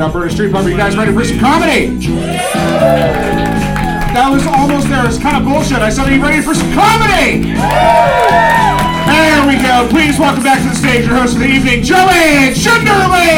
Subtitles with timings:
[0.00, 0.64] Sorry, Alberta Street Pub.
[0.64, 1.88] Are you guys ready for some comedy?
[4.16, 5.04] That was almost there.
[5.04, 5.76] It's kind of bullshit.
[5.76, 7.52] I said, Are you ready for some comedy?
[9.04, 9.86] There we go.
[9.90, 13.28] Please welcome back to the stage your host of the evening, Joanne Shunderly.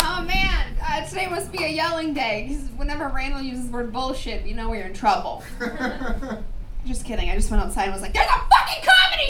[0.00, 3.92] Oh man, uh, today must be a yelling day because whenever Randall uses the word
[3.92, 5.44] bullshit, you know we're in trouble.
[6.86, 7.28] just kidding.
[7.28, 8.59] I just went outside and was like, "There's a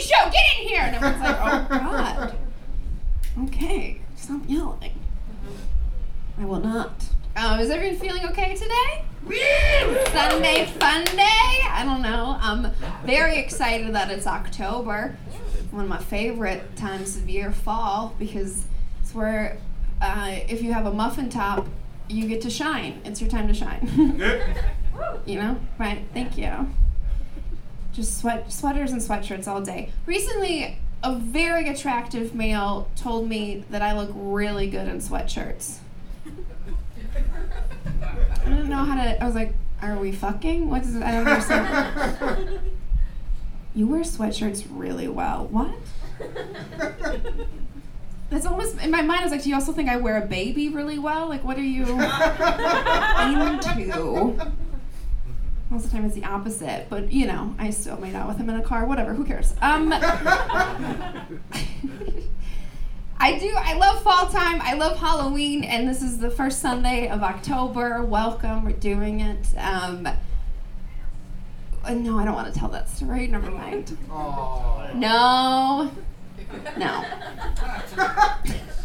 [0.01, 0.31] fucking show!
[0.31, 2.35] Get in here!" And everyone's like, "Oh God."
[3.45, 4.99] Okay, stop yelling.
[6.37, 6.91] I will not.
[7.35, 9.05] Um, is everyone feeling okay today?
[10.11, 11.61] Sunday fun day.
[11.69, 12.37] I don't know.
[12.41, 12.71] I'm
[13.05, 15.15] very excited that it's October.
[15.71, 18.65] One of my favorite times of year, fall, because
[19.01, 19.57] it's where
[20.01, 21.67] uh, if you have a muffin top,
[22.09, 22.99] you get to shine.
[23.05, 23.87] It's your time to shine.
[25.25, 26.03] you know, right?
[26.13, 26.69] Thank you.
[27.93, 29.91] Just sweat sweaters and sweatshirts all day.
[30.05, 35.79] Recently, a very attractive male told me that I look really good in sweatshirts.
[38.45, 39.21] I don't know how to.
[39.21, 40.69] I was like, "Are we fucking?
[40.69, 40.93] What's?
[40.93, 42.59] It I don't understand."
[43.75, 45.47] you wear sweatshirts really well.
[45.47, 45.75] What?
[48.29, 49.21] That's almost in my mind.
[49.21, 51.27] I was like, "Do you also think I wear a baby really well?
[51.27, 51.83] Like, what are you
[53.43, 54.39] into?"
[55.71, 58.35] Most of the time it's the opposite, but you know, I still made out with
[58.37, 58.85] him in a car.
[58.85, 59.53] Whatever, who cares?
[59.61, 59.93] Um,
[63.17, 63.53] I do.
[63.55, 64.59] I love fall time.
[64.61, 68.03] I love Halloween, and this is the first Sunday of October.
[68.03, 68.65] Welcome.
[68.65, 69.47] We're doing it.
[69.57, 70.03] Um,
[71.89, 73.27] no, I don't want to tell that story.
[73.27, 73.97] Never mind.
[74.93, 75.89] No.
[76.75, 77.05] No.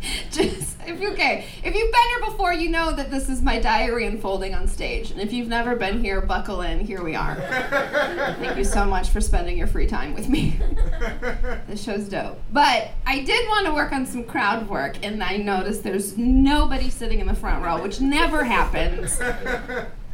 [0.30, 3.58] Just if you okay, if you've been here before, you know that this is my
[3.60, 5.10] diary unfolding on stage.
[5.10, 6.80] And if you've never been here, buckle in.
[6.80, 7.36] Here we are.
[7.36, 10.58] Thank you so much for spending your free time with me.
[11.68, 12.40] this show's dope.
[12.52, 16.88] But I did want to work on some crowd work, and I noticed there's nobody
[16.88, 19.20] sitting in the front row, which never happens.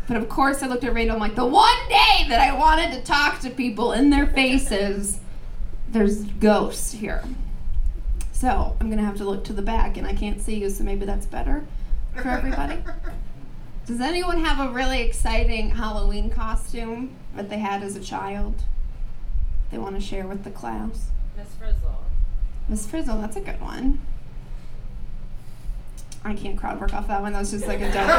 [0.09, 1.17] But of course, I looked at Randall.
[1.17, 5.19] I'm like, the one day that I wanted to talk to people in their faces,
[5.89, 7.25] there's ghosts here.
[8.37, 10.85] So I'm gonna have to look to the back, and I can't see you, so
[10.85, 11.65] maybe that's better
[12.15, 12.85] for everybody.
[13.87, 18.63] Does anyone have a really exciting Halloween costume that they had as a child?
[19.71, 21.09] They want to share with the class.
[21.35, 22.05] Miss Frizzle.
[22.69, 24.03] Miss Frizzle, that's a good one.
[26.23, 27.33] I can't crowd work off that one.
[27.33, 28.17] That was just like a dope one.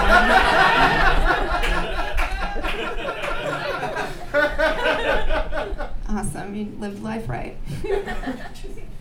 [6.17, 6.55] awesome.
[6.55, 7.55] You lived life right.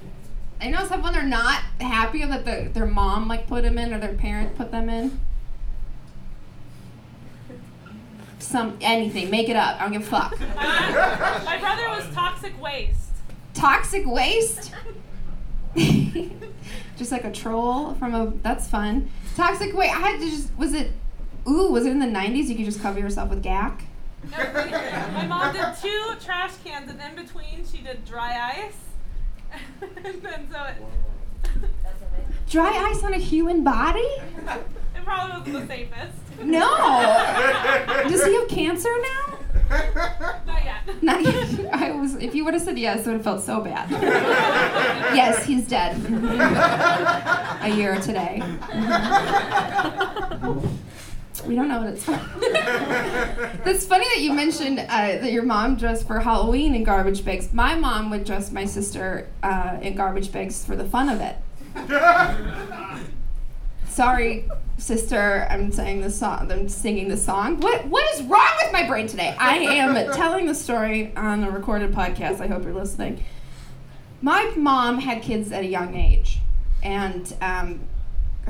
[0.61, 3.93] I know some when they're not happy that the, their mom like put them in
[3.93, 5.21] or their parent put them in.
[8.39, 9.81] Some anything, make it up.
[9.81, 10.39] I don't give a fuck.
[10.57, 13.11] My brother was toxic waste.
[13.55, 14.73] Toxic waste.
[16.97, 18.33] just like a troll from a.
[18.43, 19.11] That's fun.
[19.35, 19.95] Toxic waste.
[19.95, 20.57] I had to just.
[20.57, 20.93] Was it?
[21.49, 22.47] Ooh, was it in the '90s?
[22.47, 23.83] You could just cover yourself with Gak.
[24.31, 24.39] No,
[25.13, 28.86] my mom did two trash cans, and in between she did dry ice.
[30.05, 30.77] and then so it,
[32.51, 33.99] Dry ice on a human body?
[34.01, 36.17] it probably wasn't the safest.
[36.43, 36.69] No.
[38.09, 39.39] Does he have cancer now?
[40.47, 41.03] Not yet.
[41.03, 41.75] Not yet.
[41.75, 42.15] I was.
[42.17, 43.91] If you would have said yes, it would have felt so bad.
[43.91, 45.97] yes, he's dead.
[47.63, 48.43] A year today.
[51.45, 52.21] We don't know what it's from.
[53.65, 57.53] That's funny that you mentioned uh, that your mom dressed for Halloween in garbage bags.
[57.53, 61.37] My mom would dress my sister uh, in garbage bags for the fun of it.
[63.89, 64.49] Sorry,
[64.79, 65.47] sister.
[65.51, 66.51] I'm saying this song.
[66.53, 67.61] I'm singing the song.
[67.61, 69.35] What What is wrong with my brain today?
[69.39, 72.41] I am telling the story on a recorded podcast.
[72.41, 73.25] I hope you're listening.
[74.23, 76.41] My mom had kids at a young age,
[76.83, 77.81] and um,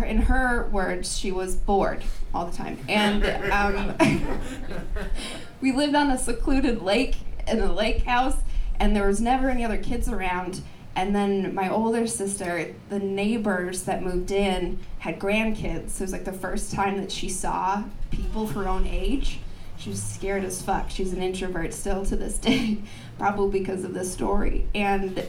[0.05, 2.79] in her words, she was bored all the time.
[2.89, 3.97] And um,
[5.61, 7.17] we lived on a secluded lake
[7.47, 8.37] in a lake house,
[8.79, 10.63] and there was never any other kids around.
[10.95, 15.91] And then my older sister, the neighbors that moved in, had grandkids.
[15.91, 19.41] So it was like the first time that she saw people her own age.
[19.77, 20.91] She was scared as fuck.
[20.91, 22.79] She's an introvert still to this day,
[23.19, 24.67] probably because of this story.
[24.75, 25.23] And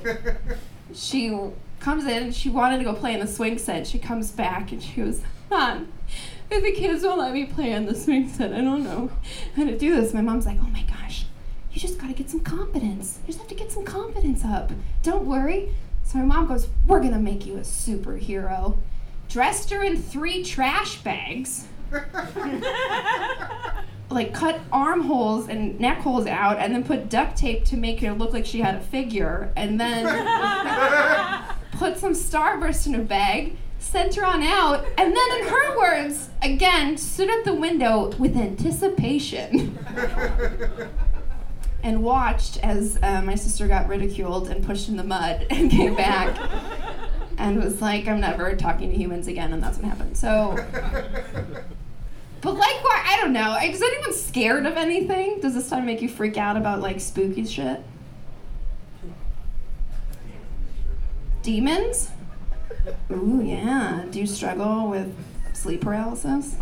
[0.94, 1.38] she
[1.80, 3.88] comes in, she wanted to go play in the swing set.
[3.88, 5.92] She comes back and she goes, Mom,
[6.50, 9.12] if the kids won't let me play on the swing set, I don't know
[9.56, 10.14] how to do this.
[10.14, 11.26] My mom's like, Oh my gosh,
[11.72, 13.20] you just gotta get some confidence.
[13.22, 14.72] You just have to get some confidence up.
[15.04, 15.70] Don't worry.
[16.04, 18.78] So my mom goes, We're gonna make you a superhero.
[19.30, 21.68] Dressed her in three trash bags.
[24.10, 28.14] like cut armholes and neck holes out and then put duct tape to make her
[28.14, 30.06] look like she had a figure and then
[31.74, 36.30] put some starburst in her bag sent her on out and then in her words
[36.42, 39.78] again stood at the window with anticipation.
[41.84, 45.96] And watched as uh, my sister got ridiculed and pushed in the mud and came
[45.96, 46.36] back
[47.38, 50.18] and was like i'm never talking to humans again and that's what happened.
[50.18, 50.58] So
[52.42, 53.58] but like why I don't know.
[53.64, 55.40] Is anyone scared of anything?
[55.42, 57.82] Does this time make you freak out about like spooky shit?
[61.42, 62.12] Demons?
[63.12, 64.06] Ooh yeah.
[64.12, 65.14] Do you struggle with
[65.54, 66.56] sleep paralysis?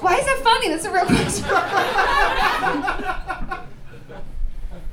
[0.00, 0.68] Why is that funny?
[0.68, 1.44] That's a real question.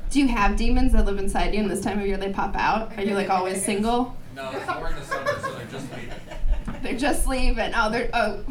[0.09, 2.55] Do you have demons that live inside you and this time of year they pop
[2.55, 2.97] out?
[2.97, 4.15] Are you like always single?
[4.35, 4.93] No, in the summer,
[5.41, 5.87] so they're just.
[6.85, 7.71] They're just leaving.
[7.75, 8.11] Oh, they're.
[8.13, 8.43] Oh,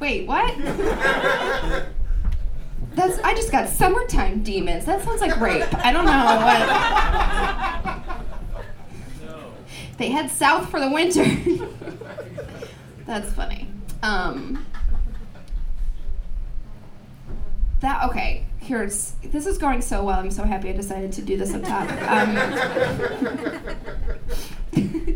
[0.00, 0.56] wait, what?
[2.94, 3.18] That's.
[3.18, 4.86] I just got summertime demons.
[4.86, 5.66] That sounds like rape.
[5.84, 6.24] I don't know
[7.84, 8.16] what.
[9.98, 11.22] They head south for the winter.
[13.04, 13.68] That's funny.
[14.02, 14.64] Um.
[17.80, 18.46] That okay.
[18.58, 20.18] Here's this is going so well.
[20.18, 21.90] I'm so happy I decided to do this up top.
[22.10, 22.36] Um,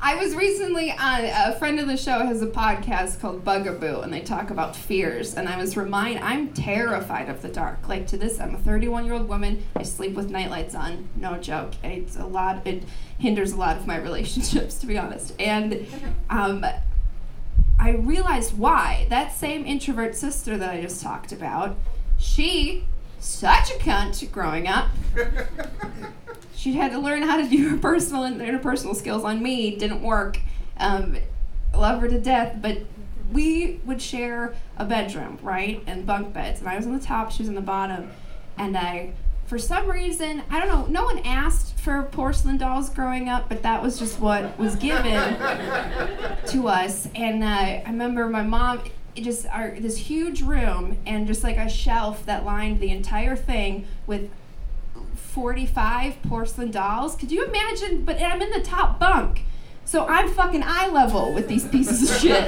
[0.00, 4.12] I was recently on a friend of the show has a podcast called Bugaboo and
[4.12, 7.88] they talk about fears and I was reminded I'm terrified of the dark.
[7.88, 9.64] Like to this I'm a 31 year old woman.
[9.74, 11.08] I sleep with nightlights on.
[11.16, 11.72] No joke.
[11.82, 12.84] It's a lot it
[13.18, 15.34] hinders a lot of my relationships to be honest.
[15.40, 15.86] And
[16.30, 16.64] um,
[17.80, 19.06] I realized why.
[19.10, 21.76] That same introvert sister that I just talked about,
[22.18, 22.84] she
[23.18, 24.90] such a cunt growing up.
[26.58, 29.76] she had to learn how to do her personal and interpersonal skills on me.
[29.76, 30.40] Didn't work.
[30.76, 31.16] Um,
[31.72, 32.78] love her to death, but
[33.30, 36.58] we would share a bedroom, right, and bunk beds.
[36.58, 38.10] And I was on the top, she was on the bottom,
[38.56, 39.12] and I,
[39.46, 40.86] for some reason, I don't know.
[40.86, 45.04] No one asked for porcelain dolls growing up, but that was just what was given
[46.48, 47.08] to us.
[47.14, 48.82] And uh, I remember my mom.
[49.14, 53.84] Just our this huge room and just like a shelf that lined the entire thing
[54.06, 54.30] with
[55.28, 57.16] 45 porcelain dolls.
[57.16, 58.04] Could you imagine?
[58.04, 59.44] But I'm in the top bunk.
[59.84, 62.44] So I'm fucking eye level with these pieces of shit.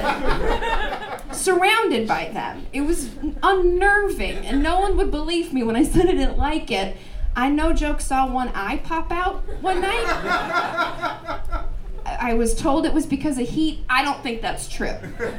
[1.35, 2.67] Surrounded by them.
[2.71, 3.09] It was
[3.41, 6.97] unnerving, and no one would believe me when I said I didn't like it.
[7.35, 10.05] I no joke saw one eye pop out one night.
[12.05, 13.85] I was told it was because of heat.
[13.89, 14.97] I don't think that's true.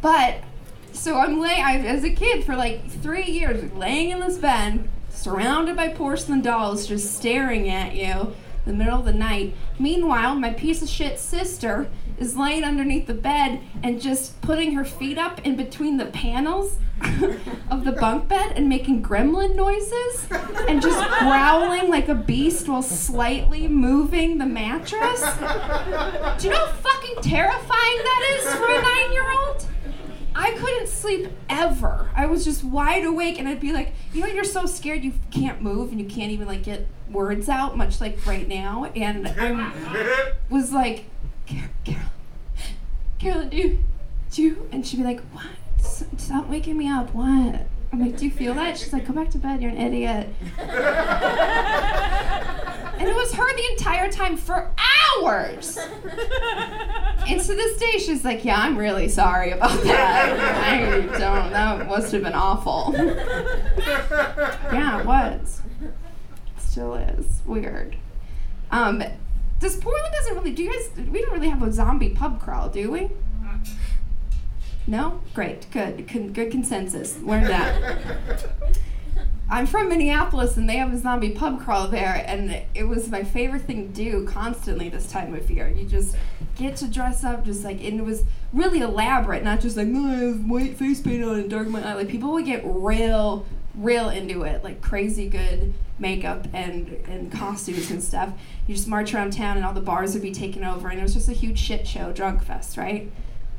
[0.00, 0.36] But
[0.92, 5.76] so I'm laying as a kid for like three years, laying in this bed, surrounded
[5.76, 8.34] by porcelain dolls, just staring at you
[8.64, 9.54] in the middle of the night.
[9.78, 14.84] Meanwhile, my piece of shit sister is laying underneath the bed and just putting her
[14.84, 16.76] feet up in between the panels
[17.70, 20.26] of the bunk bed and making gremlin noises
[20.68, 25.20] and just growling like a beast while slightly moving the mattress.
[25.22, 29.66] Do you know how fucking terrifying that is for a nine year old?
[30.34, 32.10] I couldn't sleep ever.
[32.14, 35.12] I was just wide awake, and I'd be like, you know, you're so scared you
[35.30, 38.84] can't move and you can't even like get words out, much like right now.
[38.96, 41.06] And I was like,
[41.48, 42.10] Car- Carol,
[43.18, 43.78] Carolyn, do you,
[44.30, 44.68] do you?
[44.72, 45.46] And she'd be like, what?
[45.80, 47.12] Stop waking me up.
[47.14, 47.66] What?
[47.92, 48.78] I'm like, do you feel that?
[48.78, 49.60] She's like, go back to bed.
[49.60, 50.28] You're an idiot.
[53.00, 54.70] And it was her the entire time for
[55.16, 55.78] hours.
[57.26, 60.38] And to this day, she's like, Yeah, I'm really sorry about that.
[60.64, 62.94] I don't, that must have been awful.
[64.72, 65.62] Yeah, it was.
[66.58, 67.40] Still is.
[67.46, 67.96] Weird.
[68.70, 69.02] Um,
[69.60, 72.68] does Portland doesn't really, do you guys, we don't really have a zombie pub crawl,
[72.68, 73.10] do we?
[74.86, 75.20] No?
[75.34, 77.18] Great, good, Con- good consensus.
[77.22, 78.78] Learn that.
[79.52, 83.24] I'm from Minneapolis and they have a zombie pub crawl there, and it was my
[83.24, 85.68] favorite thing to do constantly this time of year.
[85.68, 86.14] You just
[86.54, 90.06] get to dress up, just like, and it was really elaborate, not just like, oh,
[90.06, 91.94] I have white face paint on and dark my eye.
[91.94, 97.90] Like, people would get real, real into it, like crazy good makeup and, and costumes
[97.90, 98.32] and stuff.
[98.68, 101.02] You just march around town, and all the bars would be taken over, and it
[101.02, 103.10] was just a huge shit show, drunk fest, right?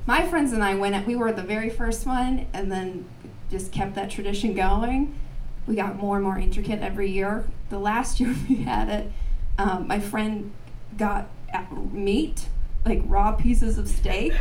[0.06, 3.04] My friends and I went, we were the very first one, and then
[3.50, 5.14] just kept that tradition going
[5.68, 7.46] we got more and more intricate every year.
[7.70, 9.12] The last year we had it,
[9.58, 10.52] um, my friend
[10.98, 11.30] got
[11.92, 12.48] meat,
[12.86, 14.34] like raw pieces of steak,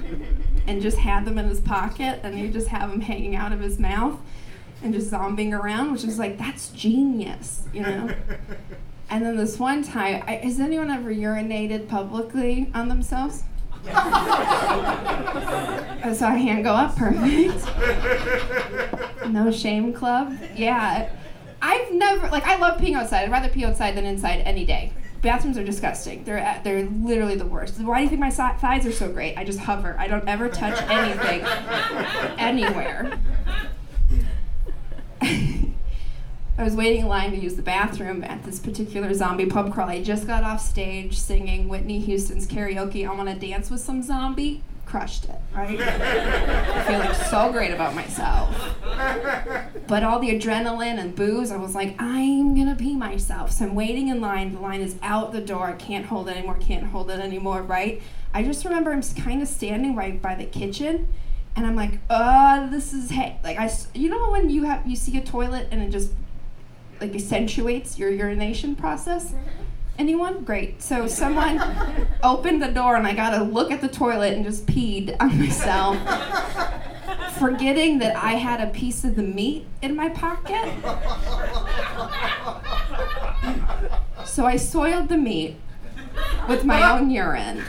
[0.66, 3.60] and just had them in his pocket, and he just have them hanging out of
[3.60, 4.18] his mouth,
[4.82, 8.10] and just zombing around, which is like that's genius, you know.
[9.10, 13.42] And then this one time, I, has anyone ever urinated publicly on themselves?
[16.04, 17.66] I saw a hand go up, perfect.
[19.28, 20.36] No shame club.
[20.54, 21.10] Yeah.
[21.60, 23.24] I've never like I love peeing outside.
[23.24, 24.92] I'd rather pee outside than inside any day.
[25.22, 26.24] Bathrooms are disgusting.
[26.24, 27.80] They're uh, they're literally the worst.
[27.80, 29.36] Why do you think my thighs are so great?
[29.36, 29.96] I just hover.
[29.98, 31.42] I don't ever touch anything
[32.38, 33.18] anywhere.
[36.58, 39.88] I was waiting in line to use the bathroom at this particular zombie pub crawl.
[39.88, 43.08] I just got off stage singing Whitney Houston's karaoke.
[43.08, 44.64] I want to dance with some zombie.
[44.84, 45.80] Crushed it, right?
[45.80, 48.74] I feel like so great about myself.
[49.86, 53.52] But all the adrenaline and booze, I was like, I'm gonna pee myself.
[53.52, 54.52] So I'm waiting in line.
[54.52, 55.66] The line is out the door.
[55.66, 56.56] I can't hold it anymore.
[56.58, 58.02] Can't hold it anymore, right?
[58.34, 61.06] I just remember I'm kind of standing right by the kitchen,
[61.54, 64.96] and I'm like, uh, this is hey, like I, you know when you have you
[64.96, 66.10] see a toilet and it just
[67.00, 69.26] like accentuates your urination process.
[69.26, 69.38] Mm-hmm.
[69.98, 70.44] Anyone?
[70.44, 70.80] Great.
[70.80, 71.60] So someone
[72.22, 75.38] opened the door and I got to look at the toilet and just peed on
[75.38, 75.96] myself,
[77.38, 80.72] forgetting that I had a piece of the meat in my pocket.
[84.24, 85.56] So I soiled the meat
[86.48, 87.64] with my own urine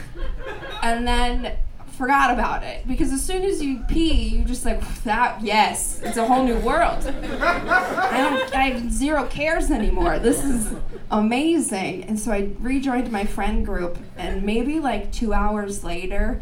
[0.82, 1.56] and then
[2.00, 5.42] forgot about it because as soon as you pee, you're just like that.
[5.42, 7.06] Yes, it's a whole new world.
[7.06, 8.56] I don't.
[8.56, 10.18] I have zero cares anymore.
[10.18, 10.72] This is
[11.10, 12.04] amazing.
[12.04, 16.40] And so I rejoined my friend group, and maybe like two hours later,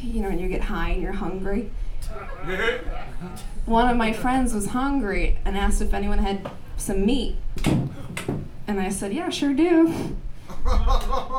[0.00, 1.72] you know, when you get high and you're hungry.
[3.66, 7.36] One of my friends was hungry and asked if anyone had some meat.
[8.66, 10.16] And I said, Yeah, sure do.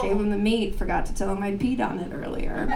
[0.02, 2.68] Gave him the meat, forgot to tell him I'd peed on it earlier.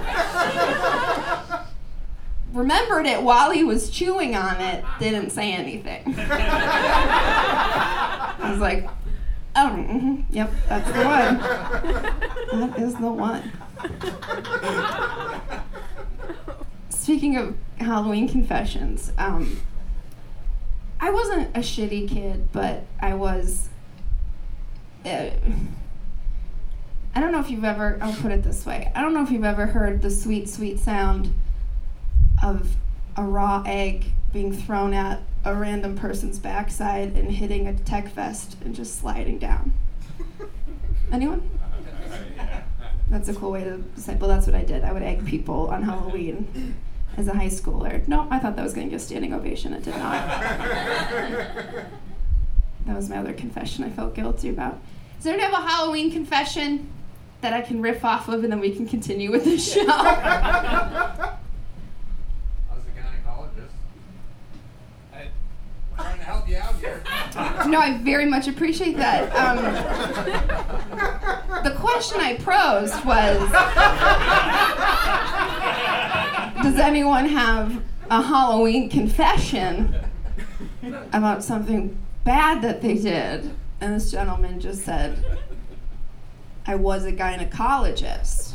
[2.53, 6.15] Remembered it while he was chewing on it, didn't say anything.
[8.41, 8.89] I was like,
[9.55, 11.37] Oh, mhm, yep, that's the one.
[12.59, 13.51] That is the one.
[16.89, 19.59] Speaking of Halloween confessions, um,
[20.99, 23.69] I wasn't a shitty kid, but I was.
[25.05, 25.29] Uh,
[27.15, 28.91] I don't know if you've ever, I'll put it this way.
[28.95, 31.33] I don't know if you've ever heard the sweet, sweet sound
[32.43, 32.75] of
[33.15, 38.57] a raw egg being thrown at a random person's backside and hitting a tech vest
[38.63, 39.73] and just sliding down.
[41.11, 41.49] Anyone?
[43.09, 44.83] That's a cool way to say, well, that's what I did.
[44.83, 46.75] I would egg people on Halloween
[47.17, 48.07] as a high schooler.
[48.07, 49.73] No, I thought that was going to get a standing ovation.
[49.73, 50.29] It did not.
[52.85, 54.79] That was my other confession I felt guilty about.
[55.17, 56.89] Does anyone have a Halloween confession
[57.41, 59.85] that I can riff off of and then we can continue with the show?
[59.87, 61.37] I
[62.73, 63.71] was a gynecologist.
[65.13, 65.27] I,
[65.95, 67.01] trying to help you out here.
[67.69, 69.33] no, I very much appreciate that.
[69.35, 69.57] Um,
[71.63, 73.49] the question I posed was
[76.63, 79.95] Does anyone have a Halloween confession
[81.13, 83.51] about something bad that they did?
[83.81, 85.23] And this gentleman just said,
[86.69, 88.53] I was a gynecologist.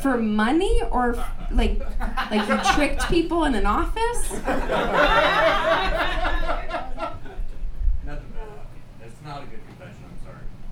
[0.00, 1.78] For money or f- like
[2.28, 4.32] like you tricked people in an office?
[9.04, 10.04] It's not a good confession,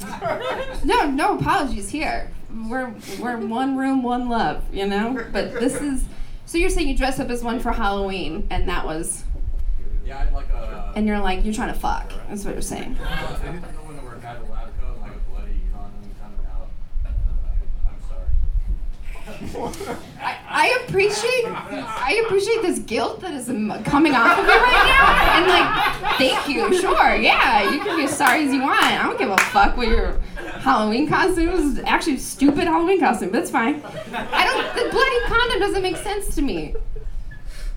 [0.00, 0.66] I'm sorry.
[0.84, 2.28] No, no apologies here.
[2.68, 5.24] We're we're one room, one love, you know.
[5.32, 6.04] But this is.
[6.46, 9.22] So you're saying you dress up as one for Halloween, and that was,
[10.04, 10.92] Yeah, I'd like a.
[10.96, 12.12] and you're like you're trying to fuck.
[12.28, 12.96] That's what you're saying.
[13.00, 16.10] I didn't know when to wear kind of lab coat and like a bloody condom
[16.20, 16.68] coming out.
[17.86, 18.28] I'm sorry.
[20.20, 23.46] I, I appreciate I appreciate this guilt that is
[23.84, 26.80] coming off of me right now, and like, thank you.
[26.80, 28.82] Sure, yeah, you can be as sorry as you want.
[28.82, 30.18] I don't give a fuck what your
[30.60, 31.78] Halloween costume is.
[31.84, 33.30] Actually, stupid Halloween costume.
[33.30, 33.82] But it's fine.
[34.12, 34.74] I don't.
[34.74, 36.74] The bloody condom doesn't make sense to me.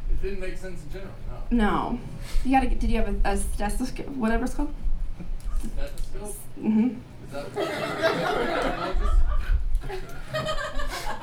[0.10, 1.14] It didn't make sense in general,
[1.52, 1.58] no.
[1.58, 2.00] No.
[2.46, 2.70] You gotta.
[2.70, 4.08] Did you have a, a stethoscope?
[4.10, 4.74] Whatever it's called.
[5.60, 6.36] Stethoscope?
[6.62, 9.24] hmm Is that what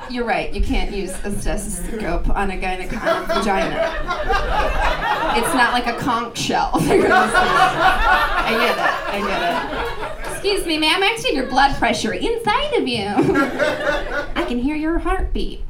[0.09, 0.53] You're right.
[0.53, 3.91] You can't use a stethoscope on a gynecologist vagina.
[5.35, 6.71] It's not like a conch shell.
[6.75, 7.01] I get
[8.71, 8.79] it.
[9.09, 10.31] I get it.
[10.31, 11.01] Excuse me, ma'am.
[11.17, 13.05] See your blood pressure inside of you.
[14.35, 15.63] I can hear your heartbeat.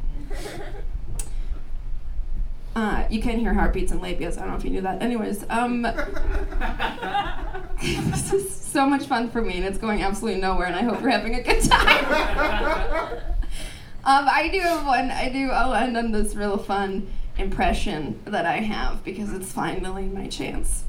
[2.75, 4.37] Uh, you can hear heartbeats and labias.
[4.37, 5.01] I don't know if you knew that.
[5.01, 5.83] Anyways, um,
[7.81, 10.67] this is so much fun for me, and it's going absolutely nowhere.
[10.67, 13.21] And I hope you're having a good time.
[14.05, 15.09] Um, I do have one.
[15.09, 15.49] I do.
[15.49, 17.07] I'll end on this real fun
[17.39, 20.83] impression that I have because it's finally my chance.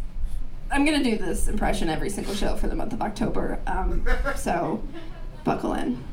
[0.71, 3.59] I'm gonna do this impression every single show for the month of October.
[3.66, 4.83] Um, so,
[5.45, 6.05] buckle in.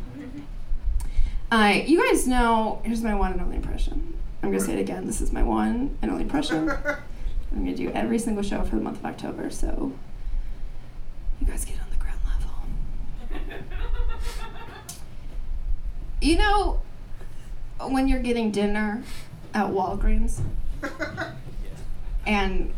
[1.51, 4.12] I, you guys know, here's my one and only impression.
[4.43, 4.71] I'm gonna mm-hmm.
[4.71, 5.07] say it again.
[5.07, 6.69] This is my one and only impression.
[7.51, 9.93] I'm gonna do every single show for the month of October, so
[11.39, 12.51] you guys get on the ground level.
[16.21, 16.81] You know,
[17.81, 19.03] when you're getting dinner
[19.53, 20.39] at Walgreens
[22.25, 22.73] and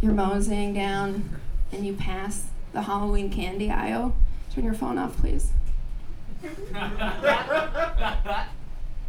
[0.00, 1.38] you're moseying down
[1.70, 4.16] and you pass the Halloween candy aisle,
[4.54, 5.50] turn your phone off, please.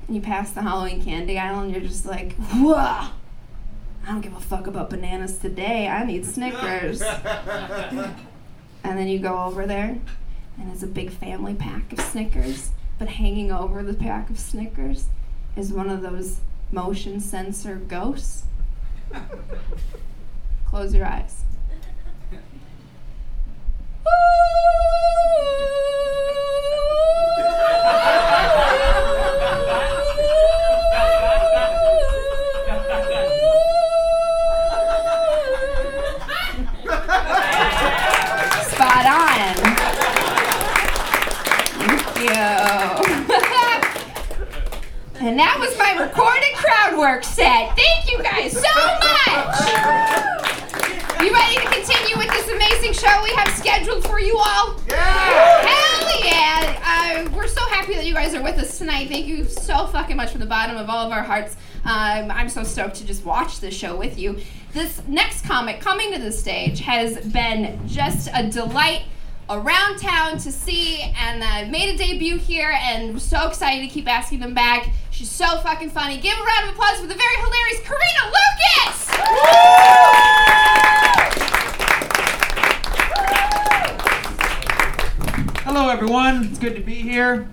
[0.07, 2.75] And you pass the Halloween candy aisle and you're just like, whoa!
[2.75, 3.12] I
[4.07, 5.88] don't give a fuck about bananas today.
[5.88, 7.01] I need Snickers.
[7.81, 8.15] and
[8.83, 9.98] then you go over there
[10.57, 15.07] and it's a big family pack of Snickers, but hanging over the pack of Snickers
[15.55, 16.39] is one of those
[16.72, 18.43] motion sensor ghosts.
[20.67, 21.43] Close your eyes.
[45.23, 47.73] and that was my recorded crowd work set.
[47.77, 48.59] Thank you guys so
[48.99, 49.59] much.
[51.23, 54.75] You ready to continue with this amazing show we have scheduled for you all?
[54.89, 55.65] Yeah!
[55.65, 57.25] Hell yeah!
[57.25, 59.07] Uh, we're so happy that you guys are with us tonight.
[59.07, 61.55] Thank you so fucking much from the bottom of all of our hearts.
[61.85, 64.39] Um, I'm so stoked to just watch this show with you.
[64.73, 69.03] This next comic coming to the stage has been just a delight
[69.50, 74.07] around town to see and uh, made a debut here and so excited to keep
[74.07, 74.89] asking them back.
[75.12, 76.17] She's so fucking funny.
[76.17, 79.09] Give a round of applause for the very hilarious Karina Lucas!
[85.63, 86.45] Hello, everyone.
[86.45, 87.50] It's good to be here.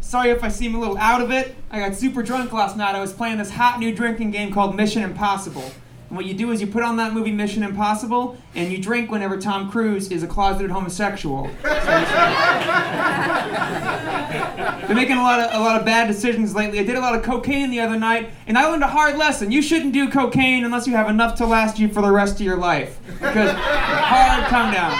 [0.00, 1.54] Sorry if I seem a little out of it.
[1.70, 2.94] I got super drunk last night.
[2.94, 5.72] I was playing this hot new drinking game called Mission Impossible.
[6.12, 9.10] And what you do is you put on that movie Mission Impossible, and you drink
[9.10, 11.48] whenever Tom Cruise is a closeted homosexual.
[11.62, 11.72] They're
[14.94, 16.80] making a lot of a lot of bad decisions lately.
[16.80, 19.50] I did a lot of cocaine the other night, and I learned a hard lesson.
[19.50, 22.42] You shouldn't do cocaine unless you have enough to last you for the rest of
[22.42, 23.00] your life.
[23.06, 24.92] Because hard come down.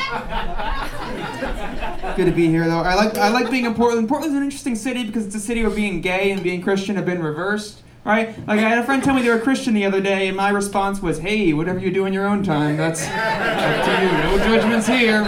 [2.17, 2.81] Good to be here, though.
[2.81, 4.09] I like I like being in Portland.
[4.09, 7.05] Portland's an interesting city because it's a city where being gay and being Christian have
[7.05, 8.37] been reversed, right?
[8.47, 10.51] Like I had a friend tell me they were Christian the other day, and my
[10.51, 14.13] response was, "Hey, whatever you do in your own time, that's up to you.
[14.13, 15.23] No judgments here."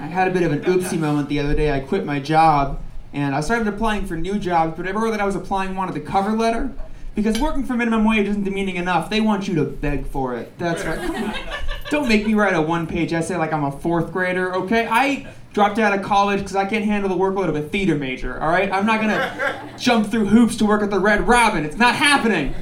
[0.00, 1.72] I had a bit of an oopsie moment the other day.
[1.72, 2.80] I quit my job,
[3.12, 6.00] and I started applying for new jobs, but everywhere that I was applying wanted the
[6.00, 6.72] cover letter.
[7.14, 9.10] Because working for minimum wage isn't demeaning enough.
[9.10, 10.56] They want you to beg for it.
[10.58, 11.36] That's right.
[11.90, 14.86] Don't make me write a one page essay like I'm a fourth grader, okay?
[14.88, 18.40] I dropped out of college because I can't handle the workload of a theater major,
[18.40, 18.70] all right?
[18.70, 21.64] I'm not gonna jump through hoops to work at the Red Robin.
[21.64, 22.52] It's not happening.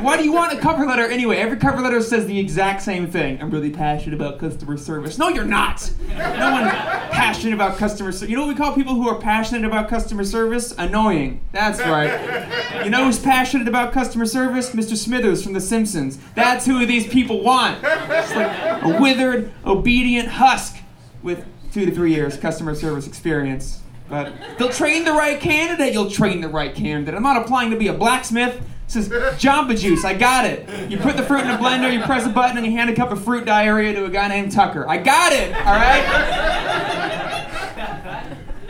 [0.00, 1.36] Why do you want a cover letter anyway?
[1.36, 3.40] Every cover letter says the exact same thing.
[3.42, 5.18] I'm really passionate about customer service.
[5.18, 5.90] No, you're not.
[6.08, 6.70] No one's
[7.12, 8.30] passionate about customer service.
[8.30, 10.72] You know what we call people who are passionate about customer service?
[10.78, 11.42] Annoying.
[11.52, 12.84] That's right.
[12.84, 14.70] You know who's passionate about customer service?
[14.70, 14.96] Mr.
[14.96, 16.18] Smithers from The Simpsons.
[16.34, 17.80] That's who these people want.
[17.82, 20.78] It's like a withered, obedient husk
[21.22, 23.80] with two to three years customer service experience.
[24.08, 25.92] But they'll train the right candidate.
[25.92, 27.14] You'll train the right candidate.
[27.14, 28.60] I'm not applying to be a blacksmith.
[28.86, 30.04] This is Jamba Juice.
[30.04, 30.68] I got it.
[30.90, 32.96] You put the fruit in a blender, you press a button, and you hand a
[32.96, 34.84] cup of fruit diarrhea to a guy named Tucker.
[34.88, 35.54] I got it.
[35.54, 36.04] All right.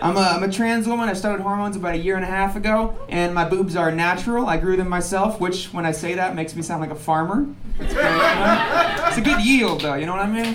[0.02, 1.08] I'm a, I'm a trans woman.
[1.08, 4.46] I started hormones about a year and a half ago, and my boobs are natural.
[4.46, 7.46] I grew them myself, which, when I say that, makes me sound like a farmer.
[7.78, 9.94] It's a good yield, though.
[9.94, 10.54] You know what I mean?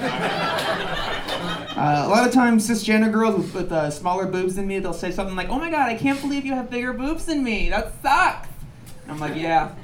[1.76, 4.94] Uh, a lot of times, cisgender girls with, with uh, smaller boobs than me, they'll
[4.94, 7.70] say something like, "Oh my God, I can't believe you have bigger boobs than me.
[7.70, 8.48] That sucks."
[9.04, 9.76] And I'm like, "Yeah,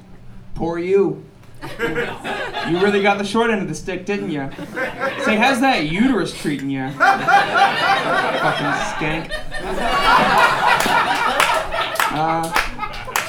[0.55, 1.25] poor you.
[1.79, 4.49] You really got the short end of the stick, didn't you?"
[5.25, 6.89] Say, how's that uterus treating you?
[6.91, 7.01] Fucking
[8.95, 9.31] skank.
[12.13, 12.51] Uh,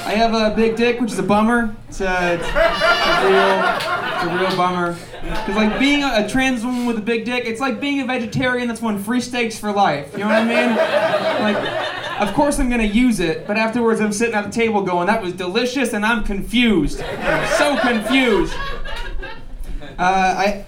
[0.05, 1.75] I have a big dick, which is a bummer.
[1.87, 3.63] It's a, it's a real,
[4.15, 4.97] it's a real bummer.
[5.21, 8.05] Because like being a, a trans woman with a big dick, it's like being a
[8.05, 10.11] vegetarian that's won free steaks for life.
[10.13, 10.75] You know what I mean?
[11.55, 15.07] Like, of course I'm gonna use it, but afterwards I'm sitting at the table going,
[15.07, 17.01] "That was delicious," and I'm confused.
[17.01, 18.53] I'm so confused.
[19.97, 20.65] Uh, I,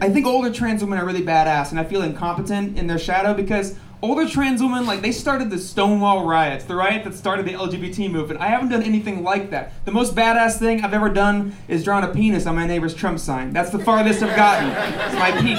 [0.00, 3.34] I think older trans women are really badass, and I feel incompetent in their shadow
[3.34, 7.52] because older trans women, like, they started the Stonewall riots, the riot that started the
[7.52, 8.40] LGBT movement.
[8.40, 9.72] I haven't done anything like that.
[9.84, 13.18] The most badass thing I've ever done is drawn a penis on my neighbor's Trump
[13.18, 13.52] sign.
[13.52, 14.70] That's the farthest I've gotten.
[15.06, 15.58] It's my peak.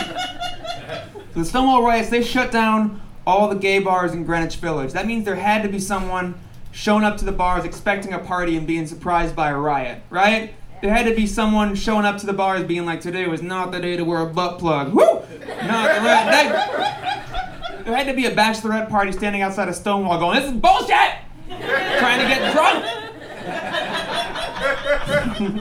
[1.33, 4.93] So the Stonewall riots, they shut down all the gay bars in Greenwich Village.
[4.93, 6.35] That means there had to be someone
[6.71, 10.53] showing up to the bars expecting a party and being surprised by a riot, right?
[10.81, 13.71] There had to be someone showing up to the bars being like, today was not
[13.71, 14.91] the day to wear a butt plug.
[14.93, 15.03] Woo!
[15.03, 17.83] Not the right day.
[17.83, 21.17] There had to be a bachelorette party standing outside a Stonewall going, this is bullshit!
[21.47, 22.85] Trying to get drunk.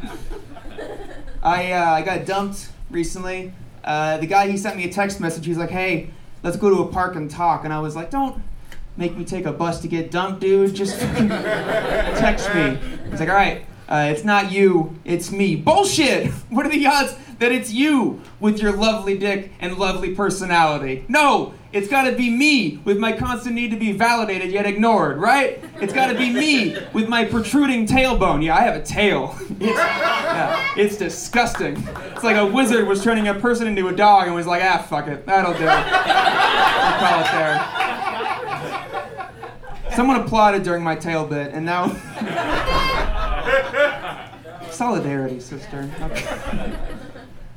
[1.43, 3.53] I, uh, I got dumped recently.
[3.85, 5.45] Uh, the guy, he sent me a text message.
[5.45, 6.09] He's like, hey,
[6.43, 7.63] let's go to a park and talk.
[7.63, 8.41] And I was like, don't
[8.97, 10.75] make me take a bus to get dumped, dude.
[10.75, 12.77] Just text me.
[13.09, 15.55] He's like, all right, uh, it's not you, it's me.
[15.55, 16.31] Bullshit!
[16.49, 21.05] What are the odds that it's you with your lovely dick and lovely personality?
[21.07, 25.63] No, it's gotta be me with my constant need to be validated yet ignored, right?
[25.79, 28.43] It's gotta be me with my protruding tailbone.
[28.43, 29.35] Yeah, I have a tail.
[29.59, 31.75] It's, yeah, it's disgusting.
[32.15, 34.81] It's like a wizard was turning a person into a dog and was like, ah,
[34.89, 35.67] fuck it, that'll do.
[35.67, 37.31] I'll call it
[39.85, 39.95] there.
[39.95, 42.95] Someone applauded during my tail bit, and now.
[44.71, 45.89] Solidarity, sister.
[46.01, 46.73] Okay.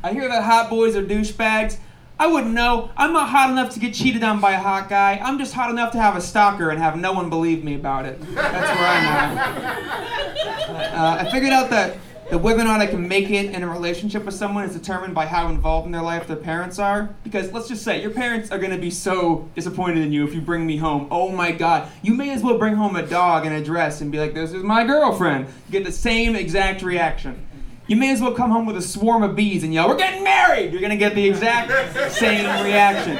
[0.02, 1.78] I hear that hot boys are douchebags.
[2.18, 2.90] I wouldn't know.
[2.96, 5.18] I'm not hot enough to get cheated on by a hot guy.
[5.22, 8.06] I'm just hot enough to have a stalker and have no one believe me about
[8.06, 8.20] it.
[8.20, 10.94] That's where I'm at.
[10.94, 11.96] Uh, I figured out that
[12.32, 15.14] the whether or not I can make it in a relationship with someone is determined
[15.14, 17.14] by how involved in their life their parents are.
[17.24, 20.40] Because let's just say your parents are gonna be so disappointed in you if you
[20.40, 21.08] bring me home.
[21.10, 24.10] Oh my god, you may as well bring home a dog and a dress and
[24.10, 27.38] be like, "This is my girlfriend." You get the same exact reaction.
[27.86, 30.24] You may as well come home with a swarm of bees and yell, We're getting
[30.24, 30.72] married!
[30.72, 33.18] You're gonna get the exact same reaction.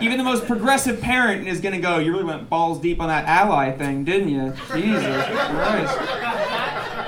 [0.00, 3.24] Even the most progressive parent is gonna go, You really went balls deep on that
[3.24, 4.52] ally thing, didn't you?
[4.72, 7.03] Jesus Christ.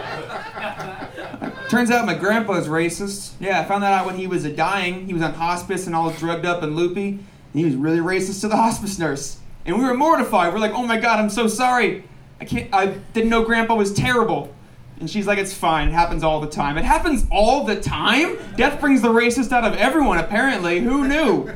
[1.68, 3.32] Turns out my grandpa's racist.
[3.40, 5.06] Yeah, I found that out when he was dying.
[5.06, 7.08] He was on hospice and all drugged up and loopy.
[7.08, 7.20] And
[7.52, 9.38] he was really racist to the hospice nurse.
[9.64, 10.52] And we were mortified.
[10.52, 12.04] We're like, oh my god, I'm so sorry.
[12.40, 14.54] I can't I didn't know grandpa was terrible.
[15.00, 15.88] And she's like, it's fine.
[15.88, 16.78] It happens all the time.
[16.78, 18.38] It happens all the time?
[18.56, 20.80] Death brings the racist out of everyone, apparently.
[20.80, 21.50] Who knew?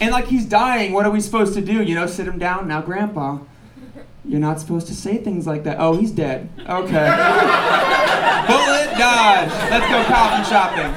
[0.00, 0.92] And like, he's dying.
[0.92, 1.82] What are we supposed to do?
[1.82, 2.68] You know, sit him down.
[2.68, 3.38] Now, Grandpa,
[4.24, 5.78] you're not supposed to say things like that.
[5.80, 6.48] Oh, he's dead.
[6.60, 6.66] Okay.
[8.46, 9.50] Bullet dodge.
[9.70, 10.92] Let's go coffin shopping.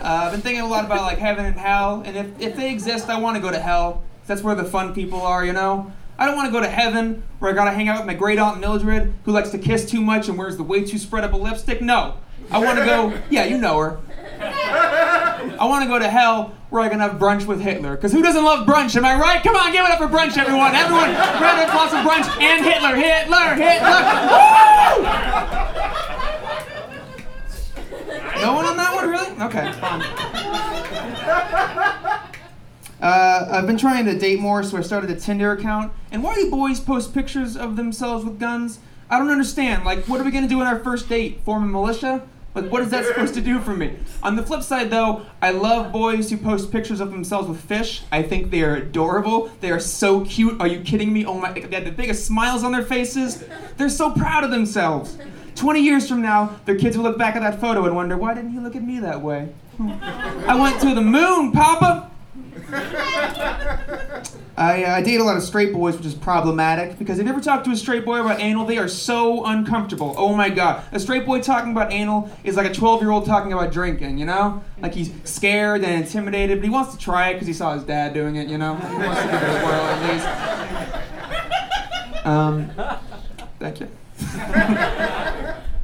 [0.00, 2.70] Uh, I've been thinking a lot about like heaven and hell, and if, if they
[2.70, 4.04] exist, I want to go to hell.
[4.26, 5.92] That's where the fun people are, you know?
[6.18, 8.38] I don't want to go to heaven where I gotta hang out with my great
[8.38, 11.32] aunt Mildred, who likes to kiss too much and wears the way too spread up
[11.32, 11.82] a lipstick.
[11.82, 12.16] No.
[12.50, 13.98] I want to go, yeah, you know her.
[15.58, 17.96] I want to go to hell where I can have brunch with Hitler.
[17.96, 18.96] Because who doesn't love brunch?
[18.96, 19.42] Am I right?
[19.42, 20.74] Come on, give it up for brunch, everyone.
[20.74, 22.96] Everyone, round of applause for brunch and Hitler.
[22.96, 24.02] Hitler, Hitler.
[24.30, 25.26] Woo!
[28.42, 29.30] No one on that one, really?
[29.42, 29.72] Okay.
[33.00, 35.92] Uh, I've been trying to date more, so I started a Tinder account.
[36.10, 38.78] And why do boys post pictures of themselves with guns?
[39.08, 39.84] I don't understand.
[39.84, 41.42] Like, what are we gonna do on our first date?
[41.44, 42.26] Form a militia?
[42.56, 43.96] Like, what is that supposed to do for me?
[44.22, 48.02] On the flip side, though, I love boys who post pictures of themselves with fish.
[48.10, 49.50] I think they are adorable.
[49.60, 50.58] They are so cute.
[50.58, 51.26] Are you kidding me?
[51.26, 51.52] Oh my!
[51.52, 53.44] They have the biggest smiles on their faces.
[53.76, 55.18] They're so proud of themselves.
[55.56, 58.32] 20 years from now, their kids will look back at that photo and wonder, why
[58.32, 59.50] didn't he look at me that way?
[59.78, 62.10] I went to the moon, Papa.
[64.56, 67.32] I, uh, I date a lot of straight boys, which is problematic because if you
[67.32, 70.14] ever talk to a straight boy about anal, they are so uncomfortable.
[70.16, 70.82] Oh my god.
[70.92, 74.16] A straight boy talking about anal is like a 12 year old talking about drinking,
[74.16, 74.64] you know?
[74.80, 77.84] Like he's scared and intimidated, but he wants to try it because he saw his
[77.84, 78.76] dad doing it, you know?
[78.76, 80.12] He wants to give it a whirl at
[82.14, 82.26] least.
[82.26, 82.70] Um,
[83.58, 83.88] thank you.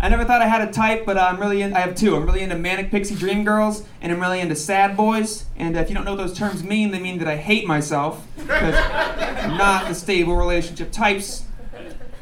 [0.03, 2.17] I never thought I had a type, but uh, I'm really in, I have two.
[2.17, 5.45] I'm really into manic pixie dream girls, and I'm really into sad boys.
[5.57, 8.27] And if you don't know what those terms mean, they mean that I hate myself
[8.37, 11.45] because I'm not the stable relationship types.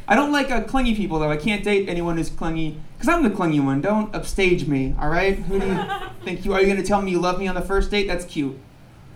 [0.07, 1.31] I don't like uh, clingy people though.
[1.31, 3.81] I can't date anyone who's clingy because I'm the clingy one.
[3.81, 5.39] Don't upstage me, all right?
[5.39, 5.81] Who do you
[6.23, 6.61] think you are?
[6.61, 8.07] You gonna tell me you love me on the first date?
[8.07, 8.59] That's cute.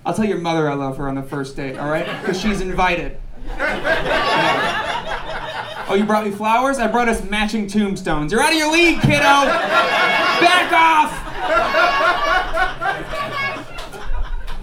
[0.06, 2.06] I'll tell your mother I love her on the first date, all right?
[2.22, 3.18] Because she's invited.
[5.86, 6.78] Oh, you brought me flowers?
[6.78, 8.32] I brought us matching tombstones.
[8.32, 9.18] You're out of your league, kiddo!
[9.18, 11.10] Back off!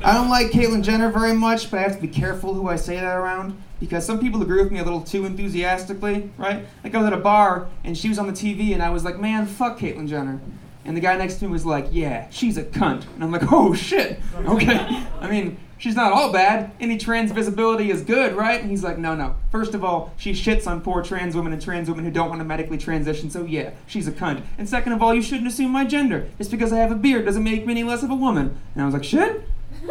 [0.04, 2.76] I don't like Caitlyn Jenner very much, but I have to be careful who I
[2.76, 6.66] say that around because some people agree with me a little too enthusiastically, right?
[6.84, 9.04] Like I was at a bar and she was on the TV and I was
[9.06, 10.42] like, man, fuck Caitlyn Jenner.
[10.86, 13.06] And the guy next to me was like, yeah, she's a cunt.
[13.14, 15.06] And I'm like, oh shit, okay.
[15.20, 16.72] I mean, she's not all bad.
[16.80, 18.62] Any trans visibility is good, right?
[18.62, 19.36] And he's like, no, no.
[19.52, 22.40] First of all, she shits on poor trans women and trans women who don't want
[22.40, 24.44] to medically transition, so yeah, she's a cunt.
[24.60, 26.30] And second of all, you shouldn't assume my gender.
[26.38, 28.56] Just because I have a beard doesn't make me any less of a woman.
[28.76, 29.42] And I was like, shit?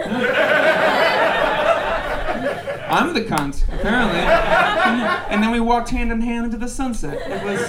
[2.90, 4.20] I'm the cunt, apparently.
[4.20, 7.14] and then we walked hand in hand into the sunset.
[7.14, 7.60] It was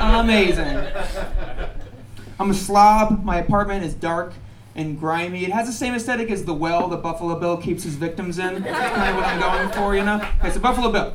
[0.00, 0.86] amazing.
[2.38, 3.24] I'm a slob.
[3.24, 4.32] My apartment is dark
[4.76, 5.44] and grimy.
[5.44, 8.62] It has the same aesthetic as the well that Buffalo Bill keeps his victims in.
[8.62, 10.16] That's kind of what I'm going for, you know?
[10.40, 11.14] Okay, so Buffalo Bill,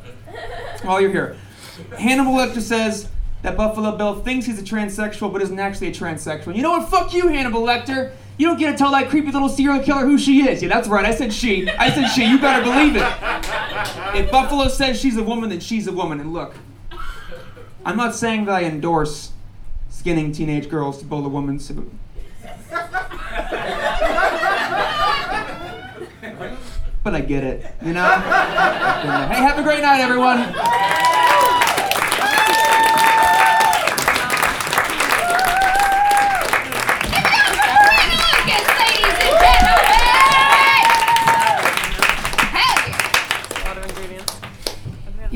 [0.82, 1.36] while you're here,
[1.98, 3.08] Hannibal Lecter says
[3.42, 6.54] that Buffalo Bill thinks he's a transsexual but isn't actually a transsexual.
[6.54, 6.88] You know what?
[6.88, 8.12] Fuck you, Hannibal Lecter.
[8.38, 10.62] You don't get to tell that creepy little serial killer who she is.
[10.62, 11.04] Yeah, that's right.
[11.04, 11.68] I said she.
[11.68, 12.24] I said she.
[12.24, 13.04] You better believe it.
[14.18, 16.20] If Buffalo says she's a woman, then she's a woman.
[16.20, 16.54] And look,
[17.84, 19.32] I'm not saying that I endorse
[19.90, 21.92] skinning teenage girls to build a woman's suit.
[27.02, 28.04] But I get it, you know?
[28.04, 30.38] hey, have a great night, everyone.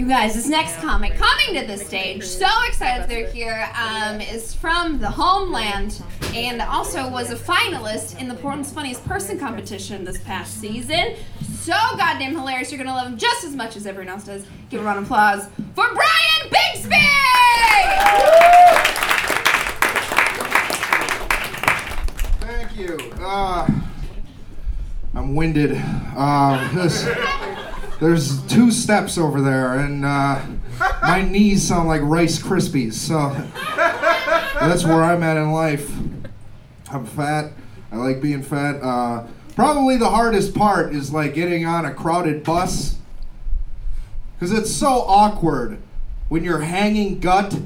[0.05, 4.53] You guys, this next comic coming to the stage, so excited they're here, um, is
[4.53, 6.03] from the homeland
[6.35, 11.15] and also was a finalist in the Portland's Funniest Person competition this past season.
[11.55, 14.45] So goddamn hilarious, you're gonna love him just as much as everyone else does.
[14.69, 16.97] Give a round of applause for Brian Bixby!
[22.41, 22.99] Thank you.
[23.23, 23.67] Uh,
[25.15, 25.81] I'm winded.
[26.15, 27.07] Uh, this,
[28.05, 30.39] there's two steps over there, and uh,
[31.03, 32.93] my knees sound like Rice Krispies.
[32.93, 33.31] So
[34.61, 35.91] that's where I'm at in life.
[36.91, 37.53] I'm fat.
[37.91, 38.77] I like being fat.
[38.83, 42.99] Uh, probably the hardest part is like getting on a crowded bus,
[44.35, 45.79] because it's so awkward
[46.29, 47.59] when your hanging gut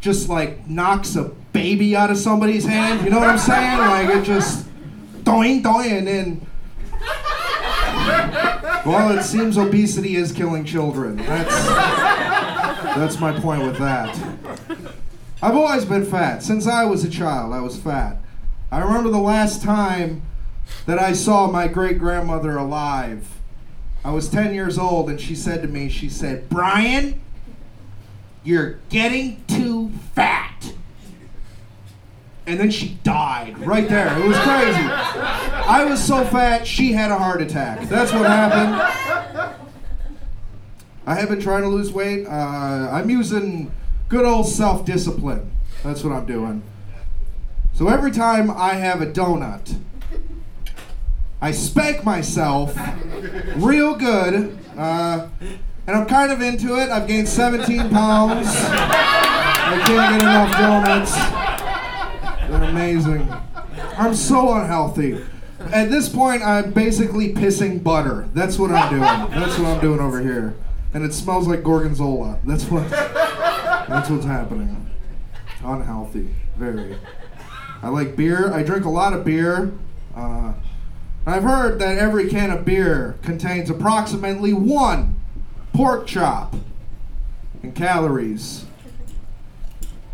[0.00, 3.04] just like knocks a baby out of somebody's hand.
[3.04, 3.78] You know what I'm saying?
[3.78, 4.66] Like it just
[5.22, 6.45] doing doing and then.
[8.86, 11.16] Well, it seems obesity is killing children.
[11.16, 11.54] That's
[12.96, 14.16] that's my point with that.
[15.42, 17.52] I've always been fat since I was a child.
[17.52, 18.18] I was fat.
[18.70, 20.22] I remember the last time
[20.86, 23.28] that I saw my great grandmother alive.
[24.04, 27.20] I was 10 years old, and she said to me, she said, Brian,
[28.44, 30.72] you're getting too fat.
[32.46, 34.16] And then she died right there.
[34.18, 34.78] It was crazy.
[34.78, 37.88] I was so fat, she had a heart attack.
[37.88, 39.56] That's what happened.
[41.06, 42.26] I have been trying to lose weight.
[42.26, 43.72] Uh, I'm using
[44.08, 45.50] good old self discipline.
[45.82, 46.62] That's what I'm doing.
[47.74, 49.78] So every time I have a donut,
[51.40, 52.76] I spank myself
[53.56, 54.58] real good.
[54.76, 55.28] Uh,
[55.86, 56.90] and I'm kind of into it.
[56.90, 58.48] I've gained 17 pounds.
[58.48, 61.45] I can't get enough donuts.
[62.48, 63.28] They're amazing.
[63.96, 65.24] I'm so unhealthy.
[65.72, 68.28] At this point, I'm basically pissing butter.
[68.34, 69.40] That's what I'm doing.
[69.40, 70.54] That's what I'm doing over here.
[70.94, 72.38] And it smells like gorgonzola.
[72.44, 72.88] That's what.
[72.90, 74.90] That's what's happening.
[75.64, 76.96] Unhealthy, very.
[77.82, 78.52] I like beer.
[78.52, 79.72] I drink a lot of beer.
[80.14, 80.54] Uh,
[81.26, 85.16] I've heard that every can of beer contains approximately one
[85.72, 86.54] pork chop
[87.62, 88.65] in calories.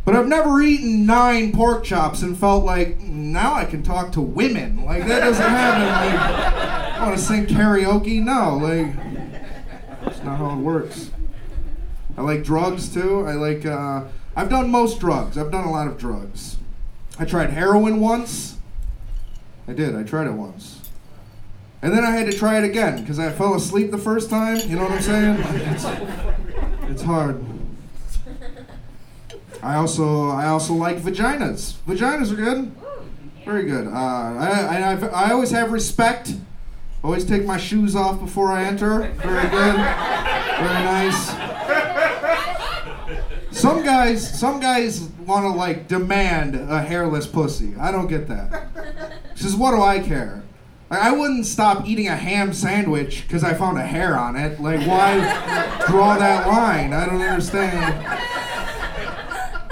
[0.04, 4.20] But I've never eaten nine pork chops and felt like now I can talk to
[4.20, 4.84] women.
[4.84, 5.86] Like that doesn't happen.
[5.86, 8.20] Like I want to sing karaoke.
[8.20, 8.94] No, like
[10.02, 11.10] that's not how it works.
[12.16, 13.24] I like drugs too.
[13.26, 13.64] I like.
[13.64, 15.38] Uh, I've done most drugs.
[15.38, 16.56] I've done a lot of drugs.
[17.18, 18.56] I tried heroin once.
[19.68, 19.94] I did.
[19.94, 20.80] I tried it once.
[21.80, 24.56] And then I had to try it again because I fell asleep the first time.
[24.68, 25.36] You know what I'm saying?
[25.72, 25.84] It's,
[26.90, 27.44] it's hard.
[29.62, 31.74] I also I also like vaginas.
[31.86, 32.72] Vaginas are good.
[33.44, 33.86] Very good.
[33.86, 36.34] Uh, I, I I've- I always have respect.
[37.04, 39.00] Always take my shoes off before I enter.
[39.00, 39.76] Very good.
[39.76, 41.32] Very nice.
[43.50, 47.74] Some guys some guys want to like demand a hairless pussy.
[47.78, 48.68] I don't get that.
[49.34, 50.42] Says what do I care?
[50.90, 54.60] Like, I wouldn't stop eating a ham sandwich because I found a hair on it.
[54.60, 55.14] Like, why
[55.86, 56.92] draw that line?
[56.92, 58.04] I don't understand.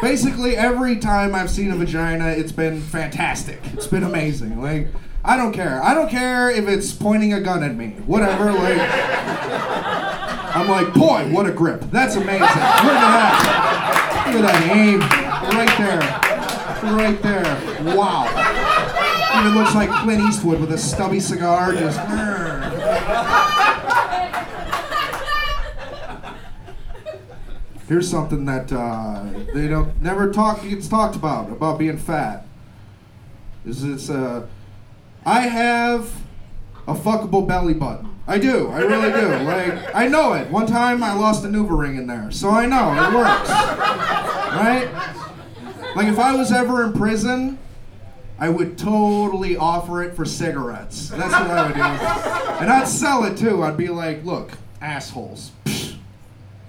[0.02, 3.60] Basically, every time I've seen a vagina, it's been fantastic.
[3.74, 4.60] It's been amazing.
[4.60, 4.88] Like,
[5.22, 5.82] I don't care.
[5.82, 7.90] I don't care if it's pointing a gun at me.
[8.06, 8.52] Whatever.
[8.52, 8.80] Like,
[10.56, 11.82] I'm like, boy, what a grip.
[11.90, 12.40] That's amazing.
[12.40, 14.24] Look at that.
[14.26, 15.00] Look at that aim.
[15.54, 16.00] Right there.
[16.94, 17.94] Right there.
[17.94, 18.26] Wow.
[19.38, 21.74] Even looks like Clint Eastwood with a stubby cigar.
[21.74, 21.98] Just.
[27.90, 32.46] Here's something that uh, they don't never talk gets talked about about being fat.
[33.66, 34.46] Is it's uh,
[35.26, 36.08] I have
[36.86, 38.16] a fuckable belly button.
[38.28, 38.68] I do.
[38.68, 39.26] I really do.
[39.44, 40.48] Like I know it.
[40.50, 43.50] One time I lost a NuvaRing in there, so I know it works.
[43.50, 44.88] Right?
[45.96, 47.58] Like if I was ever in prison,
[48.38, 51.08] I would totally offer it for cigarettes.
[51.08, 52.62] That's what I would do.
[52.62, 53.64] And I'd sell it too.
[53.64, 55.50] I'd be like, look, assholes.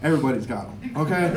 [0.03, 1.31] Everybody's got them, okay?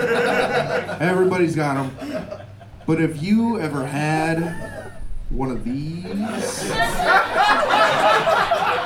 [1.01, 2.39] Everybody's got them.
[2.87, 6.05] But if you ever had one of these,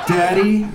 [0.07, 0.67] Daddy,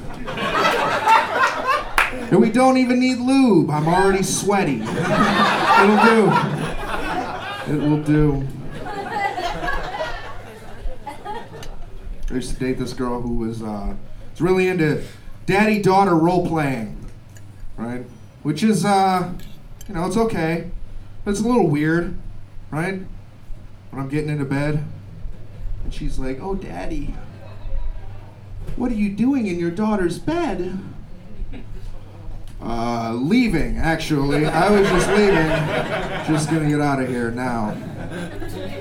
[2.31, 3.71] and we don't even need lube.
[3.71, 4.81] I'm already sweaty.
[4.81, 6.33] It'll do.
[7.67, 8.47] It will do.
[12.31, 13.95] I used to date this girl who was uh,
[14.31, 15.05] was really into
[15.47, 17.05] daddy daughter role playing,
[17.77, 18.05] right?
[18.45, 19.33] Which is, uh,
[19.89, 20.71] you know, it's okay,
[21.25, 22.15] but it's a little weird,
[22.71, 23.01] right?
[23.91, 24.85] When I'm getting into bed,
[25.83, 27.15] and she's like, "Oh, daddy,
[28.77, 30.79] what are you doing in your daughter's bed?"
[32.63, 34.47] Uh, leaving, actually.
[34.47, 35.49] I was just leaving.
[36.27, 37.71] Just gonna get out of here now.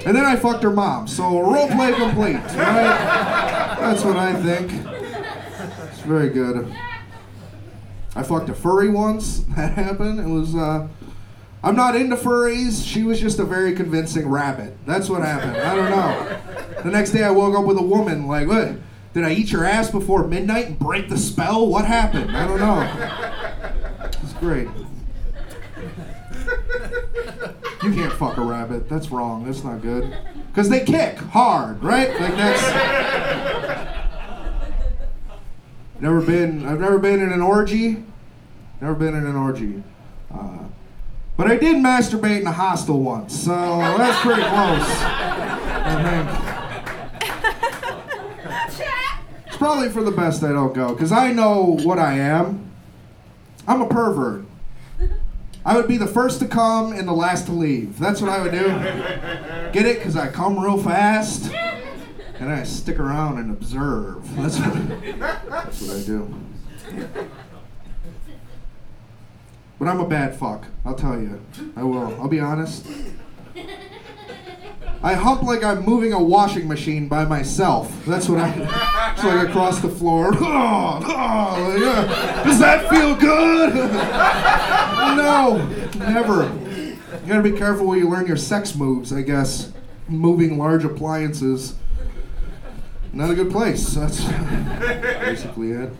[0.06, 3.78] And then I fucked her mom, so role play complete, right?
[3.80, 4.72] That's what I think.
[5.90, 6.74] It's very good.
[8.16, 9.46] I fucked a furry once.
[9.56, 10.20] That happened.
[10.20, 10.88] It was, uh,
[11.64, 12.86] I'm not into furries.
[12.86, 14.76] She was just a very convincing rabbit.
[14.86, 15.58] That's what happened.
[15.58, 16.84] I don't know.
[16.84, 18.76] The next day I woke up with a woman, like, what?
[19.14, 21.68] Did I eat your ass before midnight and break the spell?
[21.68, 22.36] What happened?
[22.36, 24.10] I don't know.
[24.24, 24.68] It's great.
[27.84, 28.90] You can't fuck a rabbit.
[28.90, 29.46] That's wrong.
[29.46, 30.16] That's not good.
[30.48, 32.10] Because they kick hard, right?
[32.20, 34.03] Like that's.
[36.04, 36.66] Never been.
[36.66, 38.04] I've never been in an orgy.
[38.82, 39.82] Never been in an orgy.
[40.30, 40.66] Uh,
[41.38, 44.84] but I did masturbate in a hostel once, so that's pretty close.
[45.86, 46.04] I
[48.44, 49.48] think.
[49.48, 52.70] It's probably for the best I don't go, because I know what I am.
[53.66, 54.44] I'm a pervert.
[55.66, 57.98] I would be the first to come and the last to leave.
[57.98, 58.68] That's what I would do.
[59.72, 60.00] Get it?
[60.00, 61.50] Because I come real fast
[62.44, 64.36] and I stick around and observe.
[64.36, 66.36] That's what, that's what I do.
[69.80, 70.66] But I'm a bad fuck.
[70.86, 71.42] I'll tell you.
[71.76, 72.14] I will.
[72.22, 72.86] I'll be honest.
[75.02, 78.06] I hump like I'm moving a washing machine by myself.
[78.06, 79.14] That's what I.
[79.14, 80.32] It's like across the floor.
[80.34, 83.74] Oh, oh, uh, does that feel good?
[85.18, 85.66] no,
[85.98, 86.44] never.
[87.22, 89.14] You gotta be careful where you learn your sex moves.
[89.14, 89.72] I guess
[90.08, 91.76] moving large appliances.
[93.14, 93.94] Not a good place.
[93.94, 94.24] That's
[95.20, 95.94] basically it.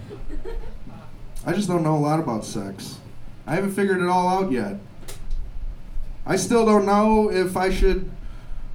[1.46, 2.98] I just don't know a lot about sex.
[3.46, 4.78] I haven't figured it all out yet.
[6.26, 8.10] I still don't know if I should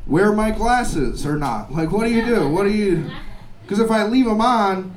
[0.06, 1.72] wear my glasses or not.
[1.72, 2.48] Like, what do you do?
[2.48, 3.10] What do you?
[3.62, 4.94] Because if I leave them on,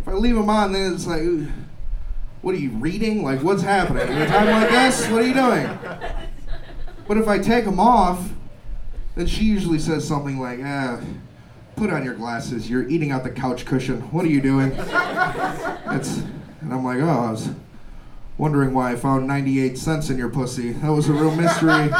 [0.00, 1.22] if I leave them on, then it's like,
[2.42, 3.22] what are you reading?
[3.22, 4.02] Like, what's happening?
[4.02, 5.78] At a time like this, what are you doing?
[7.08, 8.28] But if I take them off,
[9.14, 11.00] then she usually says something like, ah,
[11.76, 12.68] put on your glasses.
[12.70, 14.00] You're eating out the couch cushion.
[14.10, 14.70] What are you doing?
[14.70, 16.16] That's,
[16.60, 17.50] and I'm like, oh, I was
[18.38, 20.72] wondering why I found 98 cents in your pussy.
[20.72, 21.90] That was a real mystery.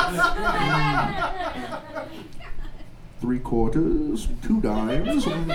[3.21, 5.27] Three quarters, two dimes.
[5.27, 5.47] I'm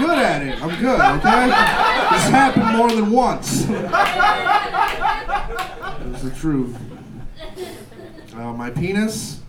[0.00, 0.62] good at it.
[0.62, 1.46] I'm good, okay?
[1.46, 3.64] This happened more than once.
[6.04, 6.76] That's the truth.
[8.34, 9.40] Uh, my penis.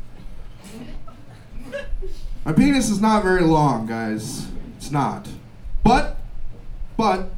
[2.50, 4.48] My penis is not very long, guys.
[4.76, 5.28] It's not.
[5.84, 6.18] But,
[6.98, 7.30] but,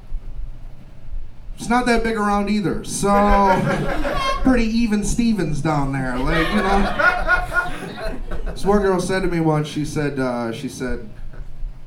[1.57, 2.85] it's not that big around either.
[2.85, 3.09] So,
[4.43, 6.17] pretty even Stevens down there.
[6.17, 8.51] Like, you know.
[8.53, 11.09] This one girl said to me once, she said, uh, she said,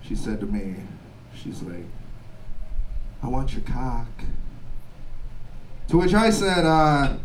[0.02, 0.74] she said to me,
[1.34, 1.86] she's like,
[3.22, 4.06] I want your cock.
[5.88, 7.16] To which I said, uh,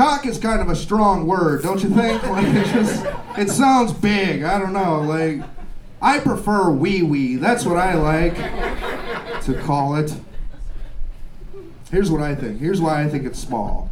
[0.00, 2.22] cock is kind of a strong word, don't you think?
[2.22, 3.04] Like, it just,
[3.36, 4.42] it sounds big.
[4.42, 5.02] I don't know.
[5.02, 5.42] Like,
[6.00, 7.36] I prefer wee wee.
[7.36, 8.34] That's what I like
[9.42, 10.14] to call it.
[11.90, 12.60] Here's what I think.
[12.60, 13.90] Here's why I think it's small.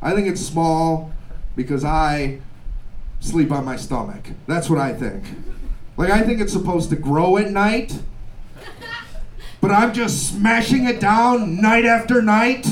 [0.00, 1.10] I think it's small
[1.56, 2.38] because I
[3.18, 4.24] sleep on my stomach.
[4.46, 5.24] That's what I think.
[5.96, 7.92] Like, I think it's supposed to grow at night,
[9.60, 12.68] but I'm just smashing it down night after night.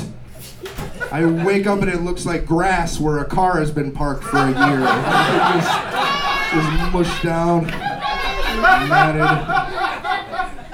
[1.12, 4.38] I wake up and it looks like grass where a car has been parked for
[4.38, 4.80] a year.
[5.54, 5.70] just,
[6.52, 7.66] just mushed down,
[8.88, 9.22] matted.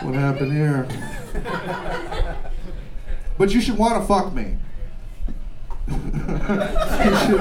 [0.05, 0.89] What happened here?
[3.39, 4.57] But you should want to fuck me.
[5.89, 7.41] you, should,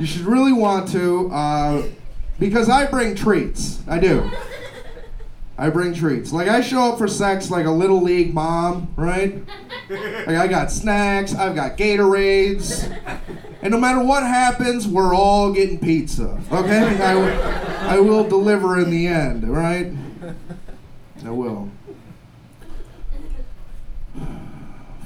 [0.00, 1.86] you should really want to, uh,
[2.38, 3.80] because I bring treats.
[3.88, 4.30] I do.
[5.58, 6.32] I bring treats.
[6.32, 9.42] Like I show up for sex like a little league mom, right?
[9.90, 12.88] Like I got snacks, I've got Gatorades,
[13.60, 16.40] and no matter what happens, we're all getting pizza.
[16.50, 16.78] Okay?
[17.02, 17.42] I, will-
[17.90, 19.92] I will deliver in the end, right?
[21.26, 21.68] I will.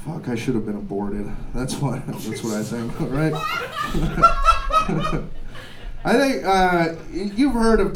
[0.05, 1.29] Fuck, I should have been aborted.
[1.53, 2.07] That's what.
[2.07, 2.93] That's what I think.
[3.01, 3.33] Right?
[6.05, 7.93] I think uh, you've heard of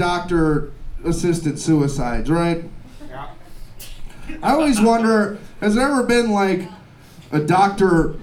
[1.01, 2.65] doctor-assisted suicides, right?
[3.09, 3.31] Yeah.
[4.43, 6.69] I always wonder, has there ever been like
[7.33, 8.17] a doctor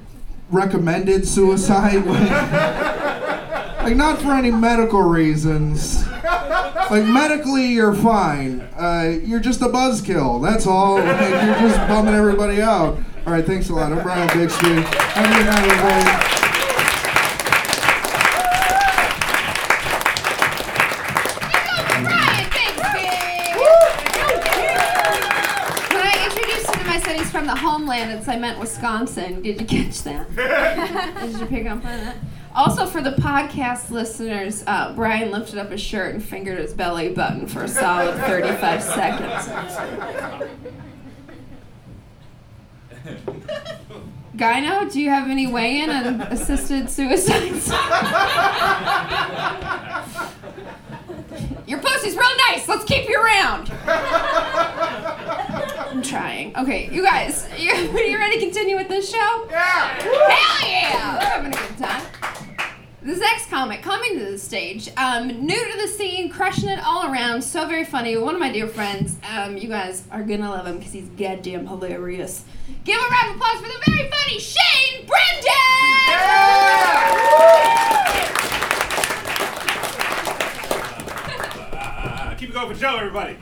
[0.49, 2.05] recommended suicide?
[3.83, 6.07] like not for any medical reasons.
[6.89, 8.61] Like medically you're fine.
[8.77, 10.41] Uh, you're just a buzzkill.
[10.41, 10.95] That's all.
[10.95, 12.97] Like, you're just bumming everybody out.
[13.25, 13.91] All right, thanks a lot.
[13.91, 14.69] I'm Brian Bixby.
[14.69, 16.36] Have a good night, everybody.
[28.37, 29.41] I meant Wisconsin.
[29.41, 30.29] Did you catch that?
[31.21, 32.17] Did you pick up on that?
[32.53, 37.09] Also, for the podcast listeners, uh, Brian lifted up his shirt and fingered his belly
[37.09, 39.47] button for a solid 35 seconds.
[44.35, 47.69] Gyno, do you have any weigh in on assisted suicides?
[51.65, 52.67] Your pussy's real nice.
[52.67, 53.71] Let's keep you around.
[55.97, 56.55] I'm trying.
[56.55, 59.47] Okay, you guys, you, you ready to continue with this show?
[59.49, 59.99] Yeah.
[59.99, 61.15] Hell yeah!
[61.15, 62.03] We're having a good time.
[63.01, 67.11] This next comic coming to the stage, um, new to the scene, crushing it all
[67.11, 68.15] around, so very funny.
[68.15, 71.65] One of my dear friends, um, you guys are gonna love him because he's goddamn
[71.65, 72.43] hilarious.
[72.83, 75.53] Give a round of applause for the very funny Shane Brendan!
[82.19, 83.37] Uh, keep it going for Joe, everybody.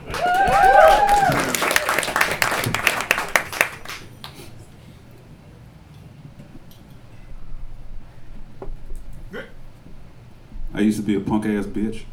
[10.76, 12.04] I used to be a punk ass bitch.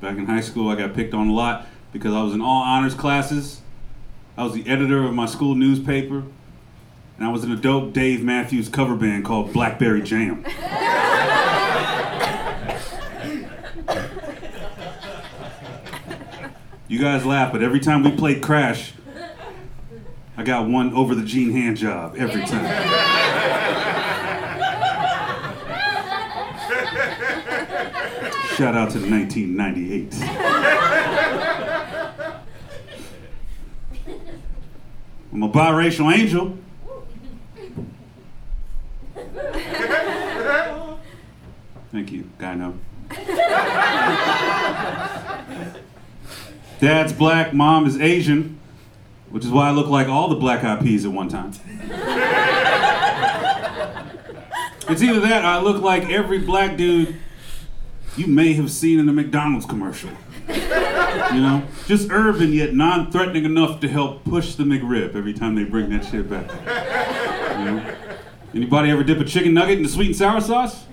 [0.00, 2.62] Back in high school, I got picked on a lot because I was in all
[2.62, 3.60] honors classes.
[4.36, 6.22] I was the editor of my school newspaper,
[7.16, 10.44] and I was in a dope Dave Matthews cover band called Blackberry Jam.
[16.86, 18.92] You guys laugh, but every time we played Crash,
[20.36, 23.27] I got one over the Gene hand job every time.
[28.58, 30.14] Shout out to the 1998.
[35.32, 36.58] I'm a biracial angel.
[41.92, 42.76] Thank you, Gyno.
[46.80, 48.58] Dad's black, mom is Asian,
[49.30, 51.52] which is why I look like all the black eyed peas at one time.
[54.88, 57.20] it's either that or I look like every black dude
[58.18, 60.10] you may have seen in a McDonald's commercial.
[60.48, 61.62] You know?
[61.86, 65.90] Just urban yet non threatening enough to help push the McRib every time they bring
[65.90, 66.50] that shit back.
[67.58, 67.94] You know?
[68.54, 70.86] Anybody ever dip a chicken nugget in the sweet and sour sauce?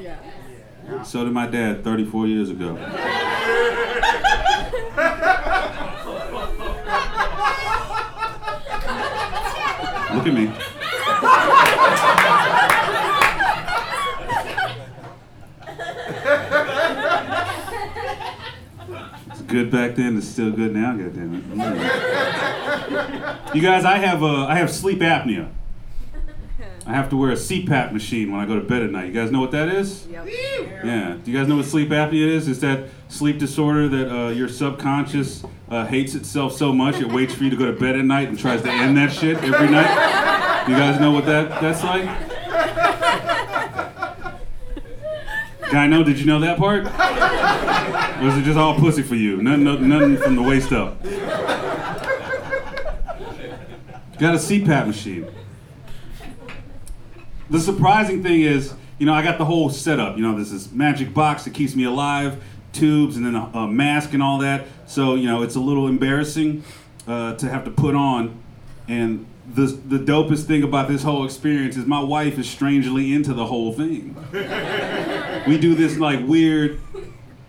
[0.00, 1.02] Yeah.
[1.02, 2.74] So did my dad 34 years ago.
[10.14, 10.52] Look at me.
[19.48, 20.16] Good back then.
[20.16, 20.96] It's still good now.
[20.96, 21.50] Goddamn it.
[21.50, 23.54] Mm.
[23.54, 25.50] You guys, I have uh, I have sleep apnea.
[26.86, 29.08] I have to wear a CPAP machine when I go to bed at night.
[29.08, 30.06] You guys know what that is?
[30.06, 30.24] Yeah.
[31.22, 32.48] Do you guys know what sleep apnea is?
[32.48, 37.34] It's that sleep disorder that uh, your subconscious uh, hates itself so much it waits
[37.34, 39.68] for you to go to bed at night and tries to end that shit every
[39.68, 40.64] night.
[40.66, 42.06] You guys know what that that's like?
[45.70, 46.02] Guy, I know?
[46.02, 46.86] Did you know that part?
[48.20, 49.40] Was it just all pussy for you?
[49.40, 51.00] Nothing, nothing, nothing from the waist up.
[54.18, 55.30] Got a CPAP machine.
[57.48, 60.16] The surprising thing is, you know, I got the whole setup.
[60.16, 62.42] You know, there's this magic box that keeps me alive,
[62.72, 64.66] tubes, and then a, a mask and all that.
[64.86, 66.64] So, you know, it's a little embarrassing
[67.06, 68.42] uh, to have to put on.
[68.88, 73.32] And the the dopest thing about this whole experience is my wife is strangely into
[73.32, 74.16] the whole thing.
[75.46, 76.80] we do this like weird,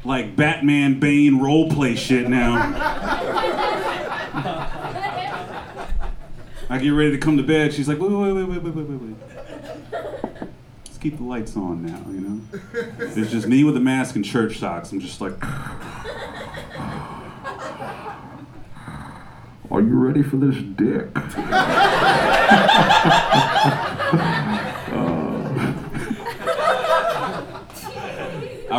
[0.03, 2.55] like Batman Bane role play shit now.
[6.71, 7.73] I get ready to come to bed.
[7.73, 9.15] She's like, wait, wait, wait, wait, wait, wait, wait, wait.
[10.85, 12.41] Let's keep the lights on now, you know?
[12.99, 14.91] It's just me with a mask and church socks.
[14.91, 15.33] I'm just like,
[19.71, 21.09] Are you ready for this dick?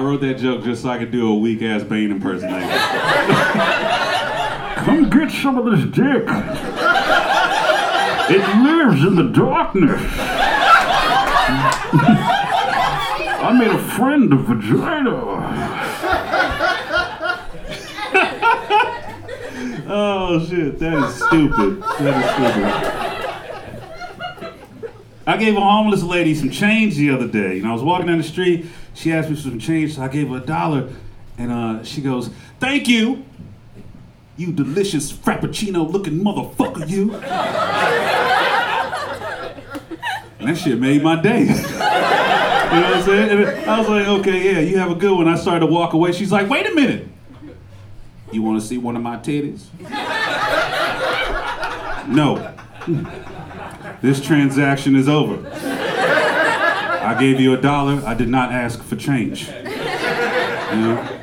[0.01, 2.71] I wrote that joke just so I could do a weak ass Bane impersonation.
[4.83, 6.25] Come get some of this dick.
[8.31, 10.01] It lives in the darkness.
[13.43, 15.11] I made a friend of vagina.
[19.87, 21.83] oh shit, that is stupid.
[21.83, 22.90] That is stupid.
[25.27, 27.57] I gave a homeless lady some change the other day.
[27.57, 28.67] You know, I was walking down the street.
[28.95, 30.89] She asked me for some change, so I gave her a dollar,
[31.39, 33.25] and uh, she goes, "Thank you,
[34.37, 37.15] you delicious frappuccino-looking motherfucker, you."
[40.39, 41.41] And that shit made my day.
[41.41, 43.31] you know what I'm saying?
[43.31, 45.93] And I was like, "Okay, yeah, you have a good one." I started to walk
[45.93, 46.13] away.
[46.13, 47.07] She's like, "Wait a minute,
[48.33, 49.67] you want to see one of my titties?"
[52.09, 52.55] no.
[54.03, 55.47] This transaction is over.
[57.03, 58.03] I gave you a dollar.
[58.07, 59.49] I did not ask for change.
[59.49, 59.55] You
[60.77, 61.17] know?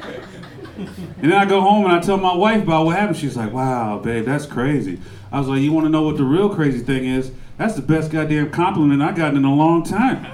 [1.20, 3.18] And then I go home and I tell my wife about what happened.
[3.18, 5.00] She's like, wow, babe, that's crazy.
[5.32, 7.32] I was like, you want to know what the real crazy thing is?
[7.58, 10.26] That's the best goddamn compliment I gotten in a long time.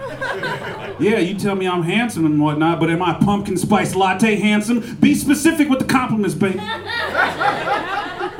[1.00, 4.98] Yeah, you tell me I'm handsome and whatnot, but am I pumpkin spice latte handsome?
[4.98, 6.60] Be specific with the compliments, babe.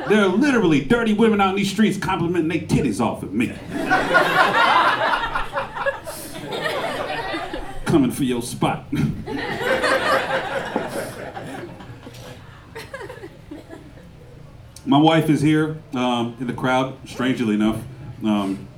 [0.08, 3.54] There are literally dirty women out in these streets complimenting their titties off of me.
[7.86, 8.86] Coming for your spot.
[14.86, 17.80] My wife is here um, in the crowd, strangely enough.
[18.22, 18.68] Um,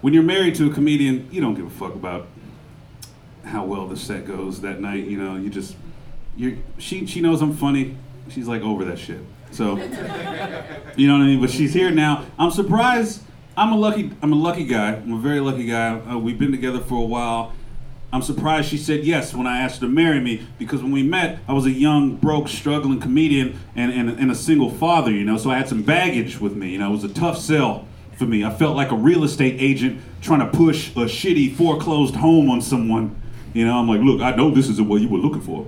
[0.00, 2.26] when you're married to a comedian, you don't give a fuck about
[3.44, 5.04] how well the set goes that night.
[5.04, 5.76] You know, you just,
[6.36, 7.96] you she, she knows I'm funny.
[8.28, 9.20] She's like over that shit.
[9.52, 9.76] So,
[10.96, 11.40] you know what I mean?
[11.40, 12.24] But she's here now.
[12.38, 13.22] I'm surprised.
[13.56, 14.10] I'm a lucky.
[14.22, 14.94] I'm a lucky guy.
[14.94, 15.98] I'm a very lucky guy.
[16.00, 17.52] Uh, we've been together for a while.
[18.14, 21.02] I'm surprised she said yes when I asked her to marry me because when we
[21.02, 25.24] met, I was a young, broke, struggling comedian and, and, and a single father, you
[25.24, 26.72] know, so I had some baggage with me.
[26.72, 27.88] You know, it was a tough sell
[28.18, 28.44] for me.
[28.44, 32.60] I felt like a real estate agent trying to push a shitty foreclosed home on
[32.60, 33.16] someone.
[33.54, 35.66] You know, I'm like, look, I know this isn't what you were looking for,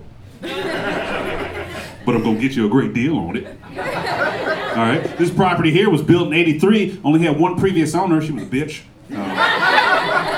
[2.05, 3.47] but I'm gonna get you a great deal on it.
[3.77, 7.01] All right, this property here was built in '83.
[7.05, 8.21] Only had one previous owner.
[8.21, 8.83] She was a bitch.
[9.15, 10.31] Uh,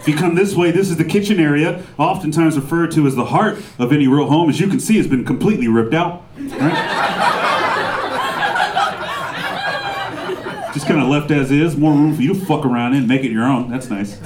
[0.00, 3.26] If you come this way, this is the kitchen area, oftentimes referred to as the
[3.26, 4.48] heart of any real home.
[4.48, 6.22] As you can see, it's been completely ripped out.
[6.38, 6.72] Right?
[10.72, 11.76] Just kind of left as is.
[11.76, 13.68] More room for you to fuck around in, make it your own.
[13.70, 14.16] That's nice.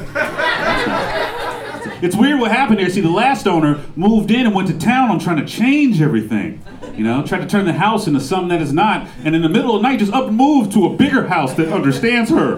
[2.04, 2.90] It's weird what happened here.
[2.90, 6.62] See, the last owner moved in and went to town on trying to change everything.
[6.94, 9.48] You know, tried to turn the house into something that is not, and in the
[9.48, 12.56] middle of the night just up and moved to a bigger house that understands her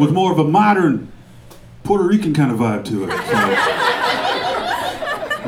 [0.00, 1.12] with more of a modern
[1.84, 3.10] Puerto Rican kind of vibe to it.
[3.10, 3.36] So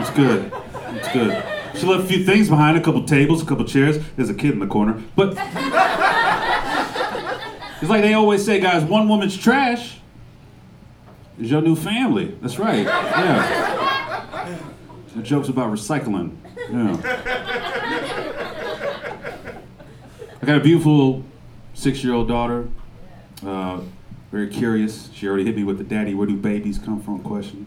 [0.03, 0.53] it's good.
[0.97, 1.45] It's good.
[1.81, 3.99] She left a few things behind, a couple tables, a couple chairs.
[4.15, 5.03] There's a kid in the corner.
[5.17, 5.31] But
[7.81, 9.99] it's like they always say, guys, one woman's trash
[11.39, 12.37] is your new family.
[12.41, 12.85] That's right.
[12.85, 14.59] Yeah.
[15.17, 16.37] The joke's about recycling.
[16.71, 16.97] Yeah.
[20.43, 21.25] I got a beautiful
[21.75, 22.69] six-year-old daughter.
[23.45, 23.81] Uh,
[24.31, 25.09] very curious.
[25.13, 27.67] She already hit me with the daddy, where do babies come from question.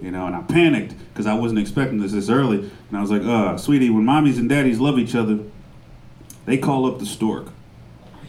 [0.00, 2.58] You know, and I panicked because I wasn't expecting this this early.
[2.58, 5.40] And I was like, uh, sweetie, when mommies and daddies love each other,
[6.46, 7.48] they call up the stork.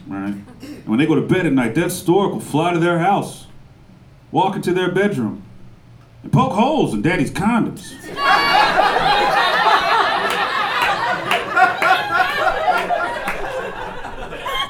[0.06, 0.34] Right?
[0.62, 3.46] And when they go to bed at night, that stork will fly to their house,
[4.32, 5.42] walk into their bedroom,
[6.22, 7.94] and poke holes in daddy's condoms.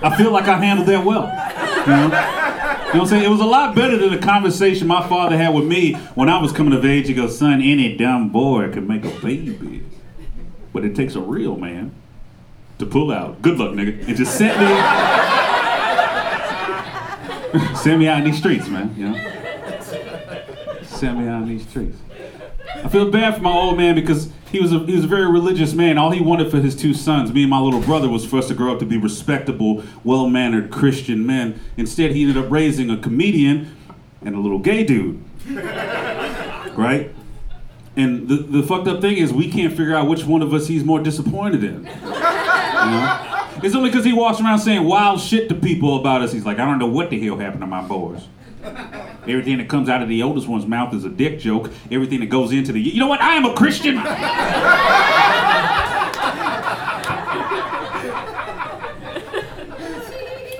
[0.02, 1.26] I feel like I handled that well.
[1.86, 2.08] You know?
[2.90, 3.24] You know what I'm saying?
[3.24, 6.40] It was a lot better than the conversation my father had with me when I
[6.40, 7.06] was coming of age.
[7.06, 9.84] He goes, son, any dumb boy can make a baby.
[10.72, 11.92] But it takes a real man
[12.78, 13.42] to pull out.
[13.42, 14.08] Good luck, nigga.
[14.08, 14.66] And just sent me
[17.76, 18.92] send me out in these streets, man.
[18.96, 19.39] You know?
[21.02, 21.96] In these streets.
[22.74, 25.30] I feel bad for my old man because he was a he was a very
[25.30, 25.98] religious man.
[25.98, 28.48] All he wanted for his two sons, me and my little brother, was for us
[28.48, 31.60] to grow up to be respectable, well-mannered Christian men.
[31.76, 33.76] Instead, he ended up raising a comedian
[34.22, 35.22] and a little gay dude.
[36.76, 37.14] right?
[37.96, 40.68] And the, the fucked up thing is we can't figure out which one of us
[40.68, 41.84] he's more disappointed in.
[41.84, 43.26] You know?
[43.62, 46.32] It's only because he walks around saying wild shit to people about us.
[46.32, 48.22] He's like, I don't know what the hell happened to my boys.
[49.22, 51.70] Everything that comes out of the oldest one's mouth is a dick joke.
[51.90, 53.20] Everything that goes into the, you know what?
[53.20, 53.98] I am a Christian.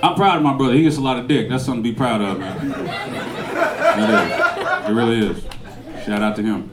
[0.03, 0.73] I'm proud of my brother.
[0.73, 1.47] He gets a lot of dick.
[1.49, 2.71] That's something to be proud of, man.
[3.99, 4.89] It.
[4.89, 5.43] It really is.
[6.05, 6.71] Shout out to him.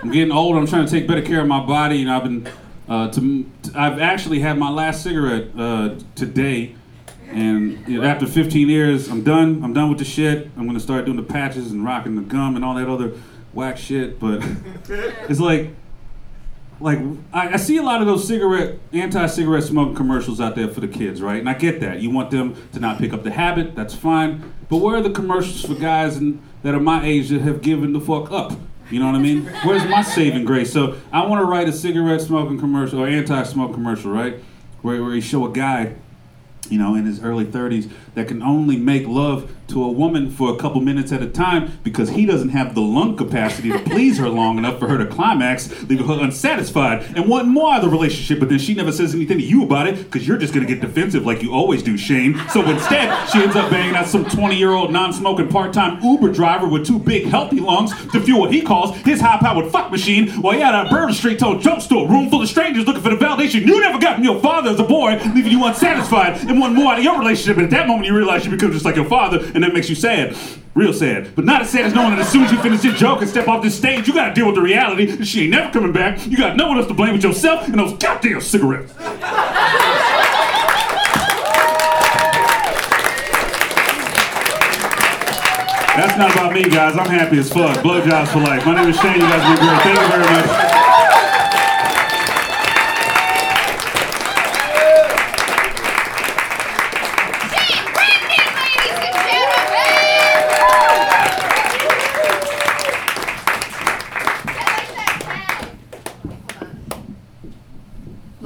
[0.00, 0.56] I'm getting old.
[0.56, 1.98] I'm trying to take better care of my body.
[1.98, 2.48] You know, I've been,
[2.88, 6.75] uh, to, I've actually had my last cigarette uh, today,
[7.30, 9.62] and you know, after 15 years, I'm done.
[9.62, 10.50] I'm done with the shit.
[10.56, 13.12] I'm gonna start doing the patches and rocking the gum and all that other
[13.52, 14.20] whack shit.
[14.20, 14.42] But
[14.88, 15.70] it's like,
[16.78, 16.98] like
[17.32, 20.88] I, I see a lot of those cigarette, anti-cigarette smoking commercials out there for the
[20.88, 21.40] kids, right?
[21.40, 22.00] And I get that.
[22.00, 23.74] You want them to not pick up the habit.
[23.74, 24.52] That's fine.
[24.68, 27.92] But where are the commercials for guys and, that are my age that have given
[27.92, 28.52] the fuck up?
[28.90, 29.46] You know what I mean?
[29.64, 30.72] Where's my saving grace?
[30.72, 34.36] So I want to write a cigarette smoking commercial or anti-smoke commercial, right?
[34.82, 35.96] Where, where you show a guy,
[36.70, 40.54] you know, in his early 30s that can only make love to a woman for
[40.54, 44.16] a couple minutes at a time because he doesn't have the lung capacity to please
[44.16, 47.90] her long enough for her to climax, leaving her unsatisfied and want more out of
[47.90, 48.38] the relationship.
[48.40, 50.80] But then she never says anything to you about it because you're just gonna get
[50.80, 52.40] defensive like you always do, Shane.
[52.50, 56.98] So instead, she ends up banging out some 20-year-old non-smoking part-time Uber driver with two
[56.98, 60.74] big healthy lungs to fuel what he calls his high-powered fuck machine while he out
[60.74, 63.78] at Bourbon Street told jump store room full of strangers looking for the validation you
[63.80, 66.98] never got from your father as a boy, leaving you unsatisfied and want more out
[66.98, 67.58] of your relationship.
[67.58, 69.88] And at that moment, you realize you become just like your father, and that makes
[69.88, 70.36] you sad.
[70.74, 71.34] Real sad.
[71.34, 73.28] But not as sad as knowing that as soon as you finish your joke and
[73.28, 75.92] step off this stage, you gotta deal with the reality that she ain't never coming
[75.92, 76.26] back.
[76.26, 78.92] You got no one else to blame but yourself and those goddamn cigarettes.
[85.96, 86.94] That's not about me, guys.
[86.98, 87.78] I'm happy as fuck.
[87.78, 88.66] Blowjobs for life.
[88.66, 89.14] My name is Shane.
[89.14, 89.82] You guys have been great.
[89.82, 90.75] Thank you very much.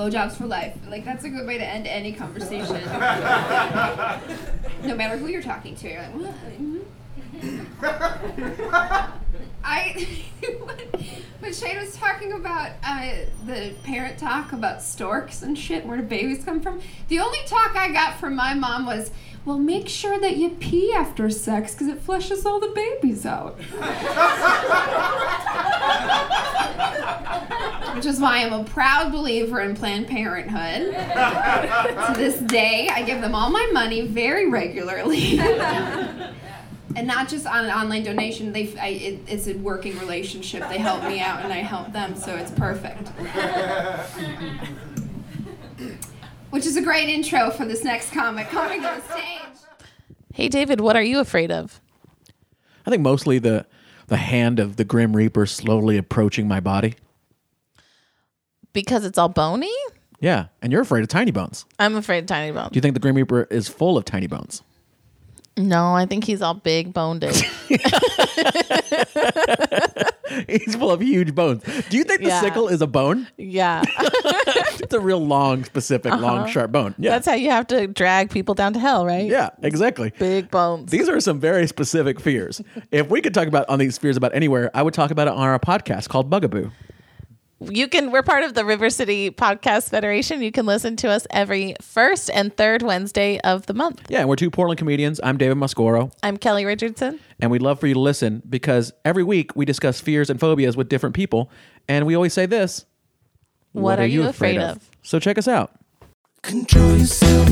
[0.01, 0.75] Blowjobs for life.
[0.89, 2.81] Like that's a good way to end any conversation.
[4.83, 6.35] no matter who you're talking to, you're like, what?
[9.63, 10.07] I
[11.41, 13.11] when Shane was talking about uh,
[13.47, 16.81] the parent talk about storks and shit, where do babies come from?
[17.09, 19.11] The only talk I got from my mom was,
[19.45, 23.59] "Well, make sure that you pee after sex because it flushes all the babies out."
[27.95, 30.95] Which is why I'm a proud believer in Planned Parenthood.
[30.95, 35.38] to this day, I give them all my money very regularly.
[36.97, 38.55] and not just on an online donation.
[38.55, 40.68] I, it, it's a working relationship.
[40.68, 43.11] They help me out, and I help them, so it's perfect.
[46.51, 49.87] Which is a great intro for this next comic coming to the stage.
[50.35, 51.81] Hey, David, what are you afraid of?
[52.87, 53.67] I think mostly the
[54.09, 56.97] the hand of the Grim Reaper slowly approaching my body.
[58.73, 59.71] Because it's all bony?
[60.21, 61.65] Yeah, and you're afraid of tiny bones.
[61.79, 62.71] I'm afraid of tiny bones.
[62.71, 64.63] Do you think the Grim Reaper is full of tiny bones?
[65.57, 67.23] No, I think he's all big boned.
[70.49, 71.62] He's full of huge bones.
[71.89, 72.41] Do you think the Yeah.
[72.41, 73.26] sickle is a bone?
[73.37, 73.83] yeah.
[74.83, 76.47] It's a real long, specific, long, uh-huh.
[76.49, 76.95] sharp bone.
[76.99, 77.11] Yeah.
[77.11, 79.26] That's how you have to drag people down to hell, right?
[79.26, 80.12] yeah, exactly.
[80.18, 80.91] Big bones.
[80.91, 82.61] These are some very specific fears.
[82.91, 85.35] If we could talk about on these fears about anywhere, I would talk about it
[85.35, 86.70] on our podcast called Bugaboo.
[87.63, 90.41] You can we're part of the River City Podcast Federation.
[90.41, 94.01] You can listen to us every first and third Wednesday of the month.
[94.09, 95.21] Yeah, and we're two Portland comedians.
[95.23, 97.21] I'm David Muscoro, I'm Kelly Richardson.
[97.39, 100.75] and we'd love for you to listen because every week we discuss fears and phobias
[100.75, 101.51] with different people,
[101.87, 102.87] and we always say this:
[103.73, 104.91] What, are, you afraid, of?
[105.03, 105.73] So check us out.
[106.41, 107.47] Control yourself.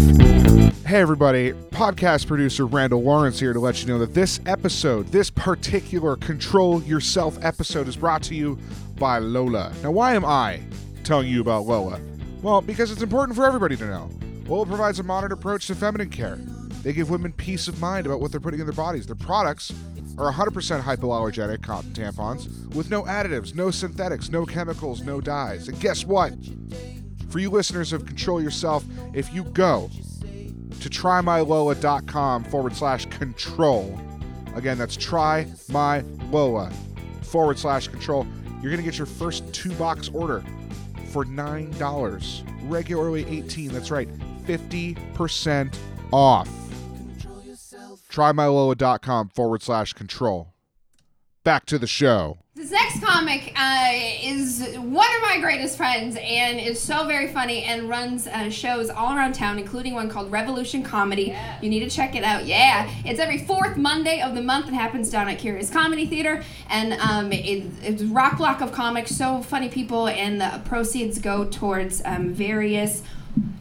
[0.87, 1.53] Hey, everybody.
[1.53, 6.83] Podcast producer Randall Lawrence here to let you know that this episode, this particular Control
[6.83, 8.59] Yourself episode, is brought to you
[8.99, 9.73] by Lola.
[9.83, 10.61] Now, why am I
[11.05, 12.01] telling you about Lola?
[12.43, 14.11] Well, because it's important for everybody to know.
[14.47, 16.37] Lola provides a modern approach to feminine care.
[16.83, 19.07] They give women peace of mind about what they're putting in their bodies.
[19.07, 19.73] Their products
[20.17, 25.69] are 100% hypoallergenic cotton tampons with no additives, no synthetics, no chemicals, no dyes.
[25.69, 26.33] And guess what?
[27.29, 29.91] For you listeners of Control Yourself, if you go
[30.81, 34.01] to trymylola.com forward slash control,
[34.55, 36.73] again, that's trymylola
[37.23, 38.27] forward slash control,
[38.61, 40.43] you're going to get your first two box order
[41.11, 42.71] for $9.
[42.71, 44.09] Regularly 18 that's right,
[44.47, 45.77] 50%
[46.13, 46.49] off.
[48.11, 50.55] trymylola.com forward slash control.
[51.45, 52.39] Back to the show.
[52.59, 57.63] This next comic uh, is one of my greatest friends and is so very funny
[57.63, 61.37] and runs uh, shows all around town, including one called Revolution Comedy.
[61.63, 62.47] You need to check it out.
[62.47, 64.67] Yeah, it's every fourth Monday of the month.
[64.67, 69.13] It happens down at Curious Comedy Theater, and um, it, it's rock block of comics.
[69.13, 73.05] So funny people, and the proceeds go towards um, various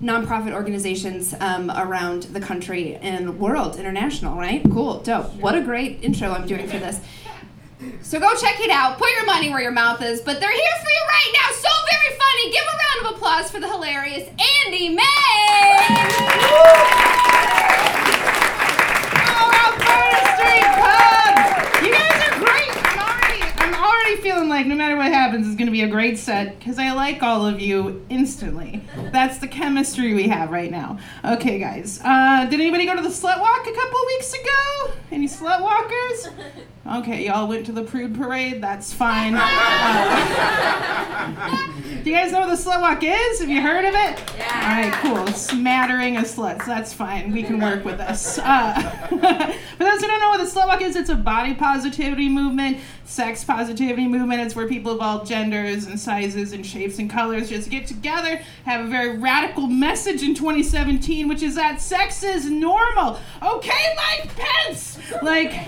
[0.02, 4.36] nonprofit organizations um, around the country and world, international.
[4.40, 4.64] Right?
[4.64, 5.36] Cool, dope.
[5.36, 7.00] What a great intro I'm doing for this.
[8.02, 8.98] So go check it out.
[8.98, 10.22] Put your money where your mouth is.
[10.22, 11.52] But they're here for you right now.
[11.56, 12.52] So very funny.
[12.52, 14.28] Give a round of applause for the hilarious
[14.66, 15.04] Andy May.
[19.30, 21.84] Oh, Alberta Street Pub!
[21.84, 22.72] You guys are great.
[22.92, 26.18] I'm already, I'm already feeling like no matter what happens, it's gonna be a great
[26.18, 28.82] set because I like all of you instantly.
[29.12, 30.98] That's the chemistry we have right now.
[31.24, 32.00] Okay, guys.
[32.04, 34.94] Uh, did anybody go to the slut walk a couple weeks ago?
[35.12, 36.30] Any slut walkers?
[36.90, 38.64] Okay, y'all went to the prude parade.
[38.64, 39.36] That's fine.
[39.36, 39.44] Uh,
[42.04, 43.42] do you guys know what the slut walk is?
[43.42, 44.24] Have you heard of it?
[44.38, 44.46] Yeah.
[44.54, 45.28] All right, cool.
[45.34, 46.66] Smattering of sluts.
[46.66, 47.34] That's fine.
[47.34, 48.40] We can work with this.
[48.42, 49.18] Uh, for
[49.84, 52.78] those who don't know what the slut walk is, it's a body positivity movement,
[53.08, 54.42] sex positivity movement.
[54.42, 58.42] It's where people of all genders and sizes and shapes and colors just get together,
[58.66, 63.20] have a very radical message in 2017, which is that sex is normal.
[63.42, 65.00] Okay, Mike Pence.
[65.22, 65.52] Like.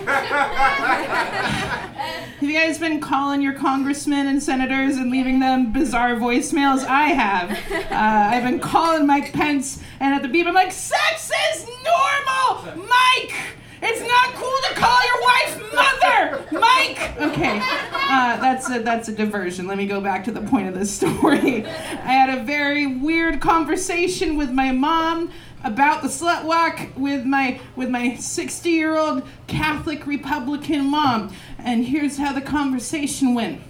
[2.40, 6.84] Have you guys been calling your congressmen and senators and leaving them bizarre voicemails?
[6.86, 7.50] I have.
[7.90, 7.94] Uh,
[8.34, 12.86] I've been calling Mike Pence, and at the beep, I'm like, sex is normal!
[12.86, 13.34] Mike!
[13.82, 17.18] It's not cool to call your wife mother, Mike.
[17.18, 19.66] Okay, uh, that's a that's a diversion.
[19.66, 21.64] Let me go back to the point of this story.
[21.66, 25.30] I had a very weird conversation with my mom
[25.64, 31.84] about the slut walk with my with my 60 year old Catholic Republican mom, and
[31.84, 33.60] here's how the conversation went.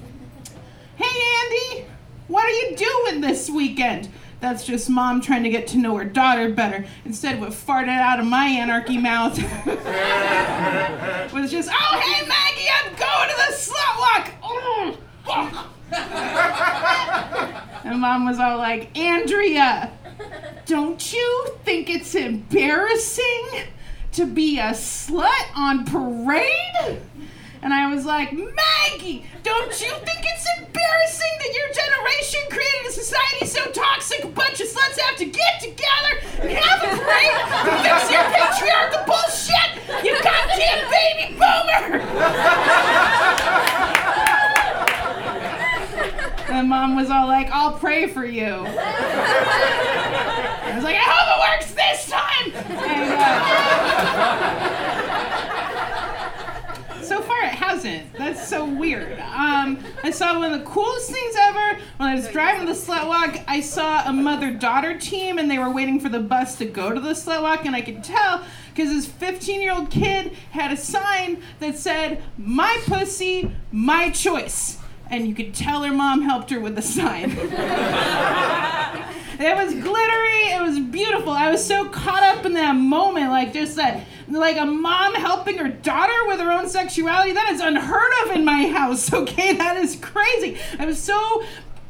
[0.97, 1.07] Hey
[1.45, 1.87] Andy,
[2.27, 4.09] what are you doing this weekend?
[4.41, 6.87] That's just mom trying to get to know her daughter better.
[7.05, 9.37] Instead, what farted out of my anarchy mouth
[11.33, 15.67] was just, oh, hey, Maggie, I'm going to the slut walk.
[17.83, 19.91] And mom was all like, Andrea,
[20.67, 23.49] don't you think it's embarrassing
[24.13, 27.01] to be a slut on parade?
[27.63, 32.93] And I was like, Maggie, don't you think it's embarrassing that your generation created a
[32.93, 37.33] society so toxic a bunch of sluts have to get together and have a parade
[37.65, 39.71] to fix your patriarchal bullshit?
[40.05, 42.01] You goddamn baby boomer!
[46.51, 48.43] and mom was all like, I'll pray for you.
[48.67, 48.73] I
[50.75, 52.53] was like, I hope it works this time!
[52.81, 53.13] And,
[56.97, 58.13] uh, so far it hasn't.
[58.15, 59.21] That's so weird.
[59.21, 63.07] Um, I saw one of the coolest things ever when I was driving the slut
[63.07, 63.39] walk.
[63.47, 67.01] I saw a mother-daughter team, and they were waiting for the bus to go to
[67.01, 68.43] the slut walk, and I could tell
[68.75, 74.80] because this 15-year-old kid had a sign that said, "My pussy, my choice."
[75.11, 77.37] And you could tell her mom helped her with the sign.
[79.41, 80.53] It was glittery.
[80.53, 81.33] It was beautiful.
[81.33, 85.57] I was so caught up in that moment, like just that, like a mom helping
[85.57, 87.33] her daughter with her own sexuality.
[87.33, 89.11] That is unheard of in my house.
[89.21, 90.59] Okay, that is crazy.
[90.79, 91.43] I was so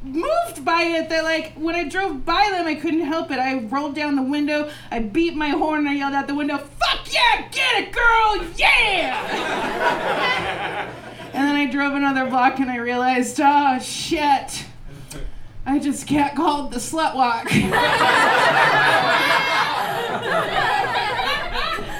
[0.02, 3.38] moved by it that like when I drove by them I couldn't help it.
[3.38, 6.58] I rolled down the window, I beat my horn and I yelled out the window,
[6.58, 9.90] "Fuck yeah, get it girl, yeah!"
[11.32, 14.66] and then I drove another block and I realized, "Oh shit."
[15.66, 17.46] I just can't call it the slut walk.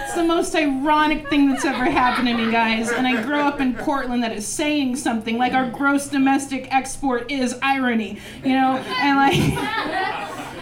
[0.03, 2.91] it's the most ironic thing that's ever happened to me, guys.
[2.91, 7.31] And I grew up in Portland that is saying something like our gross domestic export
[7.31, 8.79] is irony, you know?
[8.79, 9.39] And like,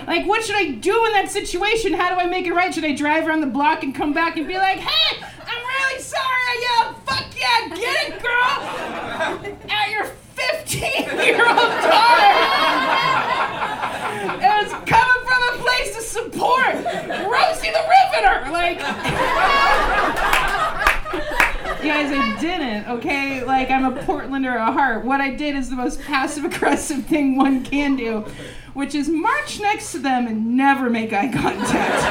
[0.09, 1.95] like what should I do in that situation?
[1.95, 2.75] How do I make it right?
[2.75, 5.25] Should I drive around the block and come back and be like, hey,
[5.99, 6.23] I'm sorry.
[6.23, 8.55] I yelled, fuck yeah, get it, girl,
[9.69, 10.81] at your 15
[11.27, 12.39] year old daughter.
[14.39, 18.49] It was coming from a place to support Rosie the Riveter.
[18.53, 18.79] Like,
[21.83, 23.43] guys, I didn't, okay?
[23.43, 25.05] Like, I'm a Portlander at heart.
[25.05, 28.25] What I did is the most passive aggressive thing one can do,
[28.73, 32.05] which is march next to them and never make eye contact.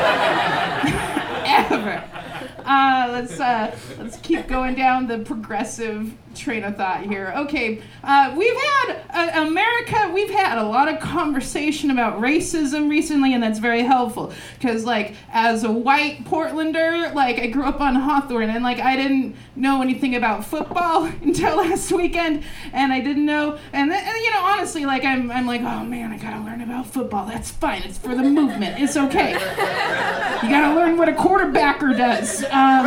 [1.72, 2.04] Ever.
[2.68, 7.34] Uh, let's uh, let's keep going down the progressive train of thought here.
[7.38, 10.12] Okay, uh, we've had uh, America.
[10.14, 14.34] We've had a lot of conversation about racism recently, and that's very helpful.
[14.62, 18.96] Cause like as a white Portlander, like I grew up on Hawthorne, and like I
[18.96, 23.58] didn't know anything about football until last weekend, and I didn't know.
[23.74, 26.62] And, then, and you know, honestly, like I'm, I'm like, oh man, I gotta learn
[26.62, 27.26] about football.
[27.26, 27.84] That's fine.
[27.84, 28.80] It's for the movement.
[28.80, 29.34] It's okay.
[29.34, 32.27] You gotta learn what a quarterbacker does.
[32.44, 32.86] Um,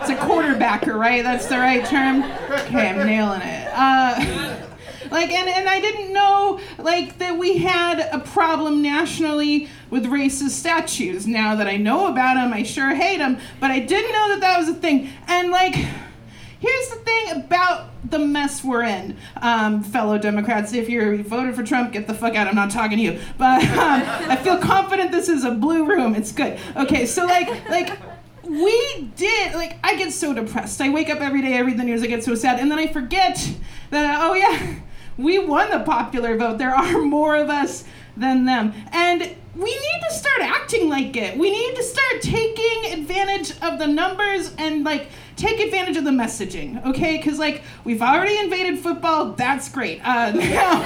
[0.00, 1.22] it's a quarterbacker, right?
[1.22, 2.22] That's the right term.
[2.22, 3.68] Okay, I'm nailing it.
[3.72, 4.56] Uh,
[5.10, 10.50] like, and, and I didn't know like that we had a problem nationally with racist
[10.50, 11.26] statues.
[11.26, 13.38] Now that I know about them, I sure hate them.
[13.60, 15.10] But I didn't know that that was a thing.
[15.26, 20.72] And like, here's the thing about the mess we're in, um, fellow Democrats.
[20.72, 22.46] If you voted for Trump, get the fuck out.
[22.46, 23.20] I'm not talking to you.
[23.36, 26.14] But um, I feel confident this is a blue room.
[26.14, 26.58] It's good.
[26.76, 27.98] Okay, so like, like
[28.44, 30.80] we did like I get so depressed.
[30.80, 32.78] I wake up every day, I read the news, I get so sad, and then
[32.78, 33.50] I forget
[33.90, 34.76] that oh yeah,
[35.18, 36.58] we won the popular vote.
[36.58, 37.84] There are more of us
[38.16, 39.22] than them, and
[39.56, 41.36] we need to start acting like it.
[41.36, 46.10] We need to start taking advantage of the numbers and like take advantage of the
[46.10, 47.16] messaging, okay?
[47.16, 50.00] Because like we've already invaded football, that's great.
[50.04, 50.80] Uh, now,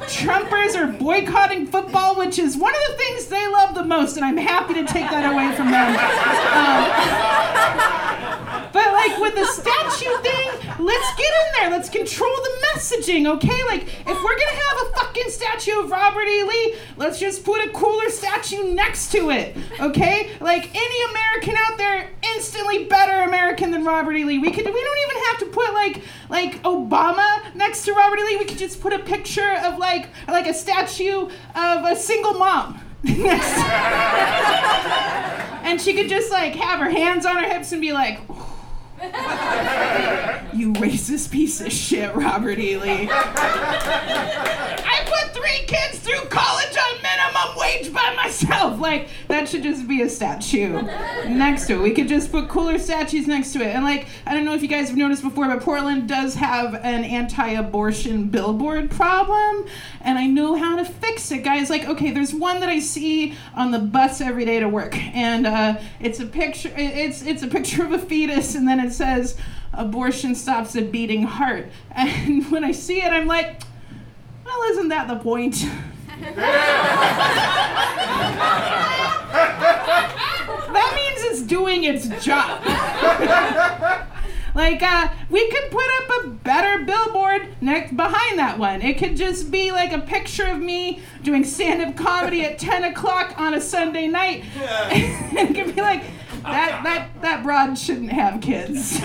[0.00, 4.24] Trumpers are boycotting football, which is one of the things they love the most, and
[4.24, 5.90] I'm happy to take that away from them.
[6.50, 6.84] Um,
[8.72, 10.50] but like with the statue thing,
[10.84, 11.70] let's get in there.
[11.70, 13.64] Let's control the messaging, okay?
[13.64, 16.42] Like if we're gonna have a fucking statue of Robert E.
[16.42, 20.30] Lee, let's just put a cooler statue next to it, okay?
[20.40, 24.24] Like any American out there, instantly better American than Robert E.
[24.24, 24.38] Lee.
[24.38, 24.64] We could.
[24.64, 28.24] We don't even have to put like like Obama next to Robert E.
[28.24, 28.36] Lee.
[28.36, 32.80] We could just put a picture of like like a statue of a single mom.
[35.70, 38.20] and she could just like have her hands on her hips and be like,
[40.52, 42.76] "You racist piece of shit, Robert E.
[42.76, 43.08] Lee."
[44.92, 48.80] I put three kids through college on minimum wage by myself.
[48.80, 50.82] Like that should just be a statue
[51.28, 51.80] next to it.
[51.80, 53.74] We could just put cooler statues next to it.
[53.74, 56.74] And like I don't know if you guys have noticed before, but Portland does have
[56.74, 59.66] an anti-abortion billboard problem,
[60.00, 61.70] and I know how to fix it, guys.
[61.70, 65.46] Like okay, there's one that I see on the bus every day to work, and
[65.46, 66.72] uh, it's a picture.
[66.76, 69.36] It's it's a picture of a fetus, and then it says
[69.72, 71.66] abortion stops a beating heart.
[71.94, 73.62] And when I see it, I'm like,
[74.44, 75.56] well, isn't that the point?
[80.72, 82.62] that means it's doing its job.
[84.54, 88.82] like, uh, we could put up a better billboard next behind that one.
[88.82, 93.34] It could just be like a picture of me doing stand-up comedy at 10 o'clock
[93.38, 94.44] on a Sunday night.
[94.58, 96.02] and it could be like,
[96.42, 98.94] that that that broad shouldn't have kids.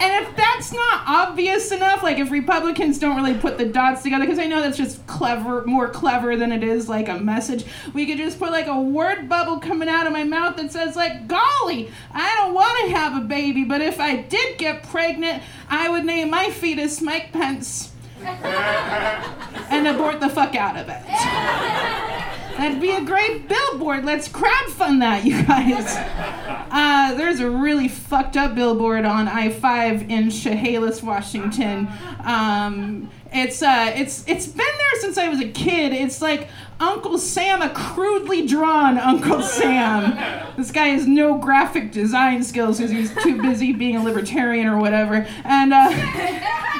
[0.00, 4.24] and if that's not obvious enough, like if Republicans don't really put the dots together,
[4.24, 8.06] because I know that's just clever, more clever than it is like a message, we
[8.06, 11.26] could just put like a word bubble coming out of my mouth that says like,
[11.26, 15.88] "Golly, I don't want to have a baby, but if I did get pregnant, I
[15.88, 17.92] would name my fetus Mike Pence."
[19.70, 21.02] and abort the fuck out of it.
[22.58, 24.04] That'd be a great billboard.
[24.04, 25.94] Let's crowdfund that, you guys.
[26.70, 31.86] Uh, there's a really fucked up billboard on I-5 in Chehalis, Washington.
[32.24, 35.92] Um, it's uh, it's it's been there since I was a kid.
[35.92, 36.48] It's like
[36.80, 40.16] Uncle Sam, a crudely drawn Uncle Sam.
[40.56, 44.78] This guy has no graphic design skills because he's too busy being a libertarian or
[44.78, 45.26] whatever.
[45.44, 45.90] And uh,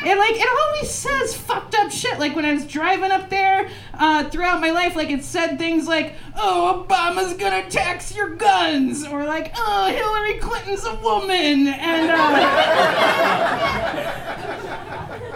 [0.05, 2.18] it like it always says fucked up shit.
[2.18, 5.86] Like when I was driving up there uh, throughout my life, like it said things
[5.86, 12.11] like, "Oh, Obama's gonna tax your guns," or like, "Oh, Hillary Clinton's a woman," and
[12.11, 12.28] uh,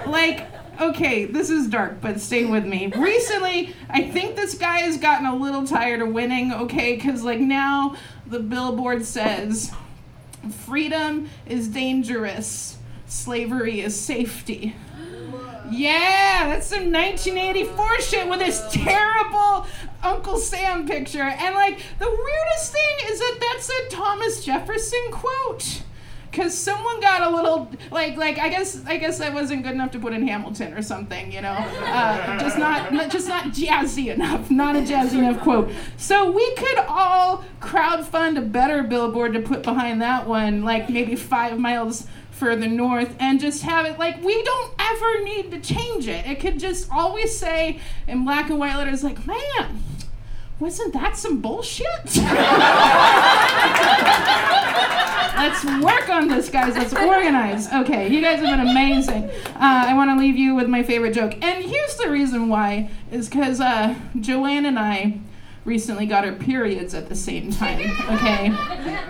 [0.10, 0.46] like
[0.80, 2.92] okay, this is dark, but stay with me.
[2.96, 6.96] Recently, I think this guy has gotten a little tired of winning, okay?
[6.96, 7.96] Because, like, now
[8.26, 9.72] the billboard says
[10.66, 12.78] freedom is dangerous,
[13.12, 14.74] slavery is safety.
[15.70, 19.66] Yeah, that's some 1984 shit with this terrible
[20.02, 21.22] Uncle Sam picture.
[21.22, 25.82] And, like, the weirdest thing is that that's a Thomas Jefferson quote
[26.32, 29.90] because someone got a little like like I guess I guess that wasn't good enough
[29.90, 34.12] to put in Hamilton or something, you know, uh, just not, not just not jazzy
[34.12, 35.70] enough, not a jazzy enough quote.
[35.98, 41.16] So we could all crowdfund a better billboard to put behind that one, like maybe
[41.16, 42.06] five miles
[42.42, 46.26] further north, and just have it like we don't ever need to change it.
[46.26, 47.78] It could just always say
[48.08, 49.82] in black and white letters, like, man
[50.62, 51.86] wasn't that some bullshit?
[55.34, 56.76] Let's work on this, guys.
[56.76, 57.72] Let's organize.
[57.72, 59.24] Okay, you guys have been amazing.
[59.56, 61.34] Uh, I want to leave you with my favorite joke.
[61.42, 65.18] And here's the reason why is because uh, Joanne and I
[65.64, 67.90] recently got our periods at the same time.
[68.10, 68.54] Okay?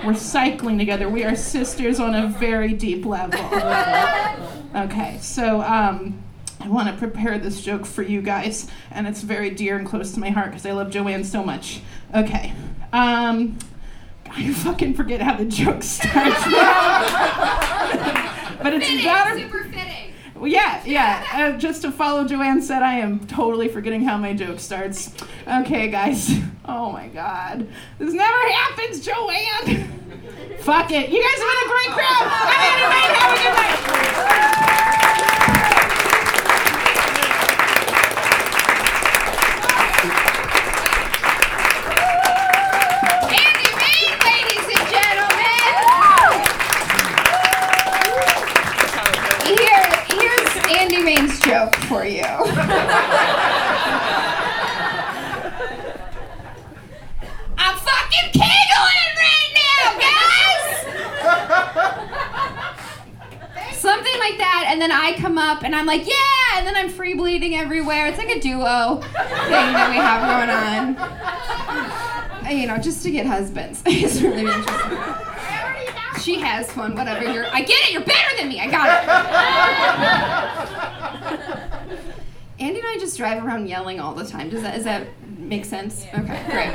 [0.04, 1.08] We're cycling together.
[1.08, 3.40] We are sisters on a very deep level.
[4.74, 6.22] Okay, so um,
[6.60, 10.12] I want to prepare this joke for you guys, and it's very dear and close
[10.12, 11.80] to my heart because I love Joanne so much.
[12.14, 12.52] Okay.
[12.92, 13.58] Um,
[14.30, 17.02] I fucking forget how the joke starts now.
[18.62, 19.36] but it's about her.
[20.42, 21.24] Well, yeah, yeah.
[21.32, 25.14] Uh, just to follow Joanne said, I am totally forgetting how my joke starts.
[25.46, 26.30] Okay, guys.
[26.64, 27.66] Oh my god.
[27.98, 29.88] This never happens, Joanne.
[30.60, 31.10] Fuck it.
[31.10, 32.22] You guys have been a great crowd.
[32.22, 33.10] I'm Andy Main.
[33.18, 34.82] Have a good night.
[42.32, 45.72] Andy Main, ladies and gentlemen.
[49.44, 52.22] Here, here's Andy Main's joke for you.
[57.58, 60.70] I'm fucking giggling right now, guys.
[63.76, 66.14] Something like that, and then I come up and I'm like, yeah,
[66.56, 68.06] and then I'm free bleeding everywhere.
[68.06, 69.12] It's like a duo thing
[69.74, 70.96] that we have going on.
[72.56, 73.82] You know, just to get husbands.
[73.86, 74.98] it's really interesting.
[76.22, 77.32] She has fun, whatever.
[77.32, 77.92] You're, I get it.
[77.92, 78.60] You're better than me.
[78.60, 79.08] I got it.
[82.62, 84.50] Andy and I just drive around yelling all the time.
[84.50, 85.06] Does that is that
[85.38, 86.06] make sense?
[86.12, 86.72] Okay, great.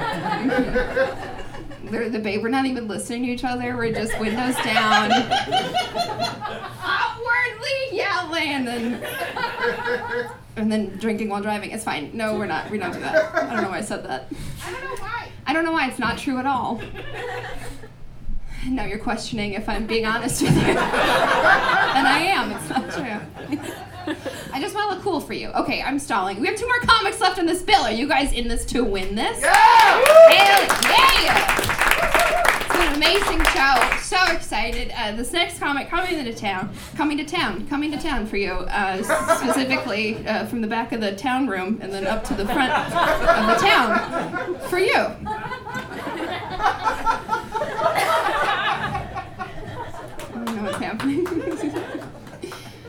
[1.91, 2.41] They're the babe.
[2.41, 3.75] We're not even listening to each other.
[3.75, 5.11] We're just windows down,
[6.81, 9.03] outwardly yelling, and then
[10.55, 11.71] and then drinking while driving.
[11.71, 12.11] It's fine.
[12.13, 12.71] No, we're not.
[12.71, 13.35] We don't do that.
[13.35, 14.31] I don't know why I said that.
[14.65, 15.27] I don't know why.
[15.47, 15.89] I don't know why.
[15.89, 16.81] It's not true at all.
[18.69, 20.61] Now you're questioning if I'm being honest with you.
[20.69, 20.77] and
[22.07, 22.51] I am.
[22.53, 24.15] It's not true.
[24.57, 25.49] I just want to look cool for you.
[25.49, 26.41] Okay, I'm stalling.
[26.41, 27.83] We have two more comics left in this bill.
[27.83, 29.39] Are you guys in this to win this?
[29.39, 29.51] Yeah!
[29.51, 31.57] Hell yeah!
[32.65, 33.97] It's been an amazing show.
[34.01, 34.91] So excited.
[34.97, 38.49] Uh, this next comic coming to town, coming to town, coming to town for you.
[38.53, 39.03] Uh,
[39.37, 42.71] specifically uh, from the back of the town room and then up to the front
[42.73, 44.95] of the town for you.
[44.95, 45.15] I
[50.33, 51.73] don't know what's happening.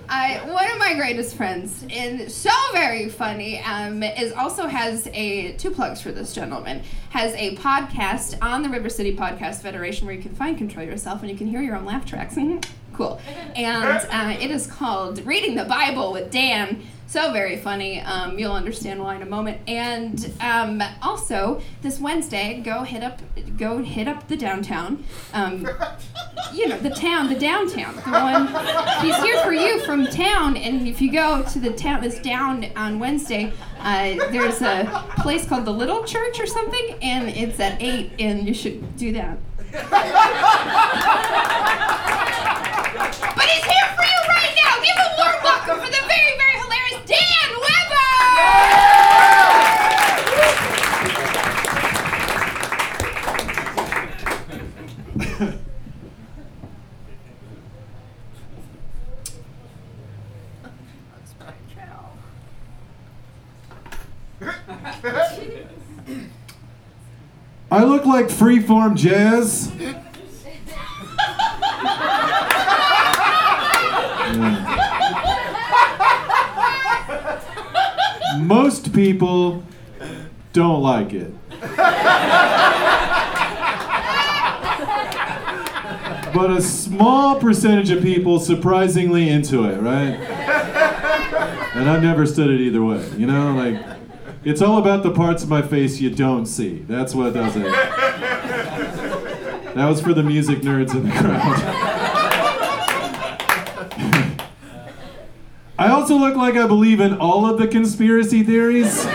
[0.09, 5.53] I, one of my greatest friends, and so very funny, um, is also has a
[5.53, 6.83] two plugs for this gentleman.
[7.11, 11.21] Has a podcast on the River City Podcast Federation where you can find Control Yourself
[11.21, 12.37] and you can hear your own laugh tracks.
[12.95, 13.21] cool.
[13.55, 16.83] And uh, it is called Reading the Bible with Dan.
[17.09, 18.03] So very funny.
[18.03, 19.63] Um, you'll understand why in a moment.
[19.67, 23.23] And um, also this Wednesday, go hit up,
[23.57, 25.03] go hit up the downtown.
[25.33, 25.67] Um,
[26.53, 28.49] you know the town, the downtown, the one.
[29.01, 30.59] He's here for you from town.
[30.59, 35.47] And if you go to the town that's down on Wednesday, uh, there's a place
[35.47, 39.39] called the Little Church or something, and it's at eight, and you should do that.
[42.99, 44.75] But he's here for you right now.
[44.83, 48.09] Give a warm welcome for the very, very hilarious Dan Weber.
[67.71, 69.71] I look like freeform jazz.
[78.37, 79.63] Most people
[80.53, 81.33] don't like it.
[86.35, 90.15] But a small percentage of people surprisingly into it, right?
[91.75, 93.55] And I've never stood it either way, you know?
[93.55, 93.83] Like,
[94.45, 96.85] it's all about the parts of my face you don't see.
[96.87, 97.65] That's what does it.
[99.75, 101.95] That was for the music nerds in the crowd.
[105.79, 109.07] I also look like I believe in all of the conspiracy theories.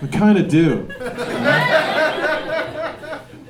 [0.00, 0.88] I kind of do.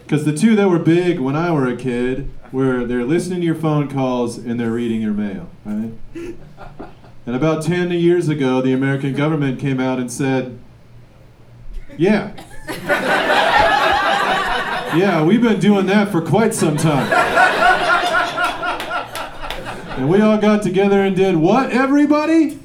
[0.03, 3.47] Because the two that were big when I were a kid were they're listening to
[3.47, 5.93] your phone calls and they're reading your mail, right?
[7.27, 10.59] And about 10 years ago, the American government came out and said,
[11.97, 12.35] yeah.
[14.97, 17.34] Yeah, we've been doing that for quite some time.
[19.97, 22.59] And we all got together and did what, everybody?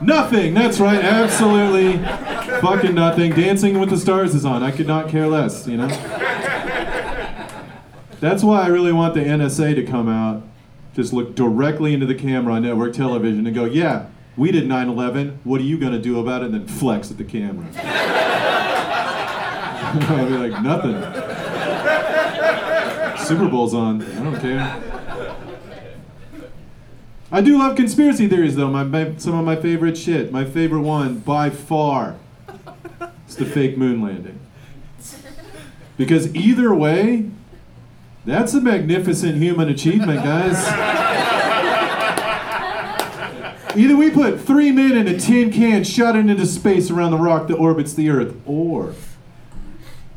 [0.00, 0.54] Nothing.
[0.54, 1.00] That's right.
[1.00, 1.98] Absolutely
[2.60, 3.30] fucking nothing.
[3.32, 4.64] Dancing with the Stars is on.
[4.64, 5.86] I could not care less, you know?
[8.18, 10.42] That's why I really want the NSA to come out,
[10.94, 14.88] just look directly into the camera on network television and go, yeah, we did 9
[14.88, 15.40] 11.
[15.44, 16.46] What are you going to do about it?
[16.46, 17.66] And then flex at the camera.
[19.94, 20.94] I'll be like, nothing.
[23.24, 24.02] Super Bowl's on.
[24.02, 25.01] I don't care.
[27.34, 28.68] I do love conspiracy theories, though.
[28.68, 30.30] My, my, some of my favorite shit.
[30.30, 32.16] My favorite one, by far,
[33.26, 34.38] is the fake moon landing.
[35.96, 37.30] Because either way,
[38.26, 40.58] that's a magnificent human achievement, guys.
[43.74, 47.16] Either we put three men in a tin can, shot it into space around the
[47.16, 48.94] rock that orbits the Earth, or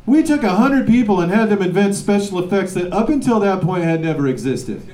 [0.06, 3.62] we took a hundred people and had them invent special effects that up until that
[3.62, 4.86] point had never existed.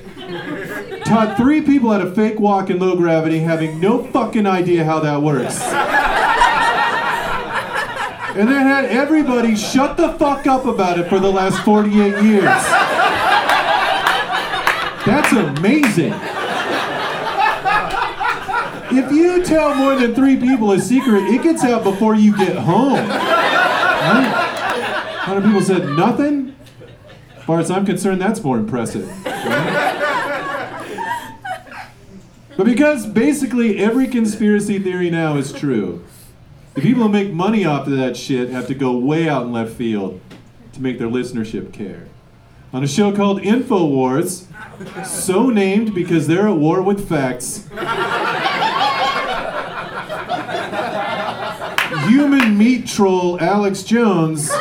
[1.12, 5.02] Taught three people how to fake walk in low gravity, having no fucking idea how
[5.02, 5.62] that works.
[8.40, 12.44] And then had everybody shut the fuck up about it for the last 48 years.
[15.06, 16.14] That's amazing.
[18.98, 22.56] If you tell more than three people a secret, it gets out before you get
[22.56, 22.94] home.
[22.94, 24.32] Right?
[25.24, 26.56] Hundred people said nothing.
[27.36, 29.10] As far as I'm concerned, that's more impressive.
[29.26, 30.11] right?
[32.58, 36.04] But because basically every conspiracy theory now is true,
[36.74, 39.52] the people who make money off of that shit have to go way out in
[39.52, 40.20] left field
[40.74, 42.08] to make their listenership care.
[42.74, 44.46] On a show called InfoWars,
[45.06, 47.68] so named because they're at war with facts,
[52.08, 54.52] human meat troll Alex Jones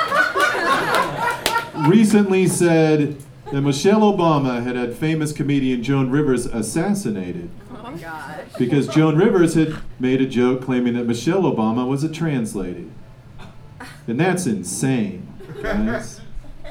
[1.88, 3.16] recently said
[3.53, 7.51] that Michelle Obama had had famous comedian Joan Rivers assassinated
[7.93, 8.45] Oh God.
[8.59, 12.91] because Joan Rivers had made a joke claiming that Michelle Obama was a trans lady.
[14.07, 15.26] And that's insane,
[15.62, 16.20] guys.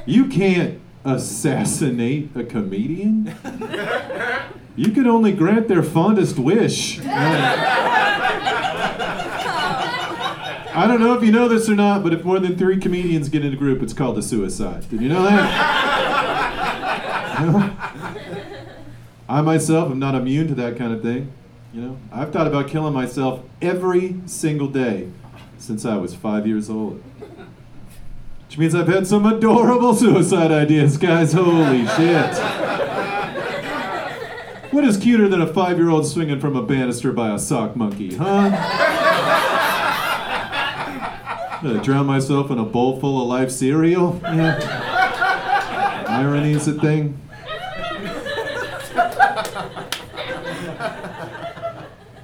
[0.05, 3.33] You can't assassinate a comedian.
[4.75, 6.99] You can only grant their fondest wish.
[10.71, 13.27] I don't know if you know this or not, but if more than three comedians
[13.27, 14.89] get in a group, it's called a suicide.
[14.89, 16.55] Did you know that?
[19.29, 21.31] I myself am not immune to that kind of thing.
[21.71, 25.11] You know, I've thought about killing myself every single day
[25.59, 27.03] since I was five years old.
[28.47, 31.33] Which means I've had some adorable suicide ideas, guys.
[31.33, 32.35] Holy shit.
[34.73, 37.75] What is cuter than a five year old swinging from a banister by a sock
[37.75, 38.49] monkey, huh?
[41.83, 44.19] Drown myself in a bowl full of life cereal?
[44.23, 46.05] Yeah.
[46.07, 47.19] Irony is a thing.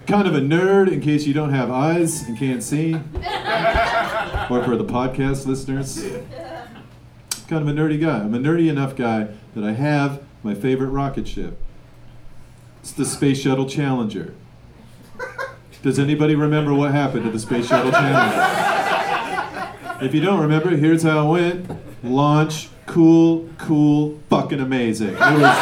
[0.08, 2.96] Kind of a nerd, in case you don't have eyes and can't see.
[4.48, 6.04] Or for the podcast listeners.
[7.48, 8.20] Kind of a nerdy guy.
[8.20, 11.58] I'm a nerdy enough guy that I have my favorite rocket ship.
[12.82, 14.36] It's the Space Shuttle Challenger.
[15.82, 20.06] Does anybody remember what happened to the Space Shuttle Challenger?
[20.06, 21.72] If you don't remember, here's how it went.
[22.04, 25.16] Launch, cool, cool, fucking amazing.
[25.16, 25.58] It was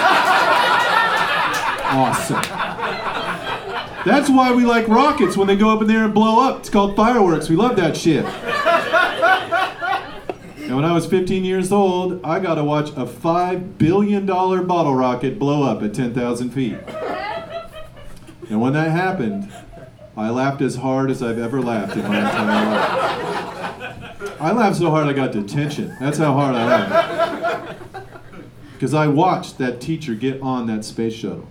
[1.86, 2.63] awesome.
[4.06, 6.60] That's why we like rockets when they go up in there and blow up.
[6.60, 7.50] It's called fireworks.
[7.50, 8.26] We love that shit.
[10.64, 14.96] And when I was 15 years old, I got to watch a $5 billion bottle
[14.96, 16.78] rocket blow up at 10,000 feet.
[18.50, 19.52] And when that happened,
[20.18, 24.42] I laughed as hard as I've ever laughed in my entire life.
[24.42, 25.96] I laughed so hard I got detention.
[26.00, 27.80] That's how hard I laughed.
[28.74, 31.48] Because I watched that teacher get on that space shuttle.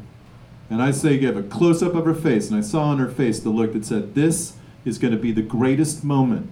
[0.73, 3.11] And I say, gave a close up of her face, and I saw on her
[3.11, 4.55] face the look that said, This
[4.87, 6.51] is going to be the greatest moment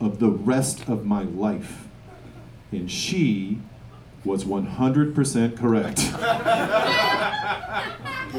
[0.00, 1.86] of the rest of my life.
[2.72, 3.60] And she
[4.24, 6.00] was 100% correct.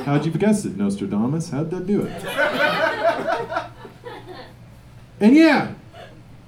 [0.05, 1.51] How'd you guess it, Nostradamus?
[1.51, 2.11] How'd that do it?
[5.19, 5.75] And yeah,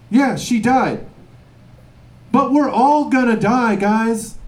[0.10, 1.06] yeah, she died.
[2.32, 4.40] But we're all gonna die, guys.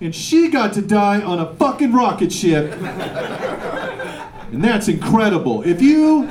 [0.00, 2.72] And she got to die on a fucking rocket ship.
[2.72, 5.62] And that's incredible.
[5.62, 6.28] If you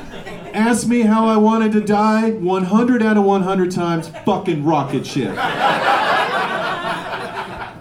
[0.54, 5.36] ask me how I wanted to die, 100 out of 100 times, fucking rocket ship.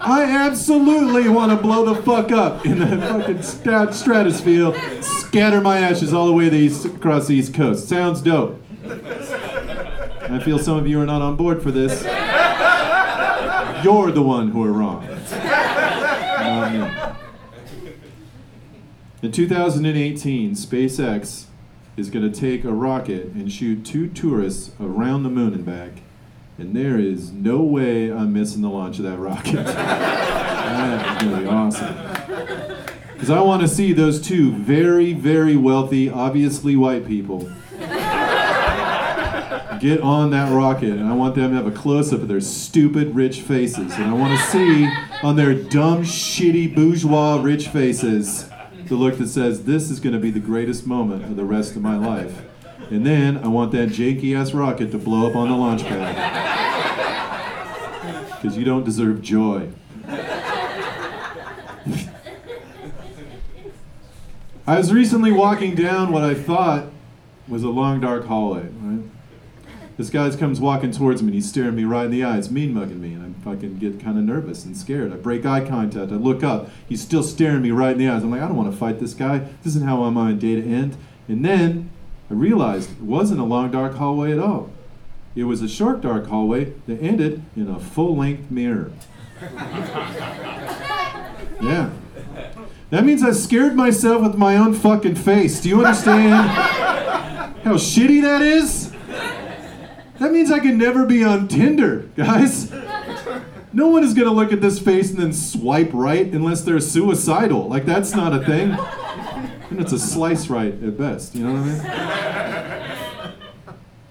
[0.10, 5.80] I absolutely want to blow the fuck up in the fucking stat- stratosphere, scatter my
[5.80, 7.88] ashes all the way the east, across the East Coast.
[7.90, 8.62] Sounds dope.
[8.86, 12.04] I feel some of you are not on board for this.
[13.84, 15.06] You're the one who are wrong.
[15.08, 16.80] Not me.
[19.24, 21.46] In 2018, SpaceX
[21.98, 26.04] is going to take a rocket and shoot two tourists around the moon and back.
[26.60, 29.54] And there is no way I'm missing the launch of that rocket.
[29.66, 31.96] that is going to be awesome.
[33.14, 37.40] Because I want to see those two very, very wealthy, obviously white people
[39.80, 42.40] get on that rocket, and I want them to have a close up of their
[42.40, 43.96] stupid rich faces.
[43.96, 44.88] And I want to see
[45.24, 48.48] on their dumb, shitty, bourgeois rich faces
[48.88, 51.76] the look that says, This is going to be the greatest moment of the rest
[51.76, 52.44] of my life.
[52.90, 56.54] And then I want that janky ass rocket to blow up on the launch pad.
[58.38, 59.70] Because you don't deserve joy.
[64.68, 66.92] I was recently walking down what I thought
[67.48, 69.04] was a long, dark hallway, right?
[69.98, 72.74] This guy comes walking towards me and he's staring me right in the eyes, mean
[72.74, 75.12] mugging me, and I fucking get kind of nervous and scared.
[75.12, 78.24] I break eye contact, I look up, he's still staring me right in the eyes.
[78.24, 79.40] I'm like, I don't want to fight this guy.
[79.40, 80.98] This isn't how I'm on day to end.
[81.28, 81.90] And then
[82.30, 84.70] I realized it wasn't a long, dark hallway at all.
[85.36, 88.92] It was a short, dark hallway that ended in a full length mirror.
[91.62, 91.90] Yeah.
[92.90, 95.60] That means I scared myself with my own fucking face.
[95.60, 96.34] Do you understand
[97.64, 98.87] how shitty that is?
[100.20, 102.72] That means I can never be on Tinder, guys.
[103.74, 107.68] No one is gonna look at this face and then swipe right unless they're suicidal.
[107.68, 108.72] Like, that's not a thing.
[109.70, 113.34] And it's a slice right at best, you know what I mean?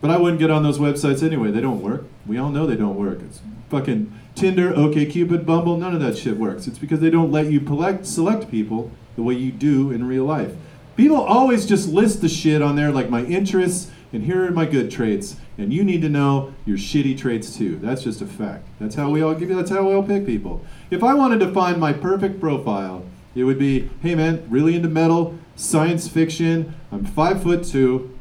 [0.01, 1.51] But I wouldn't get on those websites anyway.
[1.51, 2.05] They don't work.
[2.27, 3.21] We all know they don't work.
[3.23, 6.67] It's fucking Tinder, OkCupid, Bumble, none of that shit works.
[6.69, 10.25] It's because they don't let you select, select people the way you do in real
[10.25, 10.53] life.
[10.97, 14.67] People always just list the shit on there like my interests and here are my
[14.67, 15.37] good traits.
[15.59, 17.79] And you need to know your shitty traits too.
[17.79, 18.67] That's just a fact.
[18.79, 20.65] That's how we all give you that's how we all pick people.
[20.91, 23.05] If I wanted to find my perfect profile,
[23.35, 28.17] it would be, hey man, really into metal, science fiction, I'm five foot two,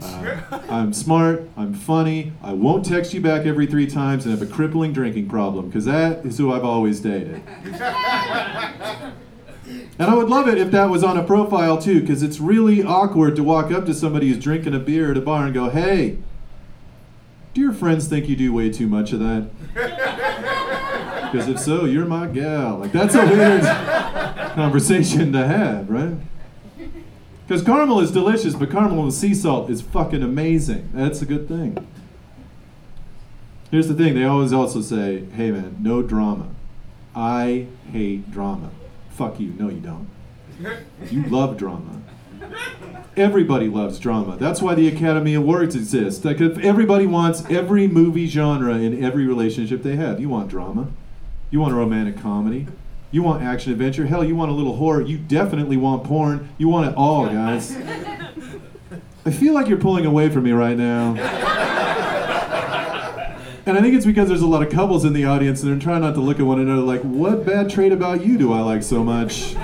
[0.00, 4.48] uh, I'm smart, I'm funny, I won't text you back every three times, and have
[4.48, 7.42] a crippling drinking problem, because that is who I've always dated.
[9.98, 12.82] And I would love it if that was on a profile too, because it's really
[12.84, 15.70] awkward to walk up to somebody who's drinking a beer at a bar and go,
[15.70, 16.18] hey,
[17.58, 19.50] do your friends think you do way too much of that?
[21.28, 22.78] Because if so, you're my gal.
[22.78, 23.60] Like, that's a weird
[24.54, 26.16] conversation to have, right?
[27.46, 30.88] Because caramel is delicious, but caramel with sea salt is fucking amazing.
[30.94, 31.86] That's a good thing.
[33.70, 36.48] Here's the thing they always also say, hey man, no drama.
[37.14, 38.70] I hate drama.
[39.10, 39.52] Fuck you.
[39.58, 40.08] No, you don't.
[41.10, 42.00] You love drama.
[43.18, 44.36] Everybody loves drama.
[44.36, 46.24] That's why the Academy Awards exist.
[46.24, 50.20] Like if everybody wants every movie genre in every relationship they have.
[50.20, 50.86] You want drama.
[51.50, 52.68] You want a romantic comedy.
[53.10, 54.06] You want action adventure.
[54.06, 55.02] Hell, you want a little horror.
[55.02, 56.48] You definitely want porn.
[56.58, 57.76] You want it all, guys.
[59.26, 61.16] I feel like you're pulling away from me right now.
[63.66, 65.80] And I think it's because there's a lot of couples in the audience and they're
[65.80, 68.60] trying not to look at one another like, what bad trait about you do I
[68.60, 69.56] like so much?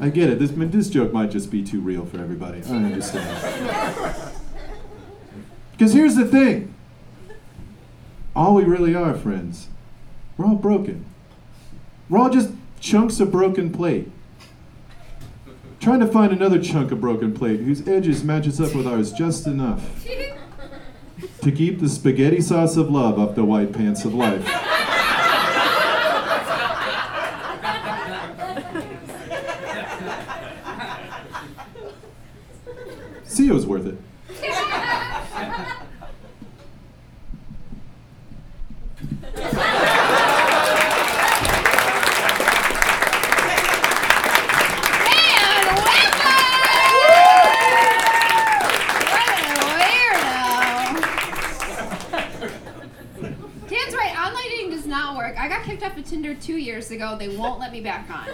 [0.00, 0.38] I get it.
[0.38, 2.62] This, this joke might just be too real for everybody.
[2.68, 4.32] I understand.
[5.72, 6.74] Because here's the thing
[8.34, 9.68] all we really are, friends,
[10.36, 11.04] we're all broken.
[12.08, 12.50] We're all just
[12.80, 14.10] chunks of broken plate.
[15.80, 19.46] Trying to find another chunk of broken plate whose edges matches up with ours just
[19.46, 20.04] enough
[21.42, 24.67] to keep the spaghetti sauce of love up the white pants of life.
[33.48, 33.96] See, it was worth it.
[53.66, 54.14] Dan's right.
[54.18, 55.38] Online dating does not work.
[55.38, 57.16] I got kicked off of Tinder two years ago.
[57.18, 58.27] They won't let me back on.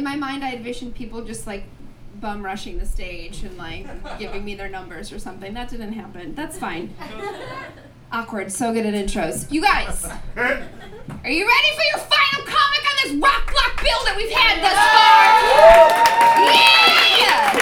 [0.00, 1.64] In my mind, I envisioned people just like
[2.22, 3.86] bum rushing the stage and like
[4.18, 5.52] giving me their numbers or something.
[5.52, 6.34] That didn't happen.
[6.34, 6.94] That's fine.
[8.12, 8.50] Awkward.
[8.50, 9.52] So good at intros.
[9.52, 14.14] You guys, are you ready for your final comic on this rock block bill that
[14.16, 15.28] we've had thus far?
[16.48, 17.52] Yeah!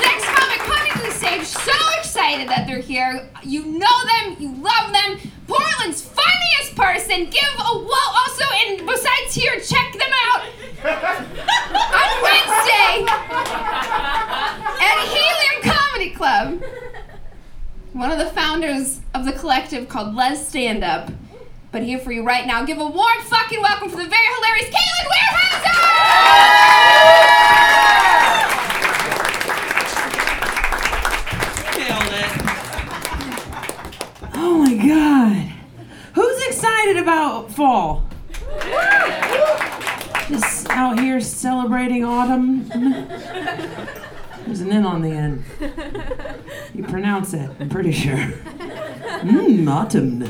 [0.00, 3.28] Next comic coming to the stage, so excited that they're here.
[3.42, 5.30] You know them, you love them.
[5.46, 7.28] Portland's funniest person.
[7.28, 8.06] Give a whoa.
[8.24, 10.41] Also, and besides here, check them out
[10.84, 13.06] on Wednesday
[14.80, 16.62] at Helium Comedy Club.
[17.92, 21.12] One of the founders of the collective called Lez Stand Up
[21.70, 24.68] But here for you right now, give a warm fucking welcome for the very hilarious
[24.68, 25.68] Caitlin Weierhauser!
[34.34, 35.52] Oh my god.
[36.14, 38.04] Who's excited about fall?
[40.74, 42.66] Out here celebrating autumn.
[42.68, 45.44] There's an N on the end.
[46.74, 48.16] You pronounce it, I'm pretty sure.
[48.16, 50.24] Mmm, autumn.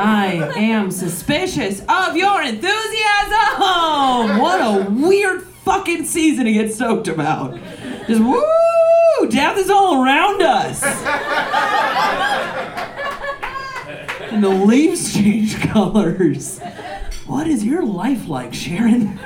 [0.00, 4.38] I am suspicious of your enthusiasm!
[4.38, 7.58] What a weird fucking season to get stoked about.
[8.06, 9.28] Just woo!
[9.30, 10.82] Death is all around us!
[14.30, 16.60] and the leaves change colors.
[17.28, 19.20] What is your life like, Sharon?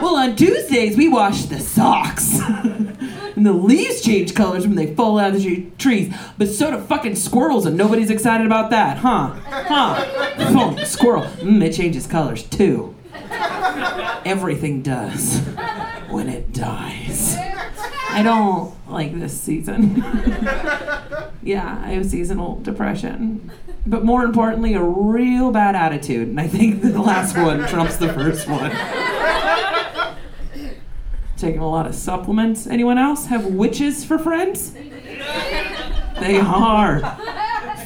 [0.00, 2.40] well, on Tuesdays, we wash the socks.
[3.36, 6.12] and the leaves change colors when they fall out of the trees.
[6.38, 9.34] But so do fucking squirrels, and nobody's excited about that, huh?
[9.46, 10.04] Huh?
[10.38, 11.22] Oh, squirrel.
[11.22, 12.96] Mm, it changes colors too.
[14.24, 15.38] Everything does
[16.10, 17.36] when it dies.
[18.10, 19.96] I don't like this season.
[21.44, 23.52] yeah, I have seasonal depression.
[23.86, 26.28] But more importantly, a real bad attitude.
[26.28, 28.70] And I think the last one trumps the first one.
[31.36, 32.68] Taking a lot of supplements.
[32.68, 34.72] Anyone else have witches for friends?
[36.20, 37.00] They are.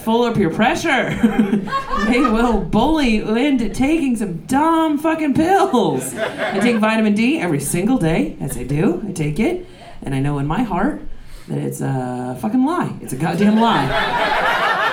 [0.05, 1.11] Full of peer pressure.
[2.07, 6.15] they will bully you into taking some dumb fucking pills.
[6.15, 9.03] I take vitamin D every single day, as I do.
[9.09, 9.67] I take it,
[10.03, 11.01] and I know in my heart
[11.49, 12.95] that it's a fucking lie.
[13.01, 14.85] It's a goddamn lie.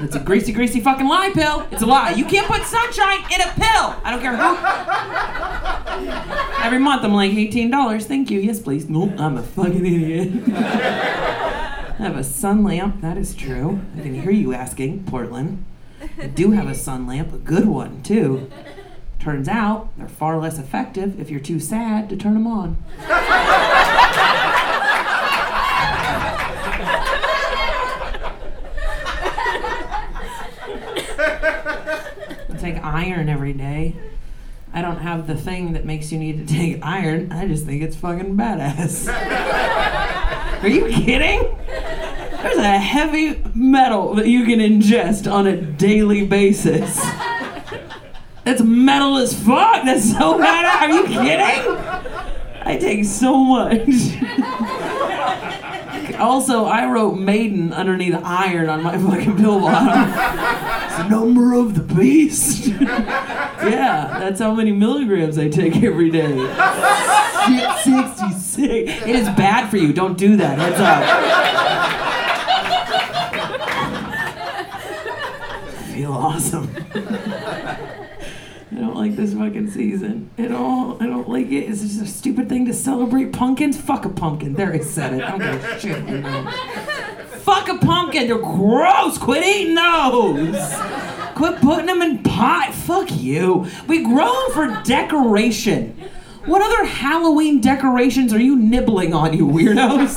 [0.00, 1.66] It's a greasy, greasy fucking lie pill.
[1.72, 2.10] It's a lie.
[2.10, 3.96] You can't put sunshine in a pill.
[4.04, 4.56] I don't care who.
[6.64, 8.04] Every month I'm like, $18.
[8.04, 8.38] Thank you.
[8.38, 8.88] Yes, please.
[8.88, 10.32] Nope, I'm a fucking idiot.
[10.48, 13.00] I have a sun lamp.
[13.00, 13.80] That is true.
[13.96, 15.64] I can hear you asking, Portland.
[16.20, 18.48] I do have a sun lamp, a good one, too.
[19.18, 22.76] Turns out they're far less effective if you're too sad to turn them on.
[32.50, 33.96] I take iron every day.
[34.72, 37.32] I don't have the thing that makes you need to take iron.
[37.32, 39.08] I just think it's fucking badass.
[40.62, 41.56] Are you kidding?
[41.66, 47.00] There's a heavy metal that you can ingest on a daily basis.
[48.44, 49.84] That's metal as fuck.
[49.84, 50.82] That's so badass.
[50.82, 51.76] Are you kidding?
[52.64, 53.78] I take so much.
[56.18, 60.74] also, I wrote Maiden underneath iron on my fucking pill bottle.
[60.98, 62.66] The number of the beast.
[62.66, 66.36] yeah, that's how many milligrams I take every day.
[67.46, 69.06] Shit, 66.
[69.06, 69.92] It is bad for you.
[69.92, 70.58] Don't do that.
[70.58, 71.28] Heads up.
[75.94, 76.74] feel awesome.
[78.70, 81.00] I don't like this fucking season at all.
[81.00, 81.70] I don't like it.
[81.70, 83.80] It's just a stupid thing to celebrate pumpkins.
[83.80, 84.54] Fuck a pumpkin.
[84.54, 85.22] There, I said it.
[85.22, 87.17] I don't give a shit.
[87.48, 88.26] Fuck a pumpkin.
[88.26, 89.16] They're gross.
[89.16, 90.74] Quit eating those.
[91.34, 92.70] Quit putting them in pie.
[92.72, 93.66] Fuck you.
[93.86, 95.98] We grow them for decoration.
[96.44, 100.14] What other Halloween decorations are you nibbling on, you weirdos?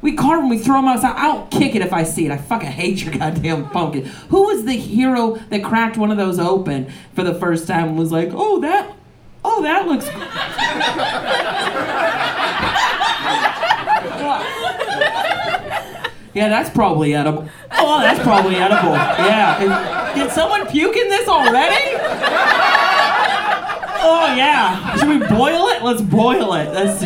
[0.00, 1.16] We carve them, we throw them outside.
[1.16, 2.32] I'll kick it if I see it.
[2.32, 4.06] I fucking hate your goddamn pumpkin.
[4.30, 7.98] Who was the hero that cracked one of those open for the first time and
[7.98, 8.90] was like, oh, that,
[9.44, 10.06] oh, that looks.
[16.36, 17.48] Yeah, that's probably edible.
[17.72, 18.92] Oh, that's probably edible.
[18.92, 20.12] Yeah.
[20.14, 21.94] Did someone puke in this already?
[24.08, 24.96] Oh yeah.
[24.98, 25.82] Should we boil it?
[25.82, 26.74] Let's boil it.
[26.74, 27.02] That's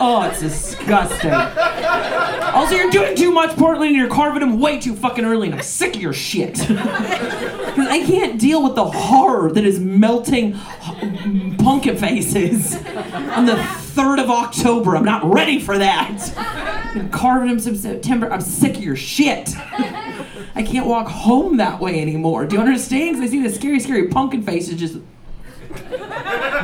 [0.00, 1.32] oh, it's disgusting.
[1.32, 5.54] Also, you're doing too much, Portland, and you're carving them way too fucking early, and
[5.54, 6.58] I'm sick of your shit.
[6.70, 10.54] I can't deal with the horror that is melting
[11.58, 14.96] pumpkin faces on the 3rd of October.
[14.96, 16.90] I'm not ready for that.
[16.94, 18.32] Been carving them since September.
[18.32, 19.54] I'm sick of your shit.
[20.54, 22.44] I can't walk home that way anymore.
[22.46, 23.16] Do you understand?
[23.16, 24.98] Because I see the scary, scary pumpkin faces just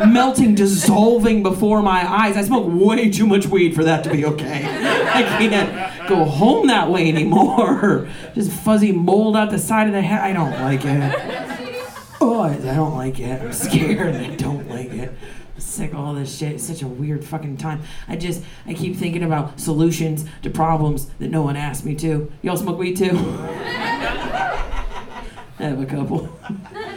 [0.04, 2.36] melting, dissolving before my eyes.
[2.36, 4.64] I smoke way too much weed for that to be okay.
[4.64, 8.08] I can't go home that way anymore.
[8.34, 10.20] Just fuzzy mold out the side of the head.
[10.20, 11.82] I don't like it.
[12.20, 13.42] Oh, I don't like it.
[13.42, 14.14] I'm scared.
[14.14, 15.12] I don't like it.
[15.58, 16.52] Sick of all this shit.
[16.52, 17.82] It's such a weird fucking time.
[18.08, 22.30] I just, I keep thinking about solutions to problems that no one asked me to.
[22.42, 23.10] Y'all smoke weed too?
[25.58, 26.28] I have a couple.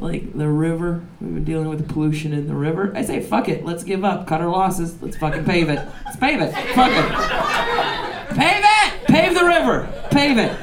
[0.00, 1.04] like the river.
[1.20, 2.92] We've been dealing with the pollution in the river.
[2.94, 3.64] I say, fuck it.
[3.64, 4.26] Let's give up.
[4.26, 5.00] Cut our losses.
[5.02, 5.86] Let's fucking pave it.
[6.04, 6.52] Let's pave it.
[6.74, 8.36] Fuck it.
[8.36, 9.06] Pave it.
[9.06, 9.88] Pave the river.
[10.10, 10.56] Pave it.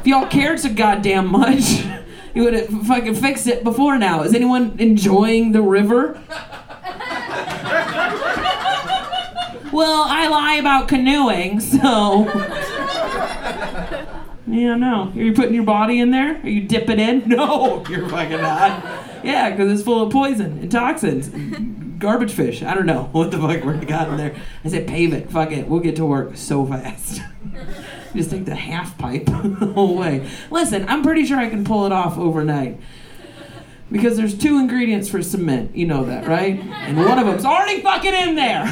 [0.00, 1.84] If y'all cared so goddamn much,
[2.34, 4.22] you would have fucking fixed it before now.
[4.22, 6.20] Is anyone enjoying the river?
[9.72, 12.26] Well, I lie about canoeing, so.
[14.50, 15.12] Yeah, no.
[15.14, 16.40] Are you putting your body in there?
[16.42, 17.28] Are you dipping in?
[17.28, 18.82] No, you're fucking not.
[19.24, 21.28] Yeah, because it's full of poison and toxins.
[21.28, 22.62] and Garbage fish.
[22.62, 24.34] I don't know what the fuck we're got in there.
[24.64, 25.30] I said, pave it.
[25.30, 25.68] Fuck it.
[25.68, 27.20] We'll get to work so fast.
[28.14, 29.32] Just take the half pipe the
[29.74, 30.28] whole way.
[30.50, 32.80] Listen, I'm pretty sure I can pull it off overnight.
[33.92, 35.76] Because there's two ingredients for cement.
[35.76, 36.58] You know that, right?
[36.60, 38.64] And one of them's already fucking in there.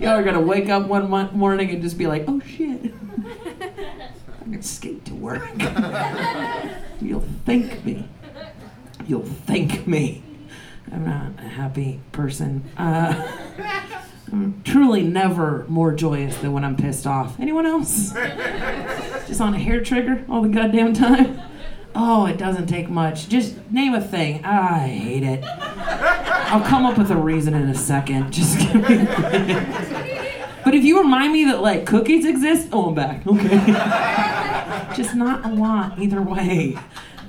[0.00, 2.92] Y'all are gonna wake up one morning and just be like, oh shit.
[4.48, 5.46] I can skate to work.
[7.02, 8.08] You'll thank me.
[9.06, 10.22] You'll thank me.
[10.90, 12.64] I'm not a happy person.
[12.78, 13.30] Uh,
[14.32, 17.38] I'm truly never more joyous than when I'm pissed off.
[17.38, 18.12] Anyone else?
[19.26, 21.38] Just on a hair trigger all the goddamn time?
[21.94, 23.28] Oh, it doesn't take much.
[23.28, 24.42] Just name a thing.
[24.46, 25.44] I hate it.
[25.44, 28.32] I'll come up with a reason in a second.
[28.32, 30.24] Just give me.
[30.68, 33.26] but if you remind me that like cookies exist, oh, I'm back.
[33.26, 34.92] Okay.
[34.94, 36.76] Just not a lot either way.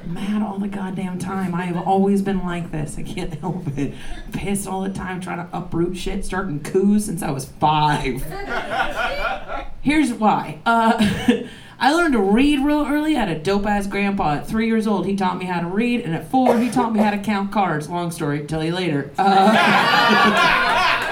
[0.06, 1.56] Mad all the goddamn time.
[1.56, 2.98] I have always been like this.
[2.98, 3.94] I can't help it.
[4.34, 8.22] Pissed all the time, trying to uproot shit, starting coups since I was five.
[9.82, 10.60] Here's why.
[10.66, 11.46] Uh,
[11.80, 13.16] I learned to read real early.
[13.16, 14.34] I had a dope ass grandpa.
[14.34, 16.92] At three years old, he taught me how to read, and at four, he taught
[16.92, 17.88] me how to count cards.
[17.88, 19.12] Long story, tell you later.
[19.18, 21.06] Uh,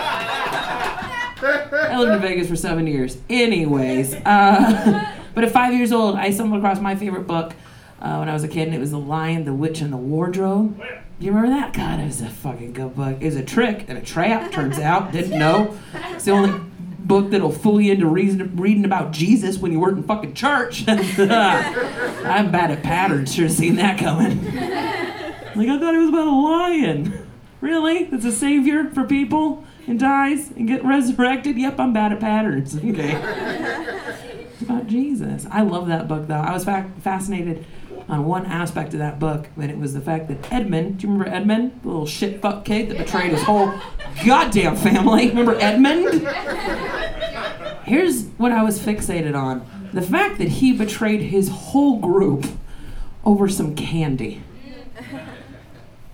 [1.48, 3.18] I lived in Vegas for seven years.
[3.30, 7.54] Anyways, uh, but at five years old, I stumbled across my favorite book
[8.02, 9.98] uh, when I was a kid, and it was The Lion, the Witch, and the
[9.98, 10.80] Wardrobe.
[11.20, 11.74] Do you remember that?
[11.74, 13.18] God, it was a fucking good book.
[13.20, 15.12] It was a trick and a trap, turns out.
[15.12, 15.78] Didn't know.
[16.12, 16.60] It's the only
[17.00, 20.84] book that'll fool you into reason, reading about Jesus when you weren't in fucking church.
[20.88, 23.34] I'm bad at patterns.
[23.34, 24.46] Should have seen that coming.
[24.46, 27.28] Like, I thought it was about a lion.
[27.62, 28.10] Really?
[28.12, 31.58] It's a savior for people and dies and get resurrected?
[31.58, 32.76] Yep, I'm bad at patterns.
[32.84, 33.20] Okay.
[34.54, 35.46] It's about Jesus.
[35.52, 36.36] I love that book, though.
[36.36, 37.66] I was fa- fascinated
[38.10, 41.14] on one aspect of that book, and it was the fact that Edmund, do you
[41.14, 41.80] remember Edmund?
[41.84, 43.74] The little shit fuck kid that betrayed his whole
[44.26, 45.28] goddamn family.
[45.30, 46.26] Remember Edmund?
[47.84, 52.46] Here's what I was fixated on the fact that he betrayed his whole group
[53.26, 54.42] over some candy.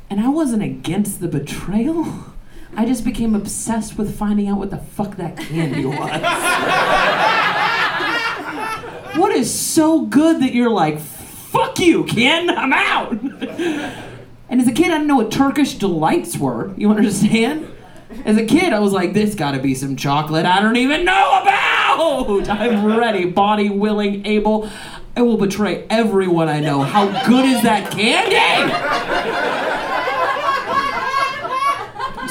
[0.10, 2.26] And I wasn't against the betrayal.
[2.76, 5.98] I just became obsessed with finding out what the fuck that candy was.
[9.18, 13.12] what is so good that you're like, fuck you, Ken, I'm out?
[14.50, 16.74] and as a kid, I didn't know what Turkish delights were.
[16.76, 17.70] You understand?
[18.26, 21.40] As a kid, I was like, this gotta be some chocolate I don't even know
[21.42, 22.50] about.
[22.50, 24.70] I'm ready, body willing, able.
[25.16, 26.82] I will betray everyone I know.
[26.82, 29.43] How good is that candy?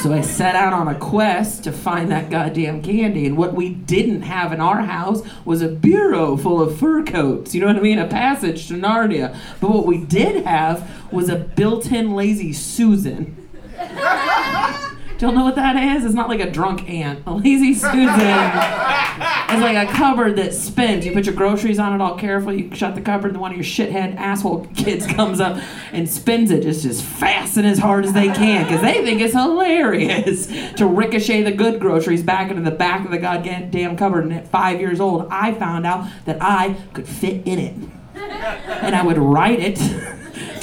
[0.03, 3.25] So I set out on a quest to find that goddamn candy.
[3.25, 7.55] And what we didn't have in our house was a bureau full of fur coats.
[7.55, 7.99] You know what I mean?
[7.99, 9.33] A passage to Narnia.
[9.61, 13.47] But what we did have was a built in lazy Susan.
[15.23, 16.03] Don't know what that is?
[16.03, 17.23] It's not like a drunk aunt.
[17.25, 21.05] A lazy Susan is like a cupboard that spins.
[21.05, 22.51] You put your groceries on it all careful.
[22.51, 25.63] You shut the cupboard, and one of your shithead asshole kids comes up
[25.93, 29.21] and spins it just as fast and as hard as they can because they think
[29.21, 34.25] it's hilarious to ricochet the good groceries back into the back of the goddamn cupboard.
[34.25, 37.75] And at five years old, I found out that I could fit in it.
[38.13, 39.77] And I would ride it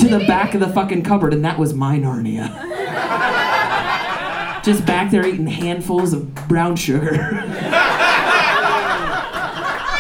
[0.01, 3.50] to the back of the fucking cupboard, and that was my Narnia
[4.63, 7.11] just back there eating handfuls of brown sugar.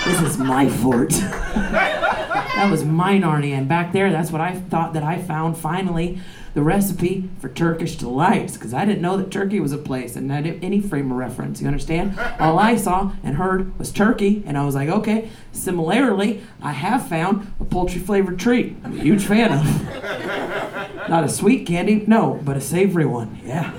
[0.05, 1.11] this is my fort.
[1.11, 6.20] that was my Narnia, and back there, that's what I thought that I found finally
[6.53, 10.32] the recipe for Turkish delights, because I didn't know that Turkey was a place and
[10.32, 11.61] I didn't any frame of reference.
[11.61, 12.19] You understand?
[12.41, 15.31] All I saw and heard was Turkey, and I was like, okay.
[15.53, 18.77] Similarly, I have found a poultry flavored treat.
[18.85, 21.09] I'm a huge fan of.
[21.09, 23.39] Not a sweet candy, no, but a savory one.
[23.45, 23.73] Yeah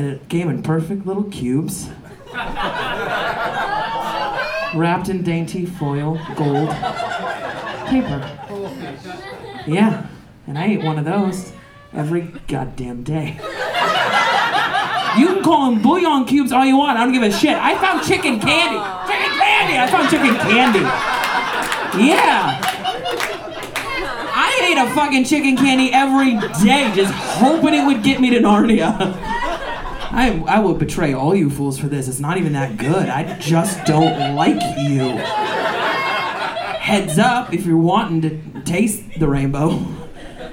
[0.00, 1.90] and it came in perfect little cubes,
[4.74, 6.70] wrapped in dainty foil gold
[7.86, 8.18] paper.
[9.66, 10.06] Yeah,
[10.46, 11.52] and I ate one of those
[11.92, 13.38] every goddamn day.
[15.18, 16.96] You can call them bouillon cubes all you want.
[16.96, 17.58] I don't give a shit.
[17.58, 18.78] I found chicken candy.
[19.12, 19.76] Chicken candy.
[19.76, 20.80] I found chicken candy.
[22.02, 22.58] Yeah.
[24.32, 28.38] I ate a fucking chicken candy every day, just hoping it would get me to
[28.38, 29.26] Narnia.
[30.12, 32.08] I, I will betray all you fools for this.
[32.08, 33.08] It's not even that good.
[33.08, 35.10] I just don't like you.
[36.78, 39.86] Heads up if you're wanting to taste the rainbow.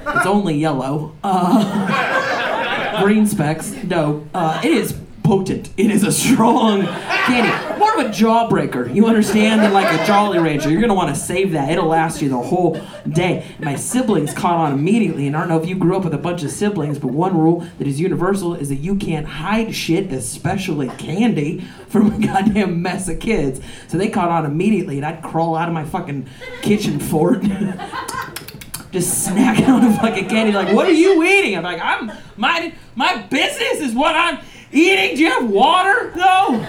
[0.07, 1.15] It's only yellow.
[1.23, 3.71] Uh, green specks.
[3.83, 5.71] No, uh, it is potent.
[5.75, 7.56] It is a strong candy.
[7.77, 10.69] More of a jawbreaker, you understand, than like a Jolly Rancher.
[10.69, 11.71] You're gonna want to save that.
[11.71, 12.79] It'll last you the whole
[13.09, 13.45] day.
[13.59, 16.17] My siblings caught on immediately, and I don't know if you grew up with a
[16.17, 20.11] bunch of siblings, but one rule that is universal is that you can't hide shit,
[20.11, 23.61] especially candy, from a goddamn mess of kids.
[23.87, 26.27] So they caught on immediately, and I'd crawl out of my fucking
[26.61, 27.41] kitchen fort.
[28.91, 30.53] just snacking on a fucking candy.
[30.53, 31.57] Like, what are you eating?
[31.57, 34.39] I'm like, I'm my my business is what I'm
[34.71, 35.15] eating.
[35.15, 36.11] Do you have water?
[36.15, 36.61] No.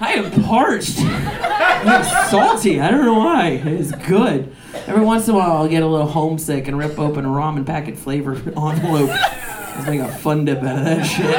[0.00, 0.98] I am parched.
[1.00, 2.80] I'm salty.
[2.80, 3.60] I don't know why.
[3.64, 4.54] It's good.
[4.86, 7.64] Every once in a while, I'll get a little homesick and rip open a ramen
[7.64, 9.10] packet flavor envelope.
[9.10, 11.34] Just make a fun dip out of that shit.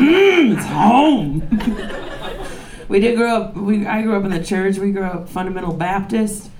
[0.00, 1.42] Mmm, it's home.
[2.88, 3.56] we did grow up.
[3.56, 4.78] We I grew up in the church.
[4.78, 6.50] We grew up fundamental Baptist,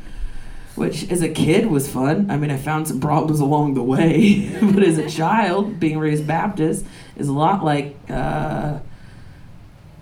[0.76, 2.30] which as a kid was fun.
[2.30, 6.26] I mean, I found some problems along the way, but as a child, being raised
[6.26, 6.86] Baptist
[7.16, 7.96] is a lot like.
[8.08, 8.78] Uh,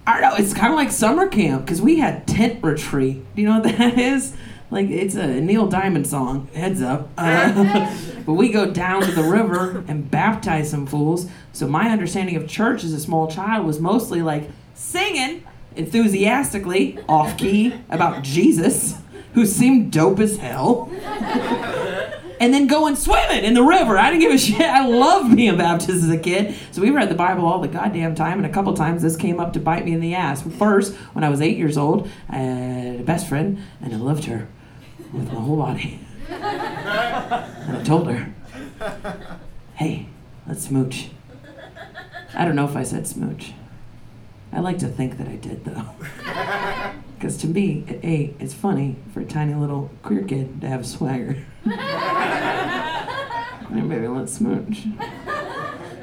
[0.07, 0.37] I don't know.
[0.37, 3.25] It's kind of like summer camp because we had tent retreat.
[3.35, 4.37] Do you know what that is?
[4.71, 6.49] Like it's a Neil Diamond song.
[6.55, 7.09] Heads up.
[7.17, 7.97] Uh,
[8.27, 11.29] but we go down to the river and baptize some fools.
[11.53, 15.45] So my understanding of church as a small child was mostly like singing
[15.77, 18.97] enthusiastically, off key, about Jesus,
[19.35, 20.91] who seemed dope as hell.
[22.41, 23.99] and then going swimming in the river.
[23.99, 24.61] I didn't give a shit.
[24.61, 26.55] I loved being Baptist as a kid.
[26.73, 29.41] So we read the Bible all the goddamn time, and a couple times this came
[29.41, 30.43] up to bite me in the ass.
[30.59, 34.25] First, when I was eight years old, I had a best friend, and I loved
[34.25, 34.49] her
[35.13, 36.01] with my whole body.
[36.29, 38.33] And I told her,
[39.75, 40.07] hey,
[40.47, 41.09] let's smooch.
[42.35, 43.53] I don't know if I said smooch.
[44.53, 46.93] I like to think that I did, though.
[47.25, 50.87] Because to me, at eight, it's funny for a tiny little queer kid to have
[50.87, 51.39] swagger.
[53.71, 54.85] Hey, baby, let's smooch.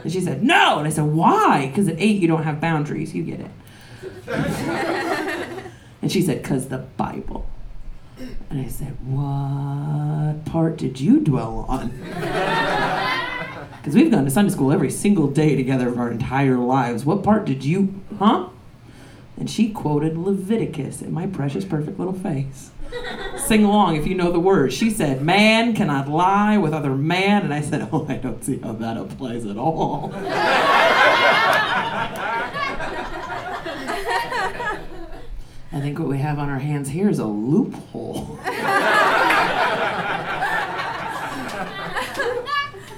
[0.03, 0.80] And she said, no!
[0.80, 1.68] And I said, why?
[1.68, 3.14] Because at eight, you don't have boundaries.
[3.14, 3.52] You get it.
[6.02, 7.48] and she said, because the Bible.
[8.49, 11.91] And I said, what part did you dwell on?
[13.77, 17.03] Because we've gone to Sunday school every single day together of our entire lives.
[17.03, 18.48] What part did you, huh?
[19.37, 22.71] And she quoted Leviticus in my precious, perfect little face.
[23.37, 24.73] Sing along if you know the words.
[24.75, 27.43] She said, Man cannot lie with other man.
[27.43, 30.11] And I said, Oh, I don't see how that applies at all.
[35.73, 38.37] I think what we have on our hands here is a loophole.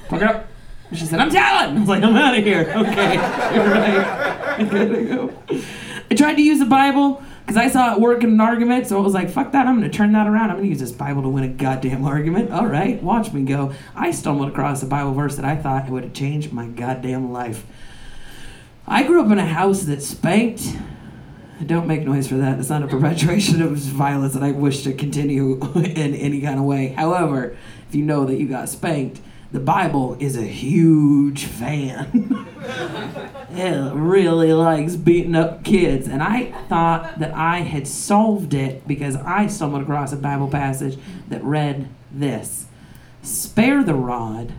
[0.09, 0.47] Fuck it up.
[0.91, 1.77] She said, I'm telling.
[1.77, 2.71] I was like, I'm out of here.
[2.75, 3.13] Okay,
[3.55, 4.05] you're right.
[4.59, 5.33] I gotta go.
[6.23, 9.01] Tried to use the Bible because I saw it work in an argument, so it
[9.03, 10.51] was like, fuck that, I'm gonna turn that around.
[10.51, 12.49] I'm gonna use this Bible to win a goddamn argument.
[12.49, 13.73] All right, watch me go.
[13.93, 17.65] I stumbled across a Bible verse that I thought would have changed my goddamn life.
[18.87, 20.77] I grew up in a house that spanked.
[21.65, 22.57] Don't make noise for that.
[22.57, 26.63] It's not a perpetuation of violence that I wish to continue in any kind of
[26.63, 26.87] way.
[26.87, 27.57] However,
[27.89, 29.19] if you know that you got spanked,
[29.53, 32.47] the Bible is a huge fan.
[33.51, 36.07] it really likes beating up kids.
[36.07, 40.97] And I thought that I had solved it because I stumbled across a Bible passage
[41.29, 42.65] that read this
[43.21, 44.51] Spare the rod,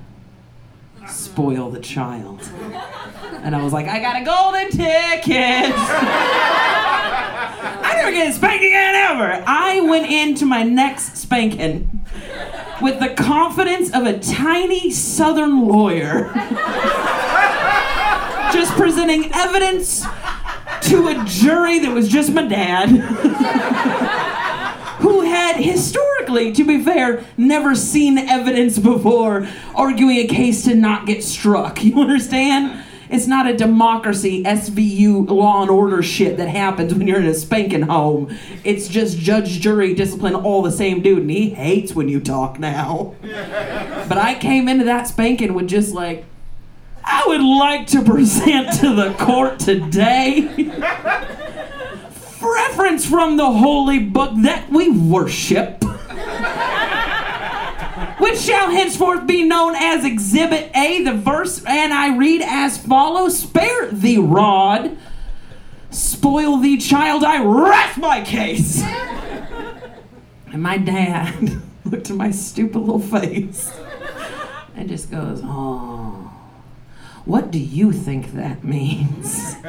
[1.08, 2.48] spoil the child.
[3.42, 5.74] And I was like, I got a golden ticket.
[7.82, 9.42] I never get spanked again ever.
[9.44, 11.93] I went into my next spanking
[12.80, 16.30] with the confidence of a tiny southern lawyer.
[18.52, 20.04] just presenting evidence
[20.82, 22.88] to a jury that was just my dad.
[25.00, 31.06] who had historically, to be fair, never seen evidence before arguing a case to not
[31.06, 31.82] get struck.
[31.84, 32.83] You understand?
[33.14, 37.34] It's not a democracy, SVU, law and order shit that happens when you're in a
[37.34, 38.36] spanking home.
[38.64, 42.58] It's just judge, jury, discipline, all the same dude, and he hates when you talk
[42.58, 43.14] now.
[44.06, 46.24] But I came into that spanking with just like,
[47.04, 50.48] I would like to present to the court today
[52.42, 55.84] reference from the holy book that we worship,
[58.18, 61.02] which shall henceforth be known as Exhibit A.
[61.02, 64.96] The verse, and I read as follows Spare the rod,
[65.90, 68.82] spoil the child, I rest my case.
[68.82, 73.72] and my dad looked at my stupid little face
[74.76, 76.30] and just goes, Oh,
[77.24, 79.56] what do you think that means?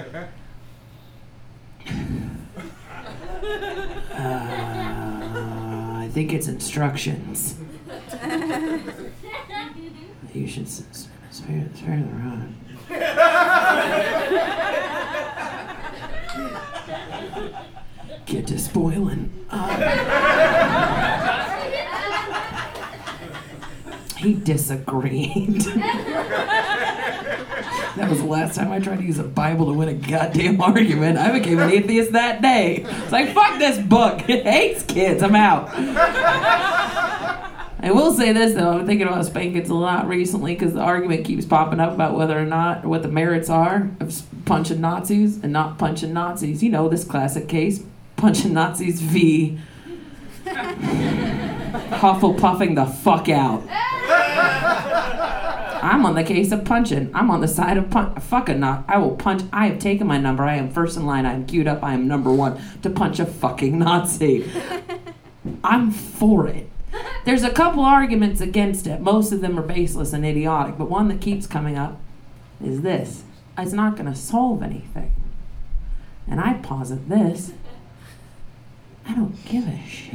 [4.17, 7.55] Uh, I think it's instructions.
[10.33, 12.49] You should spare, spare the rod.
[18.25, 19.31] Get to spoiling.
[24.17, 25.61] He disagreed.
[27.95, 30.59] that was the last time I tried to use a Bible to win a goddamn
[30.61, 31.17] argument.
[31.19, 32.85] I became an atheist that day.
[32.87, 34.27] It's like, fuck this book.
[34.29, 35.21] It hates kids.
[35.21, 35.69] I'm out.
[37.85, 40.79] I will say this though, I've been thinking about spankings a lot recently because the
[40.79, 45.43] argument keeps popping up about whether or not what the merits are of punching Nazis
[45.43, 46.63] and not punching Nazis.
[46.63, 47.83] You know this classic case,
[48.17, 49.59] punching Nazis v.
[50.45, 53.61] Hufflepuffing the fuck out.
[55.83, 57.11] I'm on the case of punching.
[57.13, 58.19] I'm on the side of punch.
[58.23, 58.85] Fuck a not.
[58.87, 59.43] I will punch.
[59.53, 60.41] I have taken my number.
[60.41, 61.27] I am first in line.
[61.27, 61.83] I am queued up.
[61.83, 64.49] I am number one to punch a fucking Nazi.
[65.63, 66.67] I'm for it.
[67.25, 69.01] There's a couple arguments against it.
[69.01, 71.99] Most of them are baseless and idiotic, but one that keeps coming up
[72.63, 73.23] is this
[73.57, 75.11] it's not going to solve anything.
[76.27, 77.51] And I posit this
[79.07, 80.13] I don't give a shit.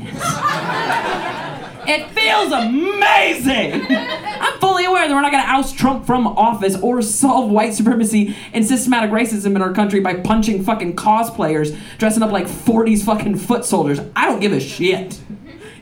[1.89, 3.87] it feels amazing!
[3.89, 8.37] I'm fully aware that we're not to oust Trump from office or solve white supremacy
[8.53, 13.37] and systematic racism in our country by punching fucking cosplayers dressing up like 40s fucking
[13.37, 14.01] foot soldiers.
[14.17, 15.21] I don't give a shit.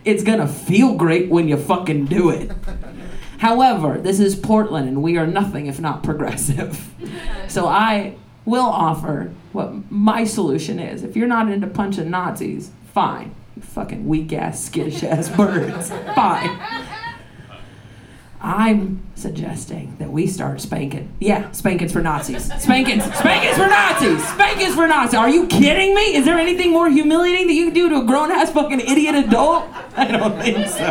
[0.08, 2.50] It's gonna feel great when you fucking do it.
[3.40, 6.88] However, this is Portland and we are nothing if not progressive.
[7.48, 8.14] So I
[8.44, 11.02] will offer what my solution is.
[11.02, 13.34] If you're not into punching Nazis, fine.
[13.56, 15.90] You fucking weak ass, skittish ass birds.
[16.14, 16.58] Fine.
[18.40, 21.12] I'm suggesting that we start spanking.
[21.18, 22.44] Yeah, spankings for Nazis.
[22.60, 23.02] Spankings.
[23.16, 24.28] Spankings for Nazis.
[24.28, 25.14] Spankings for Nazis.
[25.14, 26.14] Are you kidding me?
[26.14, 29.16] Is there anything more humiliating that you can do to a grown ass fucking idiot
[29.16, 29.64] adult?
[29.96, 30.84] I don't think so.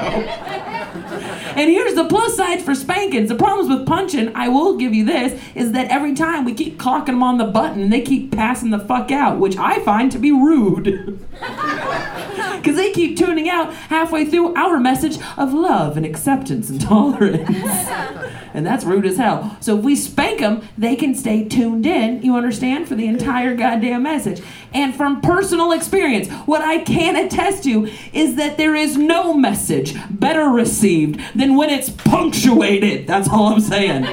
[1.58, 3.30] And here's the plus side for spankings.
[3.30, 6.78] The problems with punching, I will give you this, is that every time we keep
[6.78, 10.12] clocking them on the button and they keep passing the fuck out, which I find
[10.12, 11.26] to be rude.
[12.58, 17.50] Because they keep tuning out halfway through our message of love and acceptance and tolerance.
[18.54, 19.56] and that's rude as hell.
[19.62, 23.56] So if we spank them, they can stay tuned in, you understand, for the entire
[23.56, 24.42] goddamn message.
[24.74, 29.96] And from personal experience, what I can attest to is that there is no message
[30.10, 33.08] better received than when it's punctuated.
[33.08, 34.06] That's all I'm saying.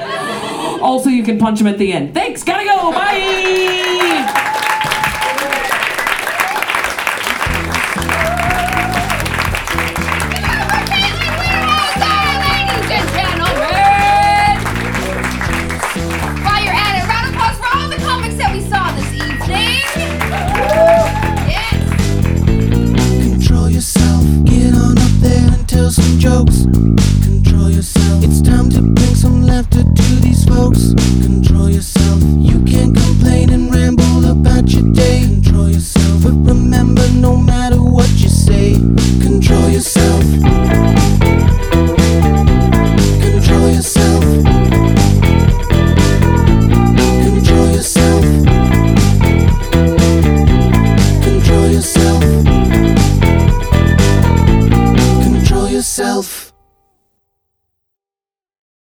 [0.81, 2.13] also, you can punch them at the end.
[2.13, 4.74] Thanks, gotta go, bye!
[29.55, 30.93] have to do these folks.
[31.23, 32.21] Control yourself.
[32.39, 35.21] You can't complain and ramble about your day.
[35.21, 36.23] Control yourself.
[36.23, 38.94] But remember, no matter what you say.